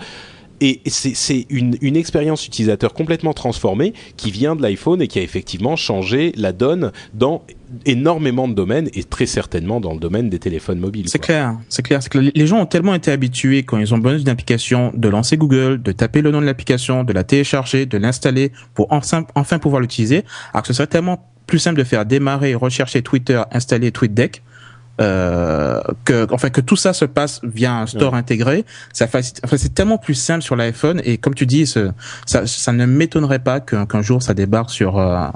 Et 0.63 0.83
c'est 0.87 1.15
c'est 1.15 1.47
une, 1.49 1.77
une 1.81 1.97
expérience 1.97 2.47
utilisateur 2.47 2.93
complètement 2.93 3.33
transformée 3.33 3.95
qui 4.19 4.31
vient 4.31 4.55
de 4.55 4.63
l'iPhone 4.63 5.01
et 5.01 5.09
qui 5.09 5.19
a 5.19 5.23
effectivement 5.23 5.75
changé 5.75 6.33
la 6.37 6.53
donne 6.53 6.93
dans 7.15 7.43
énormément 7.87 8.47
de 8.47 8.53
domaines 8.53 8.91
et 8.93 9.05
très 9.05 9.27
certainement 9.27 9.81
dans 9.81 9.95
le 9.95 10.01
domaine 10.01 10.29
des 10.29 10.39
téléphones 10.39 10.79
mobiles. 10.79 11.09
C'est 11.09 11.19
clair, 11.19 11.57
c'est 11.71 11.83
clair. 11.83 12.01
Les 12.15 12.47
gens 12.47 12.59
ont 12.59 12.67
tellement 12.67 12.95
été 12.95 13.11
habitués 13.11 13.63
quand 13.63 13.79
ils 13.79 13.95
ont 13.95 13.99
besoin 13.99 14.19
d'une 14.19 14.29
application 14.29 14.93
de 14.95 15.09
lancer 15.09 15.39
Google, 15.39 15.81
de 15.81 15.93
taper 15.93 16.21
le 16.21 16.31
nom 16.31 16.43
de 16.43 16.47
l'application, 16.47 17.05
de 17.05 17.13
la 17.13 17.25
télécharger, 17.25 17.87
de 17.87 17.97
l'installer 17.97 18.53
pour 18.75 18.87
enfin, 18.91 19.25
enfin 19.35 19.59
pouvoir 19.59 19.81
l'utiliser. 19.81 20.25
Alors 20.53 20.63
que 20.63 20.69
ce 20.69 20.75
serait 20.75 20.89
tellement 20.89 21.27
plus 21.51 21.59
simple 21.59 21.79
de 21.79 21.85
faire 21.85 22.07
démarrer, 22.07 22.55
rechercher 22.55 23.03
Twitter, 23.03 23.43
installer 23.53 23.93
TweetDeck. 23.93 24.43
Euh, 25.01 25.81
que 26.05 26.27
enfin 26.31 26.51
que 26.51 26.61
tout 26.61 26.77
ça 26.77 26.93
se 26.93 27.07
passe 27.07 27.41
via 27.43 27.73
un 27.75 27.87
store 27.87 28.15
intégré 28.15 28.67
ça 28.93 29.07
facilite 29.07 29.41
enfin 29.47 29.57
c'est 29.57 29.73
tellement 29.73 29.97
plus 29.97 30.13
simple 30.13 30.43
sur 30.43 30.57
l'iPhone 30.57 31.01
et 31.05 31.17
comme 31.17 31.35
tu 31.35 31.47
dis 31.47 31.67
ça 31.67 31.93
ça 32.45 32.73
ne 32.73 32.85
m'étonnerait 32.85 33.39
pas 33.39 33.61
qu'un 33.61 34.03
jour 34.03 34.23
ça 34.23 34.35
débarque 34.35 34.69
sur 34.69 34.99
euh, 34.99 35.27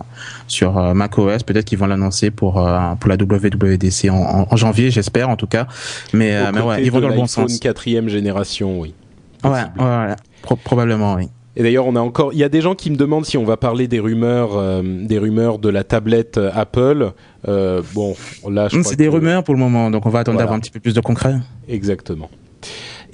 sur 0.48 0.76
euh, 0.76 0.92
macOS 0.92 1.44
peut-être 1.44 1.64
qu'ils 1.64 1.78
vont 1.78 1.86
l'annoncer 1.86 2.30
pour 2.30 2.60
euh, 2.60 2.94
pour 3.00 3.08
la 3.08 3.16
WWDC 3.16 4.10
en, 4.10 4.16
en- 4.16 4.46
en 4.50 4.56
janvier 4.56 4.90
j'espère 4.90 5.30
en 5.30 5.36
tout 5.36 5.46
cas 5.46 5.66
mais 6.12 6.34
euh, 6.36 6.50
mais 6.52 6.60
ouais 6.60 6.82
ils 6.84 6.90
vont 6.92 7.00
dans 7.00 7.08
le 7.08 7.14
bon 7.14 7.26
sens 7.26 7.58
quatrième 7.58 8.10
génération, 8.10 8.78
oui. 8.80 8.92
ouais 9.44 9.50
ouais, 9.50 9.62
ouais. 9.78 10.16
Pro- 10.42 10.56
probablement 10.56 11.14
oui 11.14 11.30
Et 11.56 11.62
d'ailleurs, 11.62 11.86
on 11.86 11.94
a 11.94 12.00
encore, 12.00 12.32
il 12.32 12.38
y 12.38 12.44
a 12.44 12.48
des 12.48 12.60
gens 12.60 12.74
qui 12.74 12.90
me 12.90 12.96
demandent 12.96 13.24
si 13.26 13.38
on 13.38 13.44
va 13.44 13.56
parler 13.56 13.86
des 13.86 14.00
rumeurs, 14.00 14.56
euh, 14.56 14.82
des 14.82 15.18
rumeurs 15.18 15.58
de 15.58 15.68
la 15.68 15.84
tablette 15.84 16.36
euh, 16.38 16.50
Apple. 16.52 17.12
Euh, 17.46 17.80
bon, 17.94 18.16
là, 18.50 18.66
je 18.68 18.78
crois 18.80 18.90
c'est 18.90 18.96
des 18.96 19.04
que- 19.06 19.10
rumeurs 19.10 19.44
pour 19.44 19.54
le 19.54 19.60
moment 19.60 19.90
donc 19.90 20.04
on 20.06 20.08
va 20.10 20.20
attendre 20.20 20.34
Voilà. 20.36 20.46
d'avoir 20.46 20.56
un 20.56 20.60
petit 20.60 20.70
peu 20.72 20.80
plus 20.80 20.94
de 20.94 21.00
concret 21.00 21.36
Exactement. 21.68 22.28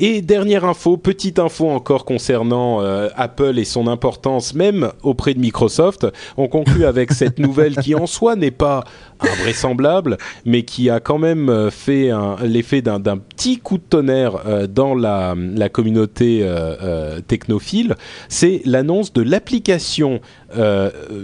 Et 0.02 0.22
dernière 0.22 0.64
info, 0.64 0.96
petite 0.96 1.38
info 1.38 1.68
encore 1.68 2.06
concernant 2.06 2.80
euh, 2.80 3.10
Apple 3.16 3.58
et 3.58 3.66
son 3.66 3.86
importance 3.86 4.54
même 4.54 4.92
auprès 5.02 5.34
de 5.34 5.40
Microsoft. 5.40 6.06
On 6.38 6.48
conclut 6.48 6.86
avec 6.86 7.12
cette 7.12 7.38
nouvelle 7.38 7.76
qui 7.76 7.94
en 7.94 8.06
soi 8.06 8.34
n'est 8.34 8.50
pas 8.50 8.84
invraisemblable, 9.20 10.16
mais 10.46 10.62
qui 10.62 10.88
a 10.88 11.00
quand 11.00 11.18
même 11.18 11.50
euh, 11.50 11.70
fait 11.70 12.10
l'effet 12.42 12.82
d'un 12.82 13.18
petit 13.18 13.58
coup 13.58 13.76
de 13.76 13.82
tonnerre 13.82 14.40
euh, 14.46 14.66
dans 14.66 14.94
la, 14.94 15.34
la 15.36 15.68
communauté 15.68 16.40
euh, 16.42 17.20
technophile. 17.20 17.96
C'est 18.30 18.62
l'annonce 18.64 19.12
de 19.12 19.22
l'application 19.22 20.20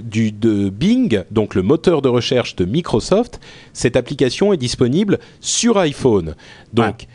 du 0.05 0.31
de 0.31 0.69
Bing, 0.69 1.25
donc 1.33 1.57
le 1.57 1.63
moteur 1.63 2.01
de 2.01 2.09
recherche 2.09 2.55
de 2.55 2.65
Microsoft. 2.65 3.41
Cette 3.73 3.97
application 3.97 4.53
est 4.53 4.57
disponible 4.57 5.19
sur 5.41 5.79
iPhone. 5.79 6.37
Donc, 6.73 7.09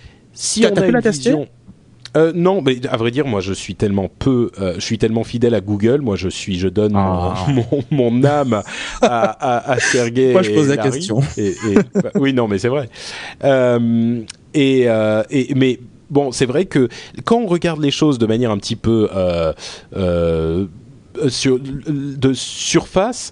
si 0.43 0.61
T'as- 0.61 0.71
on 0.71 0.73
t'as 0.73 0.81
a 0.81 0.83
pu 0.83 0.89
une 0.89 0.95
la 0.95 1.01
tester? 1.01 1.29
vision, 1.29 1.47
Euh, 2.17 2.33
non, 2.35 2.61
mais 2.61 2.75
à 2.89 2.97
vrai 2.97 3.09
dire, 3.09 3.25
moi, 3.25 3.39
je 3.39 3.53
suis 3.53 3.75
tellement 3.75 4.09
peu, 4.09 4.51
euh, 4.59 4.73
je 4.75 4.81
suis 4.81 4.97
tellement 4.97 5.23
fidèle 5.23 5.53
à 5.55 5.61
Google. 5.61 6.01
Moi, 6.01 6.17
je 6.17 6.27
suis, 6.27 6.59
je 6.59 6.67
donne 6.67 6.91
Ah. 6.95 7.35
mon, 7.47 7.63
mon, 7.91 8.11
mon 8.19 8.23
âme 8.25 8.63
à, 9.01 9.05
à, 9.07 9.71
à 9.71 9.79
Sergey. 9.79 10.33
Moi, 10.33 10.41
je 10.41 10.51
pose 10.51 10.65
et 10.65 10.69
la 10.71 10.75
Larry. 10.75 10.91
question. 10.91 11.21
Et, 11.37 11.47
et- 11.51 12.01
bah, 12.03 12.09
oui, 12.15 12.33
non, 12.33 12.49
mais 12.49 12.57
c'est 12.57 12.67
vrai. 12.67 12.89
Euh, 13.45 14.21
et, 14.53 14.87
et 15.29 15.53
mais 15.55 15.79
bon, 16.09 16.33
c'est 16.33 16.45
vrai 16.47 16.65
que 16.65 16.89
quand 17.23 17.37
on 17.37 17.47
regarde 17.47 17.79
les 17.81 17.91
choses 17.91 18.17
de 18.19 18.25
manière 18.25 18.51
un 18.51 18.57
petit 18.57 18.75
peu 18.75 19.07
sur 21.29 21.59
de 21.59 22.33
surface. 22.33 23.31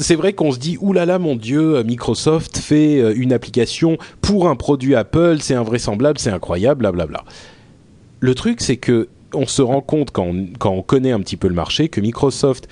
C'est 0.00 0.14
vrai 0.14 0.32
qu'on 0.32 0.50
se 0.50 0.58
dit 0.58 0.78
oulala 0.80 1.06
là 1.06 1.12
là, 1.12 1.18
mon 1.18 1.36
dieu 1.36 1.82
Microsoft 1.82 2.56
fait 2.58 3.00
euh, 3.00 3.14
une 3.14 3.32
application 3.32 3.98
pour 4.20 4.48
un 4.48 4.56
produit 4.56 4.94
Apple 4.94 5.38
c'est 5.40 5.54
invraisemblable 5.54 6.18
c'est 6.18 6.30
incroyable 6.30 6.80
blablabla 6.80 7.24
le 8.20 8.34
truc, 8.34 8.60
c'est 8.60 8.76
que 8.76 9.08
on 9.32 9.46
se 9.46 9.62
rend 9.62 9.80
compte 9.80 10.10
quand 10.10 10.24
on, 10.24 10.46
quand 10.58 10.72
on 10.72 10.82
connaît 10.82 11.12
un 11.12 11.20
petit 11.20 11.36
peu 11.36 11.48
le 11.48 11.54
marché 11.54 11.88
que 11.88 12.00
Microsoft 12.00 12.68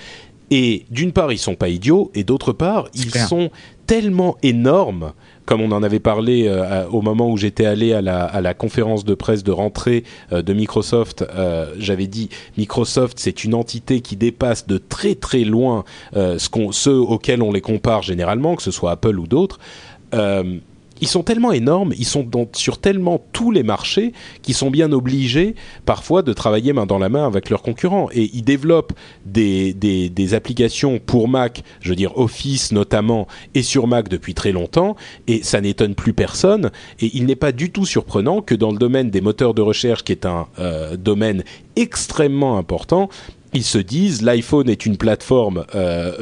et 0.51 0.85
d'une 0.91 1.13
part 1.13 1.33
ils 1.33 1.39
sont 1.39 1.55
pas 1.55 1.69
idiots 1.69 2.11
et 2.15 2.25
d'autre 2.25 2.53
part 2.53 2.89
ils 2.95 3.15
sont 3.15 3.51
tellement 3.87 4.37
énormes 4.43 5.13
comme 5.49 5.63
on 5.63 5.73
en 5.73 5.83
avait 5.83 5.99
parlé 5.99 6.45
euh, 6.47 6.87
au 6.89 7.01
moment 7.01 7.31
où 7.31 7.39
j'étais 7.39 7.65
allé 7.65 7.95
à 7.95 8.03
la, 8.03 8.23
à 8.23 8.43
la 8.43 8.53
conférence 8.53 9.07
de 9.07 9.15
presse 9.15 9.43
de 9.43 9.51
rentrée 9.51 10.05
euh, 10.31 10.43
de 10.43 10.53
Microsoft, 10.53 11.23
euh, 11.23 11.73
j'avais 11.79 12.07
dit 12.07 12.29
Microsoft 12.59 13.19
c'est 13.19 13.45
une 13.45 13.55
entité 13.55 14.03
qui 14.03 14.17
dépasse 14.17 14.67
de 14.67 14.77
très 14.77 15.15
très 15.15 15.45
loin 15.45 15.85
ce 16.13 16.51
qu'on, 16.51 16.71
ceux 16.71 16.99
auxquels 16.99 17.41
on 17.41 17.51
les 17.51 17.63
compare 17.63 18.03
généralement, 18.03 18.57
que 18.57 18.63
ce 18.63 18.71
soit 18.71 18.91
Apple 18.91 19.19
ou 19.19 19.27
d'autres. 19.27 19.59
Ils 21.01 21.09
sont 21.09 21.23
tellement 21.23 21.53
énormes, 21.53 21.93
ils 21.99 22.07
sont 22.07 22.29
sur 22.53 22.79
tellement 22.79 23.23
tous 23.33 23.51
les 23.51 23.63
marchés 23.63 24.13
qu'ils 24.43 24.55
sont 24.55 24.71
bien 24.71 24.93
obligés 24.93 25.55
parfois 25.85 26.23
de 26.23 26.33
travailler 26.33 26.73
main 26.73 26.87
dans 26.87 26.99
la 26.99 27.09
main 27.09 27.27
avec 27.27 27.51
leurs 27.51 27.63
concurrents. 27.63 28.09
Et 28.13 28.31
ils 28.33 28.43
développent 28.43 28.93
des 29.25 30.35
applications 30.35 30.99
pour 30.99 31.29
Mac, 31.29 31.63
je 31.81 31.91
veux 31.91 31.97
dire 31.97 32.17
Office 32.19 32.73
notamment, 32.73 33.27
et 33.55 33.63
sur 33.63 33.87
Mac 33.87 34.09
depuis 34.09 34.35
très 34.35 34.53
longtemps, 34.53 34.97
et 35.27 35.43
ça 35.43 35.61
n'étonne 35.61 35.95
plus 35.95 36.13
personne. 36.13 36.71
Et 37.01 37.11
il 37.15 37.27
n'est 37.27 37.37
pas 37.37 37.53
du 37.53 37.71
tout 37.71 37.87
surprenant 37.87 38.43
que 38.43 38.55
dans 38.55 38.73
le 38.73 38.79
domaine 38.79 39.11
des 39.11 39.21
moteurs 39.21 39.55
de 39.55 39.63
recherche, 39.63 40.05
qui 40.05 40.13
est 40.13 40.27
un 40.27 40.47
euh, 40.59 40.97
domaine 40.97 41.45
extrêmement 41.77 42.59
important, 42.59 43.09
ils 43.55 43.65
se 43.65 43.79
disent 43.79 44.23
l'iPhone 44.23 44.69
est 44.69 44.85
une 44.85 44.97
plateforme 44.97 45.65
euh, 45.75 46.13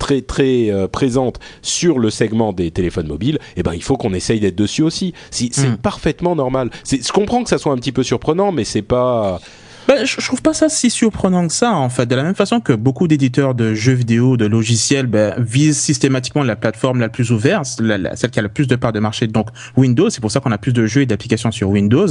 très 0.00 0.20
très 0.22 0.70
euh, 0.70 0.88
présente 0.88 1.38
sur 1.62 2.00
le 2.00 2.10
segment 2.10 2.52
des 2.52 2.72
téléphones 2.72 3.06
mobiles, 3.06 3.38
eh 3.56 3.62
ben 3.62 3.74
il 3.74 3.82
faut 3.84 3.96
qu'on 3.96 4.12
essaye 4.14 4.40
d'être 4.40 4.56
dessus 4.56 4.82
aussi. 4.82 5.14
Si, 5.30 5.50
c'est 5.52 5.68
Mm. 5.68 5.76
parfaitement 5.76 6.34
normal. 6.34 6.70
Je 6.90 7.12
comprends 7.12 7.44
que 7.44 7.48
ça 7.50 7.58
soit 7.58 7.72
un 7.72 7.76
petit 7.76 7.92
peu 7.92 8.02
surprenant, 8.02 8.50
mais 8.50 8.64
c'est 8.64 8.82
pas. 8.82 9.40
Ben, 9.90 10.06
je, 10.06 10.20
je 10.20 10.24
trouve 10.24 10.40
pas 10.40 10.54
ça 10.54 10.68
si 10.68 10.88
surprenant 10.88 11.48
que 11.48 11.52
ça, 11.52 11.72
en 11.72 11.88
fait. 11.88 12.06
De 12.06 12.14
la 12.14 12.22
même 12.22 12.36
façon 12.36 12.60
que 12.60 12.72
beaucoup 12.72 13.08
d'éditeurs 13.08 13.56
de 13.56 13.74
jeux 13.74 13.92
vidéo, 13.92 14.36
de 14.36 14.46
logiciels, 14.46 15.08
ben, 15.08 15.34
visent 15.36 15.78
systématiquement 15.78 16.44
la 16.44 16.54
plateforme 16.54 17.00
la 17.00 17.08
plus 17.08 17.32
ouverte, 17.32 17.64
celle 17.64 18.30
qui 18.30 18.38
a 18.38 18.42
le 18.42 18.48
plus 18.48 18.68
de 18.68 18.76
parts 18.76 18.92
de 18.92 19.00
marché, 19.00 19.26
donc 19.26 19.48
Windows. 19.76 20.08
C'est 20.08 20.20
pour 20.20 20.30
ça 20.30 20.38
qu'on 20.38 20.52
a 20.52 20.58
plus 20.58 20.72
de 20.72 20.86
jeux 20.86 21.00
et 21.00 21.06
d'applications 21.06 21.50
sur 21.50 21.70
Windows. 21.70 22.06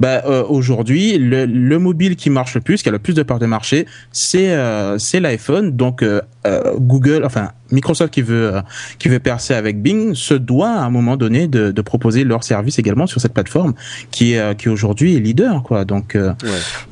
Ben, 0.00 0.22
euh, 0.24 0.42
aujourd'hui, 0.48 1.18
le, 1.18 1.44
le 1.44 1.78
mobile 1.78 2.16
qui 2.16 2.30
marche 2.30 2.54
le 2.54 2.62
plus, 2.62 2.82
qui 2.82 2.88
a 2.88 2.92
le 2.92 2.98
plus 2.98 3.12
de 3.12 3.22
parts 3.22 3.40
de 3.40 3.44
marché, 3.44 3.84
c'est 4.10 4.52
euh, 4.52 4.96
l'iPhone. 5.12 5.76
Donc 5.76 6.02
euh, 6.02 6.22
euh, 6.46 6.76
Google, 6.78 7.24
enfin 7.26 7.50
Microsoft 7.70 8.12
qui 8.12 8.22
veut 8.22 8.54
euh, 8.54 8.60
qui 8.98 9.08
veut 9.08 9.18
percer 9.18 9.54
avec 9.54 9.82
Bing 9.82 10.14
se 10.14 10.34
doit 10.34 10.70
à 10.70 10.84
un 10.84 10.90
moment 10.90 11.16
donné 11.16 11.48
de, 11.48 11.70
de 11.70 11.82
proposer 11.82 12.24
leur 12.24 12.44
service 12.44 12.78
également 12.78 13.06
sur 13.06 13.20
cette 13.20 13.34
plateforme 13.34 13.74
qui 14.10 14.32
est 14.32 14.38
euh, 14.38 14.54
qui 14.54 14.68
aujourd'hui 14.68 15.16
est 15.16 15.20
leader, 15.20 15.62
quoi. 15.62 15.84
Donc 15.84 16.14
euh, 16.14 16.32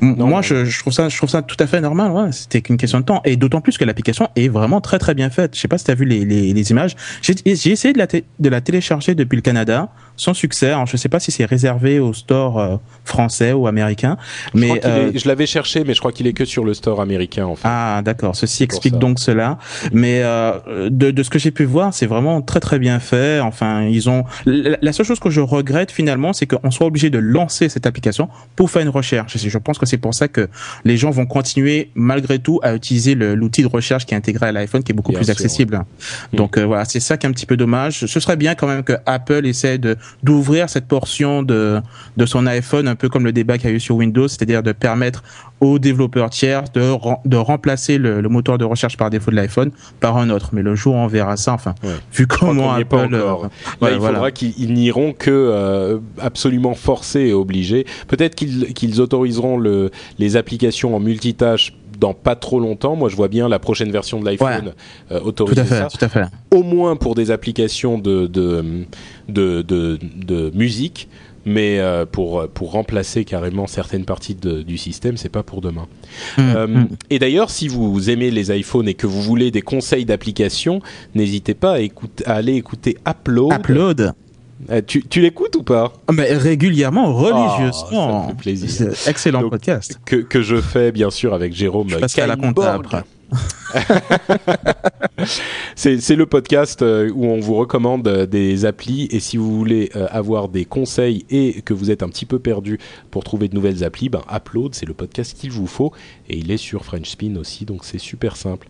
Non, 0.01 0.27
moi, 0.27 0.41
je, 0.41 0.65
je 0.65 0.79
trouve 0.79 0.93
ça, 0.93 1.09
je 1.09 1.17
trouve 1.17 1.29
ça 1.29 1.41
tout 1.41 1.57
à 1.59 1.67
fait 1.67 1.81
normal. 1.81 2.11
Ouais. 2.11 2.31
C'était 2.31 2.61
qu'une 2.61 2.77
question 2.77 2.99
de 2.99 3.05
temps, 3.05 3.21
et 3.25 3.35
d'autant 3.35 3.61
plus 3.61 3.77
que 3.77 3.85
l'application 3.85 4.29
est 4.35 4.47
vraiment 4.47 4.81
très 4.81 4.99
très 4.99 5.13
bien 5.13 5.29
faite. 5.29 5.55
Je 5.55 5.59
sais 5.59 5.67
pas 5.67 5.77
si 5.77 5.85
tu 5.85 5.91
as 5.91 5.95
vu 5.95 6.05
les, 6.05 6.25
les, 6.25 6.53
les 6.53 6.71
images. 6.71 6.95
J'ai 7.21 7.35
essayé 7.71 7.93
de 7.93 7.97
la, 7.97 8.07
de 8.07 8.49
la 8.49 8.61
télécharger 8.61 9.15
depuis 9.15 9.35
le 9.35 9.41
Canada, 9.41 9.89
sans 10.17 10.33
succès. 10.33 10.67
Alors, 10.67 10.85
je 10.87 10.97
sais 10.97 11.09
pas 11.09 11.19
si 11.19 11.31
c'est 11.31 11.45
réservé 11.45 11.99
au 11.99 12.11
store 12.13 12.59
euh, 12.59 12.75
français 13.05 13.53
ou 13.53 13.67
américain, 13.67 14.17
Je, 14.53 14.59
mais 14.59 14.79
qu'il 14.79 14.89
euh, 14.89 15.11
je 15.15 15.27
l'avais 15.27 15.45
cherché, 15.45 15.83
mais 15.85 15.93
je 15.93 15.99
crois 15.99 16.11
qu'il 16.11 16.27
est 16.27 16.33
que 16.33 16.45
sur 16.45 16.65
le 16.65 16.73
store 16.73 16.99
américain 17.01 17.45
en 17.45 17.55
fait. 17.55 17.67
ah, 17.67 18.01
d'accord. 18.03 18.35
Ceci 18.35 18.63
explique 18.63 18.95
ça. 18.95 18.99
donc 18.99 19.19
cela. 19.19 19.57
Mais 19.93 20.21
euh, 20.23 20.89
de, 20.89 21.11
de 21.11 21.23
ce 21.23 21.29
que 21.29 21.39
j'ai 21.39 21.51
pu 21.51 21.63
voir, 21.63 21.93
c'est 21.93 22.05
vraiment 22.07 22.41
très 22.41 22.59
très 22.59 22.79
bien 22.79 22.99
fait. 22.99 23.39
Enfin, 23.39 23.83
ils 23.83 24.09
ont. 24.09 24.23
La, 24.45 24.77
la 24.81 24.93
seule 24.93 25.05
chose 25.05 25.19
que 25.19 25.29
je 25.29 25.39
regrette 25.41 25.91
finalement, 25.91 26.33
c'est 26.33 26.47
qu'on 26.47 26.71
soit 26.71 26.87
obligé 26.87 27.09
de 27.09 27.19
lancer 27.19 27.69
cette 27.69 27.85
application 27.85 28.29
pour 28.55 28.69
faire 28.71 28.81
une 28.81 28.89
recherche. 28.89 29.35
Et 29.35 29.49
Je 29.49 29.57
pense 29.57 29.77
que 29.77 29.85
c'est 29.85 29.97
pour 29.97 30.13
ça 30.13 30.27
que 30.27 30.49
les 30.83 30.97
gens 30.97 31.11
vont 31.11 31.25
continuer 31.25 31.91
malgré 31.95 32.39
tout 32.39 32.59
à 32.63 32.73
utiliser 32.73 33.15
l'outil 33.15 33.61
de 33.61 33.67
recherche 33.67 34.05
qui 34.05 34.13
est 34.13 34.17
intégré 34.17 34.47
à 34.47 34.51
l'iPhone, 34.51 34.83
qui 34.83 34.91
est 34.91 34.95
beaucoup 34.95 35.11
Bien 35.11 35.19
plus 35.19 35.25
sûr, 35.25 35.33
accessible. 35.33 35.83
Donc 36.33 36.57
euh, 36.57 36.65
voilà, 36.65 36.85
c'est 36.85 36.99
ça 36.99 37.17
qui 37.17 37.25
est 37.25 37.29
un 37.29 37.33
petit 37.33 37.45
peu 37.45 37.57
dommage. 37.57 38.05
Ce 38.05 38.19
serait 38.19 38.35
bien 38.35 38.55
quand 38.55 38.67
même 38.67 38.83
que 38.83 38.93
Apple 39.05 39.45
essaie 39.45 39.77
de 39.77 39.95
d'ouvrir 40.23 40.69
cette 40.69 40.87
portion 40.87 41.43
de 41.43 41.79
de 42.17 42.25
son 42.25 42.45
iPhone, 42.47 42.87
un 42.87 42.95
peu 42.95 43.09
comme 43.09 43.25
le 43.25 43.31
débat 43.31 43.57
qu'il 43.57 43.69
y 43.69 43.73
a 43.73 43.75
eu 43.75 43.79
sur 43.79 43.95
Windows, 43.95 44.27
c'est-à-dire 44.27 44.63
de 44.63 44.71
permettre 44.71 45.23
aux 45.59 45.79
développeurs 45.79 46.29
tiers 46.29 46.63
de, 46.73 46.93
de 47.25 47.37
remplacer 47.37 47.97
le, 47.97 48.21
le 48.21 48.29
moteur 48.29 48.57
de 48.57 48.65
recherche 48.65 48.95
par 48.97 49.09
défaut 49.09 49.31
de 49.31 49.35
l'iPhone 49.35 49.71
par 49.99 50.17
un 50.17 50.29
autre. 50.29 50.49
Mais 50.53 50.61
le 50.61 50.75
jour 50.75 50.93
où 50.95 50.97
on 50.97 51.07
verra 51.07 51.35
ça, 51.37 51.53
enfin, 51.53 51.73
Ouais. 51.83 51.89
vu 52.13 52.27
comment 52.27 52.77
est 52.77 52.85
pas 52.85 53.03
Apple, 53.03 53.15
encore. 53.15 53.45
euh, 53.45 53.47
Là, 53.81 53.87
ouais, 53.87 53.93
il 53.93 53.99
voilà. 53.99 54.15
faudra 54.15 54.31
qu'ils 54.31 54.53
ils 54.59 54.73
n'iront 54.73 55.13
que 55.13 55.31
euh, 55.31 55.97
absolument 56.21 56.73
forcés 56.75 57.21
et 57.27 57.33
obligés. 57.33 57.85
Peut-être 58.07 58.35
qu'ils 58.35 58.73
qu'ils 58.73 59.01
autoriseront 59.01 59.57
le, 59.57 59.91
les 60.19 60.35
applications 60.37 60.95
en 60.95 60.99
multitâche 60.99 61.73
dans 61.99 62.13
pas 62.13 62.35
trop 62.35 62.59
longtemps. 62.59 62.95
Moi, 62.95 63.09
je 63.09 63.15
vois 63.15 63.27
bien 63.27 63.47
la 63.49 63.59
prochaine 63.59 63.91
version 63.91 64.19
de 64.19 64.25
l'iPhone 64.25 64.73
euh, 65.11 65.19
tout 65.19 65.25
autoriser 65.27 65.61
à 65.61 65.65
fait, 65.65 65.75
ça. 65.75 65.87
tout 65.87 66.03
à 66.05 66.09
fait. 66.09 66.23
Au 66.51 66.63
moins 66.63 66.95
pour 66.95 67.15
des 67.15 67.31
applications 67.31 67.97
de, 67.97 68.27
de, 68.27 68.85
de, 69.29 69.61
de, 69.61 69.97
de 70.25 70.51
musique. 70.55 71.07
Mais 71.49 71.79
euh, 71.79 72.05
pour, 72.05 72.45
pour 72.49 72.71
remplacer 72.71 73.23
carrément 73.23 73.67
certaines 73.67 74.03
parties 74.03 74.35
de- 74.35 74.63
du 74.63 74.77
système, 74.77 75.15
c'est 75.15 75.29
pas 75.29 75.43
pour 75.43 75.61
demain. 75.61 75.87
Mm, 76.37 76.41
Euh, 76.41 76.67
mm. 76.67 76.87
Et 77.09 77.19
d'ailleurs, 77.19 77.49
si 77.49 77.69
vous 77.69 78.09
aimez 78.09 78.31
les 78.31 78.51
iPhones 78.53 78.89
et 78.89 78.95
que 78.95 79.07
vous 79.07 79.21
voulez 79.21 79.49
des 79.49 79.61
conseils 79.61 80.03
d'application, 80.03 80.81
n'hésitez 81.15 81.53
pas 81.53 81.75
à, 81.75 81.79
écoute- 81.79 82.21
à 82.25 82.33
aller 82.33 82.55
écouter 82.55 82.97
Upload. 83.07 83.53
Upload. 83.53 84.13
Euh, 84.69 84.81
tu 84.85 85.03
tu 85.07 85.21
l'écoutes 85.21 85.55
ou 85.55 85.63
pas? 85.63 85.93
Ah, 86.07 86.13
Mais 86.13 86.33
régulièrement, 86.33 87.13
religieusement. 87.13 87.91
ça 87.91 88.23
me 88.23 88.27
fait 88.29 88.37
plaisir. 88.37 88.91
Excellent 89.07 89.41
Donc, 89.41 89.51
podcast. 89.51 89.99
que, 90.05 90.17
que 90.17 90.41
je 90.41 90.59
fais 90.61 90.91
bien 90.91 91.09
sûr 91.11 91.33
avec 91.33 91.53
Jérôme 91.53 91.89
Je 91.89 91.97
passerai 91.97 92.23
à 92.23 92.27
la 92.27 92.35
compta. 92.35 92.79
C'est 95.75 96.15
le 96.15 96.25
podcast 96.25 96.81
euh, 96.81 97.11
où 97.13 97.25
on 97.25 97.39
vous 97.39 97.55
recommande 97.55 98.07
euh, 98.07 98.25
des 98.25 98.65
applis 98.65 99.07
et 99.11 99.19
si 99.19 99.35
vous 99.37 99.55
voulez 99.57 99.91
euh, 99.95 100.07
avoir 100.09 100.47
des 100.47 100.63
conseils 100.65 101.25
et 101.29 101.61
que 101.61 101.73
vous 101.73 101.91
êtes 101.91 102.03
un 102.03 102.09
petit 102.09 102.25
peu 102.25 102.39
perdu 102.39 102.79
pour 103.11 103.23
trouver 103.25 103.49
de 103.49 103.55
nouvelles 103.55 103.83
applis, 103.83 104.07
ben 104.09 104.21
Upload 104.33 104.73
c'est 104.75 104.85
le 104.85 104.93
podcast 104.93 105.37
qu'il 105.37 105.51
vous 105.51 105.67
faut 105.67 105.91
et 106.29 106.37
il 106.37 106.49
est 106.51 106.57
sur 106.57 106.85
French 106.85 107.09
Spin 107.09 107.35
aussi 107.35 107.65
donc 107.65 107.83
c'est 107.83 107.97
super 107.99 108.37
simple. 108.37 108.67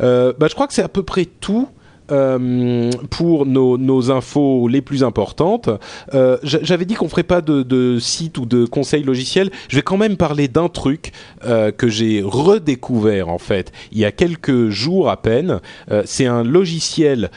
Euh, 0.00 0.32
bah, 0.38 0.46
je 0.48 0.54
crois 0.54 0.66
que 0.66 0.72
c'est 0.74 0.82
à 0.82 0.88
peu 0.88 1.02
près 1.02 1.26
tout. 1.26 1.68
Euh, 2.10 2.90
pour 3.10 3.46
nos, 3.46 4.10
infos 4.10 4.68
les 4.68 4.80
plus 4.80 5.04
importantes. 5.04 5.68
Euh, 6.14 6.38
j'a- 6.42 6.62
J'avais 6.62 6.84
dit 6.84 6.94
qu'on 6.94 7.08
ferait 7.08 7.22
pas 7.22 7.40
de, 7.40 7.62
de 7.62 7.98
site 7.98 8.38
ou 8.38 8.46
de 8.46 8.64
conseils 8.64 9.02
logiciels. 9.02 9.50
Je 9.68 9.76
vais 9.76 9.82
quand 9.82 9.96
même 9.96 10.16
parler 10.16 10.48
d'un 10.48 10.68
truc 10.68 11.12
euh, 11.44 11.70
que 11.70 11.88
j'ai 11.88 12.22
redécouvert 12.24 13.28
en 13.28 13.38
fait 13.38 13.72
il 13.92 13.98
y 13.98 14.04
a 14.04 14.12
quelques 14.12 14.68
jours 14.70 15.10
à 15.10 15.20
peine. 15.20 15.60
C'est 16.04 16.26
un 16.26 16.42
logiciel 16.44 17.30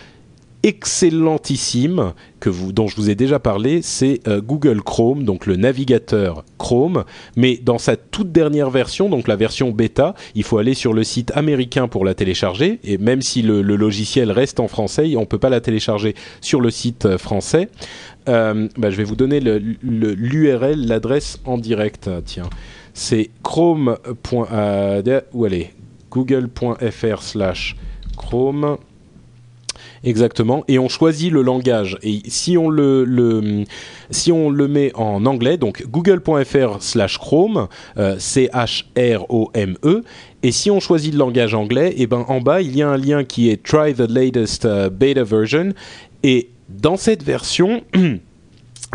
excellentissime 0.64 2.14
que 2.40 2.50
vous, 2.50 2.72
dont 2.72 2.88
je 2.88 2.96
vous 2.96 3.10
ai 3.10 3.16
déjà 3.16 3.38
parlé, 3.38 3.82
c'est 3.82 4.22
euh, 4.28 4.42
Google 4.42 4.82
Chrome, 4.82 5.24
donc 5.24 5.46
le 5.46 5.58
navigateur 5.58 6.44
Chrome, 6.58 7.04
mais 7.36 7.58
dans 7.62 7.78
sa 7.78 7.98
toute 7.98 8.32
dernière 8.32 8.70
version, 8.70 9.10
donc 9.10 9.28
la 9.28 9.36
version 9.36 9.72
bêta, 9.72 10.16
il 10.36 10.44
faut 10.44 10.58
aller 10.58 10.74
sur 10.74 10.94
le 10.94 11.04
site 11.04 11.32
américain 11.36 11.88
pour 11.88 12.06
la 12.06 12.14
télécharger, 12.14 12.80
et 12.84 12.98
même 12.98 13.22
si 13.22 13.42
le, 13.42 13.62
logiciel 13.62 14.32
reste 14.32 14.60
en 14.60 14.68
français, 14.68 15.16
on 15.18 15.26
peut 15.26 15.38
pas 15.38 15.50
la 15.50 15.62
télécharger 15.62 16.16
sur 16.40 16.62
le 16.62 16.72
site 16.72 17.06
euh, 17.06 17.18
français. 17.18 17.70
Euh, 18.30 18.70
bah, 18.78 18.90
je 18.90 18.96
vais 18.96 19.04
vous 19.04 19.18
donner 19.18 19.42
l'URL, 19.42 20.88
l'adresse 20.88 21.40
en 21.46 21.58
direct. 21.58 22.10
Tiens, 22.24 22.50
c'est 22.94 23.30
chrome. 23.44 23.98
Où 25.34 25.46
est? 25.46 25.74
Google.fr 26.10 27.22
slash 27.22 27.76
Chrome. 28.16 28.78
Exactement. 30.04 30.64
Et 30.68 30.80
on 30.80 30.90
choisit 30.90 31.32
le 31.32 31.42
langage. 31.42 31.98
Et 32.04 32.22
si 32.28 32.58
on 32.58 32.70
le, 32.70 33.64
si 34.10 34.32
on 34.32 34.50
le 34.50 34.68
met 34.68 34.92
en 34.96 35.26
anglais, 35.26 35.58
donc 35.58 35.86
google.fr 35.88 36.82
slash 36.82 37.18
Chrome, 37.18 37.68
euh, 37.98 38.16
C-H-R-O-M-E. 38.20 40.04
Et 40.44 40.52
si 40.52 40.70
on 40.70 40.82
choisit 40.82 41.14
le 41.14 41.20
langage 41.20 41.54
anglais, 41.54 41.94
et 41.98 42.06
ben 42.06 42.26
en 42.28 42.42
bas 42.42 42.62
il 42.62 42.76
y 42.76 42.82
a 42.82 42.90
un 42.90 42.98
lien 42.98 43.24
qui 43.24 43.50
est 43.50 43.64
Try 43.64 43.94
the 43.94 44.10
latest 44.10 44.66
uh, 44.66 44.90
beta 44.92 45.24
version. 45.24 45.70
Et 46.24 46.50
dans 46.68 46.98
cette 46.98 47.24
version 47.24 47.82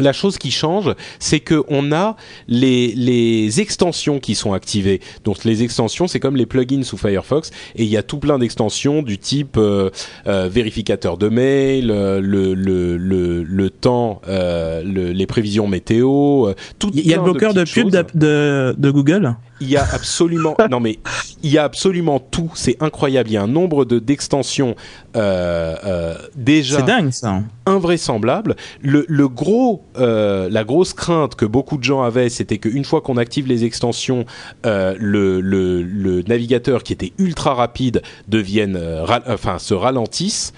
la 0.00 0.12
chose 0.12 0.38
qui 0.38 0.50
change, 0.50 0.94
c'est 1.18 1.40
que 1.40 1.62
on 1.68 1.92
a 1.92 2.16
les, 2.48 2.94
les 2.94 3.60
extensions 3.60 4.18
qui 4.20 4.34
sont 4.34 4.52
activées. 4.52 5.00
Donc 5.24 5.44
les 5.44 5.62
extensions, 5.62 6.06
c'est 6.06 6.20
comme 6.20 6.36
les 6.36 6.46
plugins 6.46 6.82
sous 6.82 6.96
Firefox, 6.96 7.50
et 7.76 7.84
il 7.84 7.88
y 7.88 7.96
a 7.96 8.02
tout 8.02 8.18
plein 8.18 8.38
d'extensions 8.38 9.02
du 9.02 9.18
type 9.18 9.56
euh, 9.56 9.90
euh, 10.26 10.48
vérificateur 10.50 11.18
de 11.18 11.28
mail, 11.28 11.90
euh, 11.90 12.20
le, 12.20 12.54
le, 12.54 12.96
le, 12.96 13.42
le 13.42 13.70
temps, 13.70 14.20
euh, 14.28 14.82
le- 14.82 15.12
les 15.12 15.26
prévisions 15.26 15.66
météo, 15.66 16.48
euh, 16.48 16.54
tout. 16.78 16.90
Il 16.94 17.06
y 17.06 17.12
a 17.14 17.16
le 17.18 17.22
bloqueur 17.22 17.54
de, 17.54 17.64
pub 17.64 17.90
de, 17.90 18.04
de, 18.14 18.74
de 18.78 18.90
Google. 18.90 19.36
Il 19.60 19.68
y 19.68 19.76
a 19.76 19.84
absolument 19.92 20.56
non 20.70 20.78
mais 20.78 21.00
il 21.42 21.50
y 21.50 21.58
a 21.58 21.64
absolument 21.64 22.20
tout. 22.20 22.50
C'est 22.54 22.76
incroyable. 22.80 23.28
Il 23.30 23.32
y 23.32 23.36
a 23.36 23.42
un 23.42 23.48
nombre 23.48 23.84
de 23.84 23.98
d'extensions 23.98 24.76
euh, 25.16 25.74
euh, 25.84 26.14
déjà 26.36 26.76
C'est 26.78 26.84
dingue 26.84 27.10
ça. 27.10 27.42
invraisemblable. 27.66 28.54
Le, 28.82 29.04
le 29.08 29.28
gros, 29.28 29.82
euh, 29.98 30.48
la 30.50 30.64
grosse 30.64 30.92
crainte 30.94 31.34
que 31.34 31.44
beaucoup 31.44 31.76
de 31.76 31.84
gens 31.84 32.02
avaient, 32.02 32.28
c'était 32.28 32.58
qu'une 32.58 32.84
fois 32.84 33.00
qu'on 33.00 33.16
active 33.16 33.46
les 33.46 33.64
extensions, 33.64 34.24
euh, 34.66 34.94
le, 34.98 35.40
le, 35.40 35.82
le 35.82 36.22
navigateur 36.22 36.82
qui 36.82 36.92
était 36.92 37.12
ultra 37.18 37.54
rapide 37.54 38.02
devienne, 38.28 38.76
euh, 38.76 39.04
ra- 39.04 39.22
enfin, 39.26 39.58
se 39.58 39.74
ralentisse. 39.74 40.52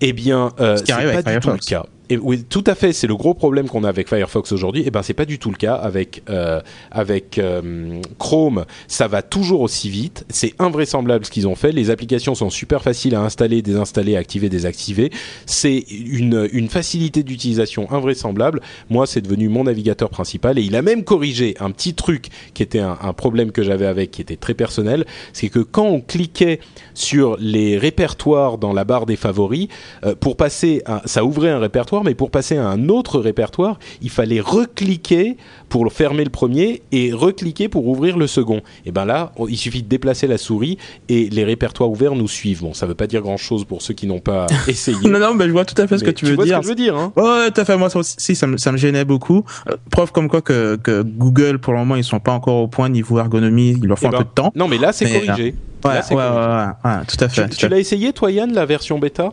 Eh 0.00 0.12
bien, 0.12 0.50
Ce 0.76 0.82
arrive 0.92 1.08
pas 1.14 1.22
du 1.30 1.40
tout 1.40 1.48
le 1.48 1.54
cas. 1.70 1.86
Et 2.10 2.18
oui, 2.18 2.44
tout 2.44 2.64
à 2.66 2.74
fait. 2.74 2.92
C'est 2.92 3.06
le 3.06 3.16
gros 3.16 3.32
problème 3.32 3.68
qu'on 3.68 3.82
a 3.82 3.88
avec 3.88 4.08
Firefox 4.08 4.52
aujourd'hui. 4.52 4.82
Eh 4.86 4.90
ben, 4.90 5.02
c'est 5.02 5.14
pas 5.14 5.24
du 5.24 5.38
tout 5.38 5.50
le 5.50 5.56
cas 5.56 5.74
avec 5.74 6.22
euh, 6.28 6.60
avec 6.90 7.38
euh, 7.38 8.00
Chrome. 8.18 8.66
Ça 8.88 9.08
va 9.08 9.22
toujours 9.22 9.62
aussi 9.62 9.88
vite. 9.88 10.26
C'est 10.28 10.54
invraisemblable 10.58 11.24
ce 11.24 11.30
qu'ils 11.30 11.48
ont 11.48 11.54
fait. 11.54 11.72
Les 11.72 11.90
applications 11.90 12.34
sont 12.34 12.50
super 12.50 12.82
faciles 12.82 13.14
à 13.14 13.22
installer, 13.22 13.62
désinstaller, 13.62 14.16
activer, 14.16 14.50
désactiver. 14.50 15.10
C'est 15.46 15.78
une 15.88 16.48
une 16.52 16.68
facilité 16.68 17.22
d'utilisation 17.22 17.90
invraisemblable. 17.90 18.60
Moi, 18.90 19.06
c'est 19.06 19.22
devenu 19.22 19.48
mon 19.48 19.64
navigateur 19.64 20.10
principal 20.10 20.58
et 20.58 20.62
il 20.62 20.76
a 20.76 20.82
même 20.82 21.04
corrigé 21.04 21.54
un 21.58 21.70
petit 21.70 21.94
truc 21.94 22.28
qui 22.52 22.62
était 22.62 22.80
un, 22.80 23.12
problème 23.14 23.52
que 23.52 23.62
j'avais 23.62 23.86
avec, 23.86 24.10
qui 24.10 24.20
était 24.20 24.36
très 24.36 24.54
personnel. 24.54 25.04
C'est 25.32 25.48
que 25.48 25.60
quand 25.60 25.86
on 25.86 26.00
cliquait 26.00 26.60
sur 26.94 27.36
les 27.38 27.78
répertoires 27.78 28.58
dans 28.58 28.72
la 28.72 28.84
barre 28.84 29.06
des 29.06 29.16
favoris, 29.16 29.68
euh, 30.04 30.14
pour 30.14 30.36
passer, 30.36 30.82
ça 31.04 31.24
ouvrait 31.24 31.50
un 31.50 31.58
répertoire, 31.58 31.93
mais 32.02 32.14
pour 32.14 32.30
passer 32.30 32.56
à 32.56 32.66
un 32.66 32.88
autre 32.88 33.20
répertoire, 33.20 33.78
il 34.02 34.10
fallait 34.10 34.40
recliquer 34.40 35.36
pour 35.68 35.90
fermer 35.92 36.24
le 36.24 36.30
premier 36.30 36.82
et 36.92 37.12
recliquer 37.12 37.68
pour 37.68 37.86
ouvrir 37.86 38.16
le 38.16 38.26
second. 38.26 38.60
Et 38.86 38.92
ben 38.92 39.04
là, 39.04 39.32
il 39.48 39.56
suffit 39.56 39.82
de 39.82 39.88
déplacer 39.88 40.26
la 40.26 40.38
souris 40.38 40.78
et 41.08 41.28
les 41.30 41.44
répertoires 41.44 41.90
ouverts 41.90 42.14
nous 42.14 42.28
suivent. 42.28 42.62
Bon, 42.62 42.74
ça 42.74 42.86
veut 42.86 42.94
pas 42.94 43.06
dire 43.06 43.20
grand 43.22 43.36
chose 43.36 43.64
pour 43.64 43.82
ceux 43.82 43.94
qui 43.94 44.06
n'ont 44.06 44.20
pas 44.20 44.46
essayé. 44.68 45.08
Non, 45.08 45.18
non, 45.18 45.34
mais 45.34 45.46
je 45.46 45.50
vois 45.52 45.64
tout 45.64 45.80
à 45.80 45.86
fait 45.86 45.98
ce 45.98 46.04
Mais 46.04 46.12
que 46.12 46.16
tu 46.16 46.24
veux 46.26 46.34
vois 46.34 46.44
dire. 46.44 46.56
ce 46.56 46.60
que 46.60 46.64
je 46.64 46.68
veux 46.70 46.74
dire, 46.74 46.96
hein 46.96 47.12
Ouais, 47.16 47.50
tout 47.50 47.60
à 47.60 47.64
fait. 47.64 47.76
Moi, 47.76 47.90
ça 47.90 47.98
aussi, 47.98 48.34
ça 48.34 48.46
me, 48.46 48.56
ça 48.56 48.72
me 48.72 48.76
gênait 48.78 49.04
beaucoup. 49.04 49.44
Euh, 49.68 49.76
preuve 49.90 50.10
comme 50.12 50.28
quoi 50.28 50.40
que, 50.42 50.76
que 50.76 51.02
Google, 51.02 51.58
pour 51.58 51.72
le 51.74 51.80
moment, 51.80 51.96
ils 51.96 52.04
sont 52.04 52.20
pas 52.20 52.32
encore 52.32 52.62
au 52.62 52.68
point 52.68 52.88
niveau 52.88 53.18
ergonomie. 53.18 53.76
Il 53.80 53.86
leur 53.86 53.98
faut 53.98 54.06
Eh 54.06 54.08
un 54.08 54.10
ben, 54.12 54.18
peu 54.18 54.24
de 54.24 54.30
temps. 54.30 54.52
Non, 54.54 54.68
mais 54.68 54.78
là, 54.78 54.92
c'est 54.92 55.06
corrigé. 55.06 55.54
Ouais, 55.84 55.90
Là, 55.90 55.96
ouais, 55.96 56.00
c'est 56.02 56.14
ouais, 56.14 56.22
corrigé. 56.22 56.48
ouais, 56.84 56.90
ouais, 56.90 57.04
tout 57.06 57.24
à 57.24 57.28
fait. 57.28 57.48
Tu, 57.50 57.68
l'as 57.68 57.78
essayé, 57.78 58.12
toi, 58.12 58.30
Yann, 58.32 58.52
la 58.54 58.64
version 58.64 58.98
bêta? 58.98 59.30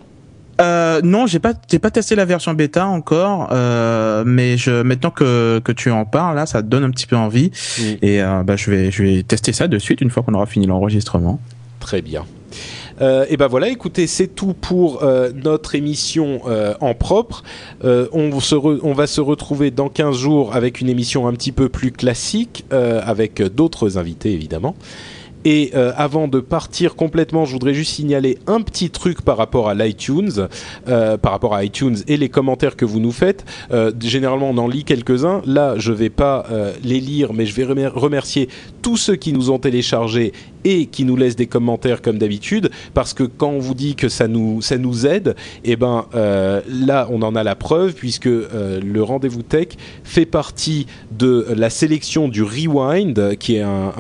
Euh, 0.62 1.02
non, 1.04 1.26
j'ai 1.28 1.40
pas, 1.40 1.54
j'ai 1.70 1.80
pas 1.80 1.92
testé 1.92 2.16
la 2.16 2.26
version 2.26 2.54
bêta 2.54 2.86
encore, 2.86 3.50
euh, 3.52 4.24
mais 4.26 4.58
je, 4.58 4.82
maintenant 4.84 5.10
que, 5.12 5.60
que 5.60 5.72
tu 5.72 5.90
en 5.92 6.06
parles, 6.06 6.36
là, 6.36 6.46
ça 6.46 6.62
te 6.62 6.68
donne 6.68 6.84
un 6.84 6.92
petit 6.92 7.08
peu 7.08 7.16
envie, 7.16 7.52
et 8.02 8.22
euh, 8.22 8.44
bah, 8.44 8.56
je 8.56 8.70
vais, 8.70 8.92
je 8.92 9.04
vais 9.04 9.24
tester 9.24 9.54
ça 9.54 9.68
de 9.68 9.80
suite 9.80 10.02
une 10.02 10.10
fois 10.10 10.24
qu'on 10.24 10.34
aura 10.34 10.46
fini 10.46 10.68
l'enregistrement. 10.68 11.40
Très 11.80 12.02
bien. 12.02 12.26
Euh, 13.02 13.26
et 13.30 13.38
ben 13.38 13.48
voilà, 13.48 13.70
écoutez, 13.70 14.06
c'est 14.06 14.28
tout 14.28 14.54
pour 14.54 15.02
euh, 15.02 15.32
notre 15.34 15.74
émission 15.74 16.42
euh, 16.48 16.76
en 16.82 16.94
propre. 16.94 17.44
On, 17.84 18.40
se 18.40 18.54
re- 18.54 18.80
on 18.84 18.94
va 18.94 19.08
se 19.08 19.22
retrouver 19.22 19.72
dans 19.72 19.90
15 19.90 20.16
jours 20.16 20.56
avec 20.56 20.82
une 20.82 20.90
émission 20.90 21.28
un 21.28 21.34
petit 21.34 21.52
peu 21.52 21.70
plus 21.70 21.92
classique, 21.92 22.66
avec 22.72 23.42
d'autres 23.42 23.98
invités 23.98 24.34
évidemment. 24.34 24.76
Et 25.44 25.72
euh, 25.76 25.92
avant 25.96 26.28
de 26.28 26.40
partir 26.40 26.96
complètement, 26.96 27.46
je 27.46 27.54
voudrais 27.54 27.74
juste 27.74 27.94
signaler 27.94 28.38
un 28.48 28.62
petit 28.62 28.90
truc 28.90 29.22
par 29.22 29.38
rapport 29.38 29.70
à 29.70 29.74
l'iTunes, 29.74 30.48
euh, 30.88 31.18
par 31.18 31.32
rapport 31.32 31.56
à 31.56 31.64
iTunes 31.64 31.98
et 32.08 32.18
les 32.18 32.30
commentaires 32.30 32.76
que 32.76 32.86
vous 32.86 33.00
nous 33.00 33.12
faites. 33.12 33.44
Euh, 33.72 33.92
généralement, 34.02 34.50
on 34.50 34.58
en 34.58 34.68
lit 34.68 34.84
quelques-uns. 34.84 35.42
Là, 35.46 35.76
je 35.78 35.92
vais 35.92 36.10
pas 36.10 36.46
les 36.84 37.00
lire, 37.00 37.34
mais 37.34 37.46
je 37.46 37.56
vais 37.56 37.64
remer- 37.64 37.88
remercier 37.88 38.50
tous 38.82 38.98
ceux 38.98 39.16
qui 39.16 39.34
nous 39.34 39.50
ont 39.50 39.60
téléchargés 39.60 40.34
et 40.64 40.86
qui 40.88 41.06
nous 41.06 41.16
laissent 41.16 41.36
des 41.36 41.48
commentaires 41.48 42.02
comme 42.02 42.18
d'habitude, 42.18 42.70
parce 42.94 43.14
que 43.14 43.24
quand 43.24 43.50
on 43.50 43.60
vous 43.60 43.74
dit 43.74 43.96
que 43.96 44.10
ça 44.10 44.28
nous 44.28 44.62
ça 44.62 44.78
nous 44.78 45.06
aide, 45.08 45.36
et 45.64 45.76
ben 45.76 46.06
euh, 46.16 46.62
là, 46.70 47.08
on 47.12 47.22
en 47.22 47.36
a 47.36 47.44
la 47.44 47.56
preuve 47.56 47.94
puisque 47.94 48.28
euh, 48.28 48.80
le 48.82 49.04
rendez-vous 49.04 49.42
tech 49.44 49.68
fait 50.04 50.26
partie 50.26 50.88
de 51.18 51.46
la 51.56 51.70
sélection 51.70 52.28
du 52.28 52.44
Rewind, 52.44 53.38
qui 53.38 53.56
est 53.56 53.62
un, 53.62 53.92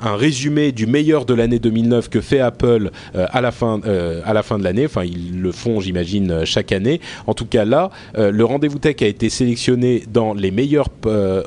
un, 0.00 0.16
résumé 0.16 0.72
du 0.72 0.86
meilleur 0.86 1.24
de 1.24 1.34
l'année 1.34 1.58
2009 1.58 2.08
que 2.08 2.20
fait 2.20 2.40
Apple 2.40 2.90
euh, 3.14 3.26
à 3.30 3.40
la 3.40 3.52
fin 3.52 3.80
à 4.24 4.32
la 4.32 4.42
fin 4.42 4.58
de 4.58 4.64
l'année. 4.64 4.86
Enfin, 4.86 5.04
ils 5.04 5.40
le 5.40 5.52
font, 5.52 5.80
j'imagine, 5.80 6.44
chaque 6.44 6.72
année. 6.72 7.00
En 7.26 7.34
tout 7.34 7.46
cas, 7.46 7.64
là, 7.64 7.90
le 8.16 8.44
rendez-vous 8.44 8.78
tech 8.78 8.96
a 9.00 9.06
été 9.06 9.28
sélectionné 9.30 10.02
dans 10.12 10.34
les 10.34 10.50
meilleurs 10.50 10.88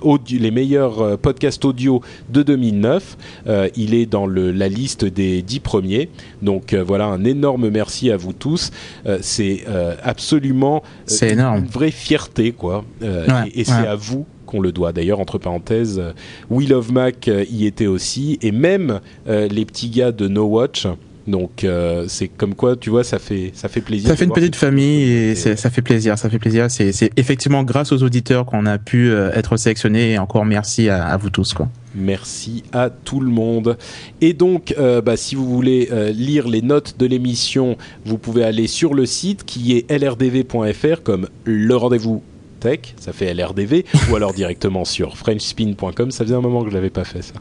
audio- 0.01 0.39
les 0.39 0.51
meilleurs 0.51 1.18
podcasts 1.20 1.64
audio 1.66 2.01
de 2.30 2.43
2009. 2.43 3.18
Euh, 3.47 3.68
il 3.94 4.02
est 4.02 4.06
dans 4.06 4.26
le, 4.26 4.52
la 4.52 4.68
liste 4.68 5.06
des 5.06 5.41
dix 5.41 5.60
premiers. 5.60 6.10
Donc 6.41 6.74
euh, 6.74 6.84
voilà, 6.84 7.06
un 7.06 7.24
énorme 7.24 7.70
merci 7.70 8.12
à 8.12 8.18
vous 8.18 8.34
tous. 8.34 8.72
Euh, 9.06 9.18
c'est 9.22 9.64
euh, 9.68 9.96
absolument 10.04 10.84
C'est 11.06 11.28
une- 11.28 11.34
énorme. 11.39 11.60
une 11.60 11.66
vraie 11.68 11.91
fierté, 11.91 12.52
quoi. 12.52 12.84
Ouais, 13.02 13.10
et 13.54 13.62
et 13.62 13.64
c'est 13.64 13.72
ouais. 13.74 13.88
à 13.88 13.96
vous 13.96 14.26
qu'on 14.46 14.60
le 14.60 14.72
doit. 14.72 14.91
D'ailleurs, 14.94 15.20
entre 15.20 15.38
parenthèses, 15.38 16.02
We 16.50 16.68
Love 16.68 16.91
Mac 16.91 17.30
y 17.50 17.66
était 17.66 17.88
aussi, 17.88 18.38
et 18.41 18.52
même 18.52 19.00
euh, 19.28 19.48
les 19.48 19.66
petits 19.66 19.89
gars 19.89 20.12
de 20.12 20.28
No 20.28 20.46
Watch. 20.46 20.86
Donc 21.26 21.64
euh, 21.64 22.04
c'est 22.10 22.28
comme 22.28 22.54
quoi, 22.54 22.76
tu 22.76 22.89
vois, 22.89 23.06
ça 23.06 23.18
fait 23.18 23.52
ça 23.54 23.70
fait 23.70 23.80
plaisir. 23.80 24.10
Ça 24.10 24.18
fait 24.18 24.26
une 24.26 24.34
petite 24.34 24.58
famille 24.58 25.04
et 25.04 25.36
ça 25.36 25.70
fait 25.70 25.82
plaisir, 25.82 26.18
ça 26.18 26.30
fait 26.30 26.38
plaisir. 26.39 26.70
C'est 26.70 26.91
c'est 26.91 27.12
effectivement 27.16 27.64
grâce 27.64 27.94
aux 27.94 28.04
auditeurs 28.04 28.46
qu'on 28.46 28.66
a 28.66 28.78
pu 28.78 29.10
euh, 29.10 29.32
être 29.34 29.56
sélectionnés 29.56 30.12
et 30.12 30.18
encore 30.18 30.44
merci 30.44 30.89
à, 30.89 31.06
à 31.06 31.16
vous 31.16 31.30
tous 31.30 31.54
quoi. 31.54 31.70
Merci 31.96 32.64
à 32.72 32.89
tout 32.89 33.20
le 33.20 33.30
monde. 33.30 33.78
Et 34.22 34.34
donc, 34.34 34.74
euh, 34.78 35.02
bah, 35.02 35.18
si 35.18 35.36
vous 35.36 35.48
voulez 35.48 35.89
euh, 35.91 36.12
lire 36.12 36.48
les 36.48 36.62
notes 36.62 36.96
de 36.98 37.06
l'émission, 37.06 37.78
vous 38.06 38.18
pouvez 38.18 38.44
aller 38.44 38.68
sur 38.68 38.94
le 38.94 39.06
site 39.06 39.44
qui 39.46 39.78
est 39.78 39.91
lrdv.fr 39.91 41.04
comme 41.04 41.28
le 41.46 41.76
rendez-vous 41.76 42.24
tech, 42.64 42.96
ça 42.98 43.12
fait 43.12 43.34
LRDV, 43.34 43.84
ou 44.10 44.16
alors 44.16 44.34
directement 44.36 44.86
sur 44.86 45.18
frenchspin.com. 45.18 46.12
Ça 46.12 46.24
faisait 46.24 46.36
un 46.36 46.41
moment 46.41 46.64
que 46.64 46.70
je 46.70 46.76
l'avais 46.76 46.89
pas 46.89 47.04
fait 47.04 47.22
ça. 47.22 47.34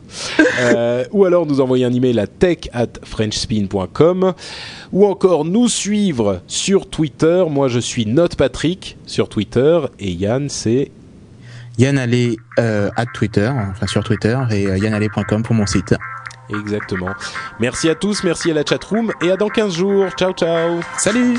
Euh, 0.61 1.05
ou 1.13 1.25
alors 1.25 1.47
nous 1.47 1.61
envoyer 1.61 1.85
un 1.85 1.93
email 1.93 2.19
à 2.19 2.27
tech 2.27 2.69
at 2.73 2.89
frenchspin.com 3.05 4.35
ou 4.93 5.07
encore 5.07 5.45
nous 5.45 5.69
suivre 5.69 6.41
sur 6.47 6.89
Twitter. 6.89 7.45
Moi, 7.49 7.69
je 7.69 7.79
suis 7.79 8.05
NotePatrick 8.05 8.97
sur 9.07 9.29
Twitter 9.29 9.81
et 10.01 10.11
Yann, 10.11 10.49
c'est 10.49 10.91
Yann 11.79 11.99
Allé 11.99 12.37
euh, 12.59 12.91
à 12.97 13.07
Twitter, 13.07 13.51
enfin 13.71 13.87
sur 13.87 14.05
Twitter 14.05 14.39
et 14.51 14.67
euh, 14.67 14.79
yannallé.com 14.79 15.43
pour 15.43 15.55
mon 15.55 15.67
site. 15.67 15.95
Exactement. 16.51 17.11
Merci 17.61 17.89
à 17.89 17.95
tous, 17.95 18.25
merci 18.25 18.51
à 18.51 18.55
la 18.55 18.65
chatroom 18.65 19.13
et 19.23 19.31
à 19.31 19.37
dans 19.37 19.49
15 19.49 19.75
jours. 19.75 20.11
Ciao 20.11 20.33
ciao. 20.33 20.81
Salut 20.99 21.39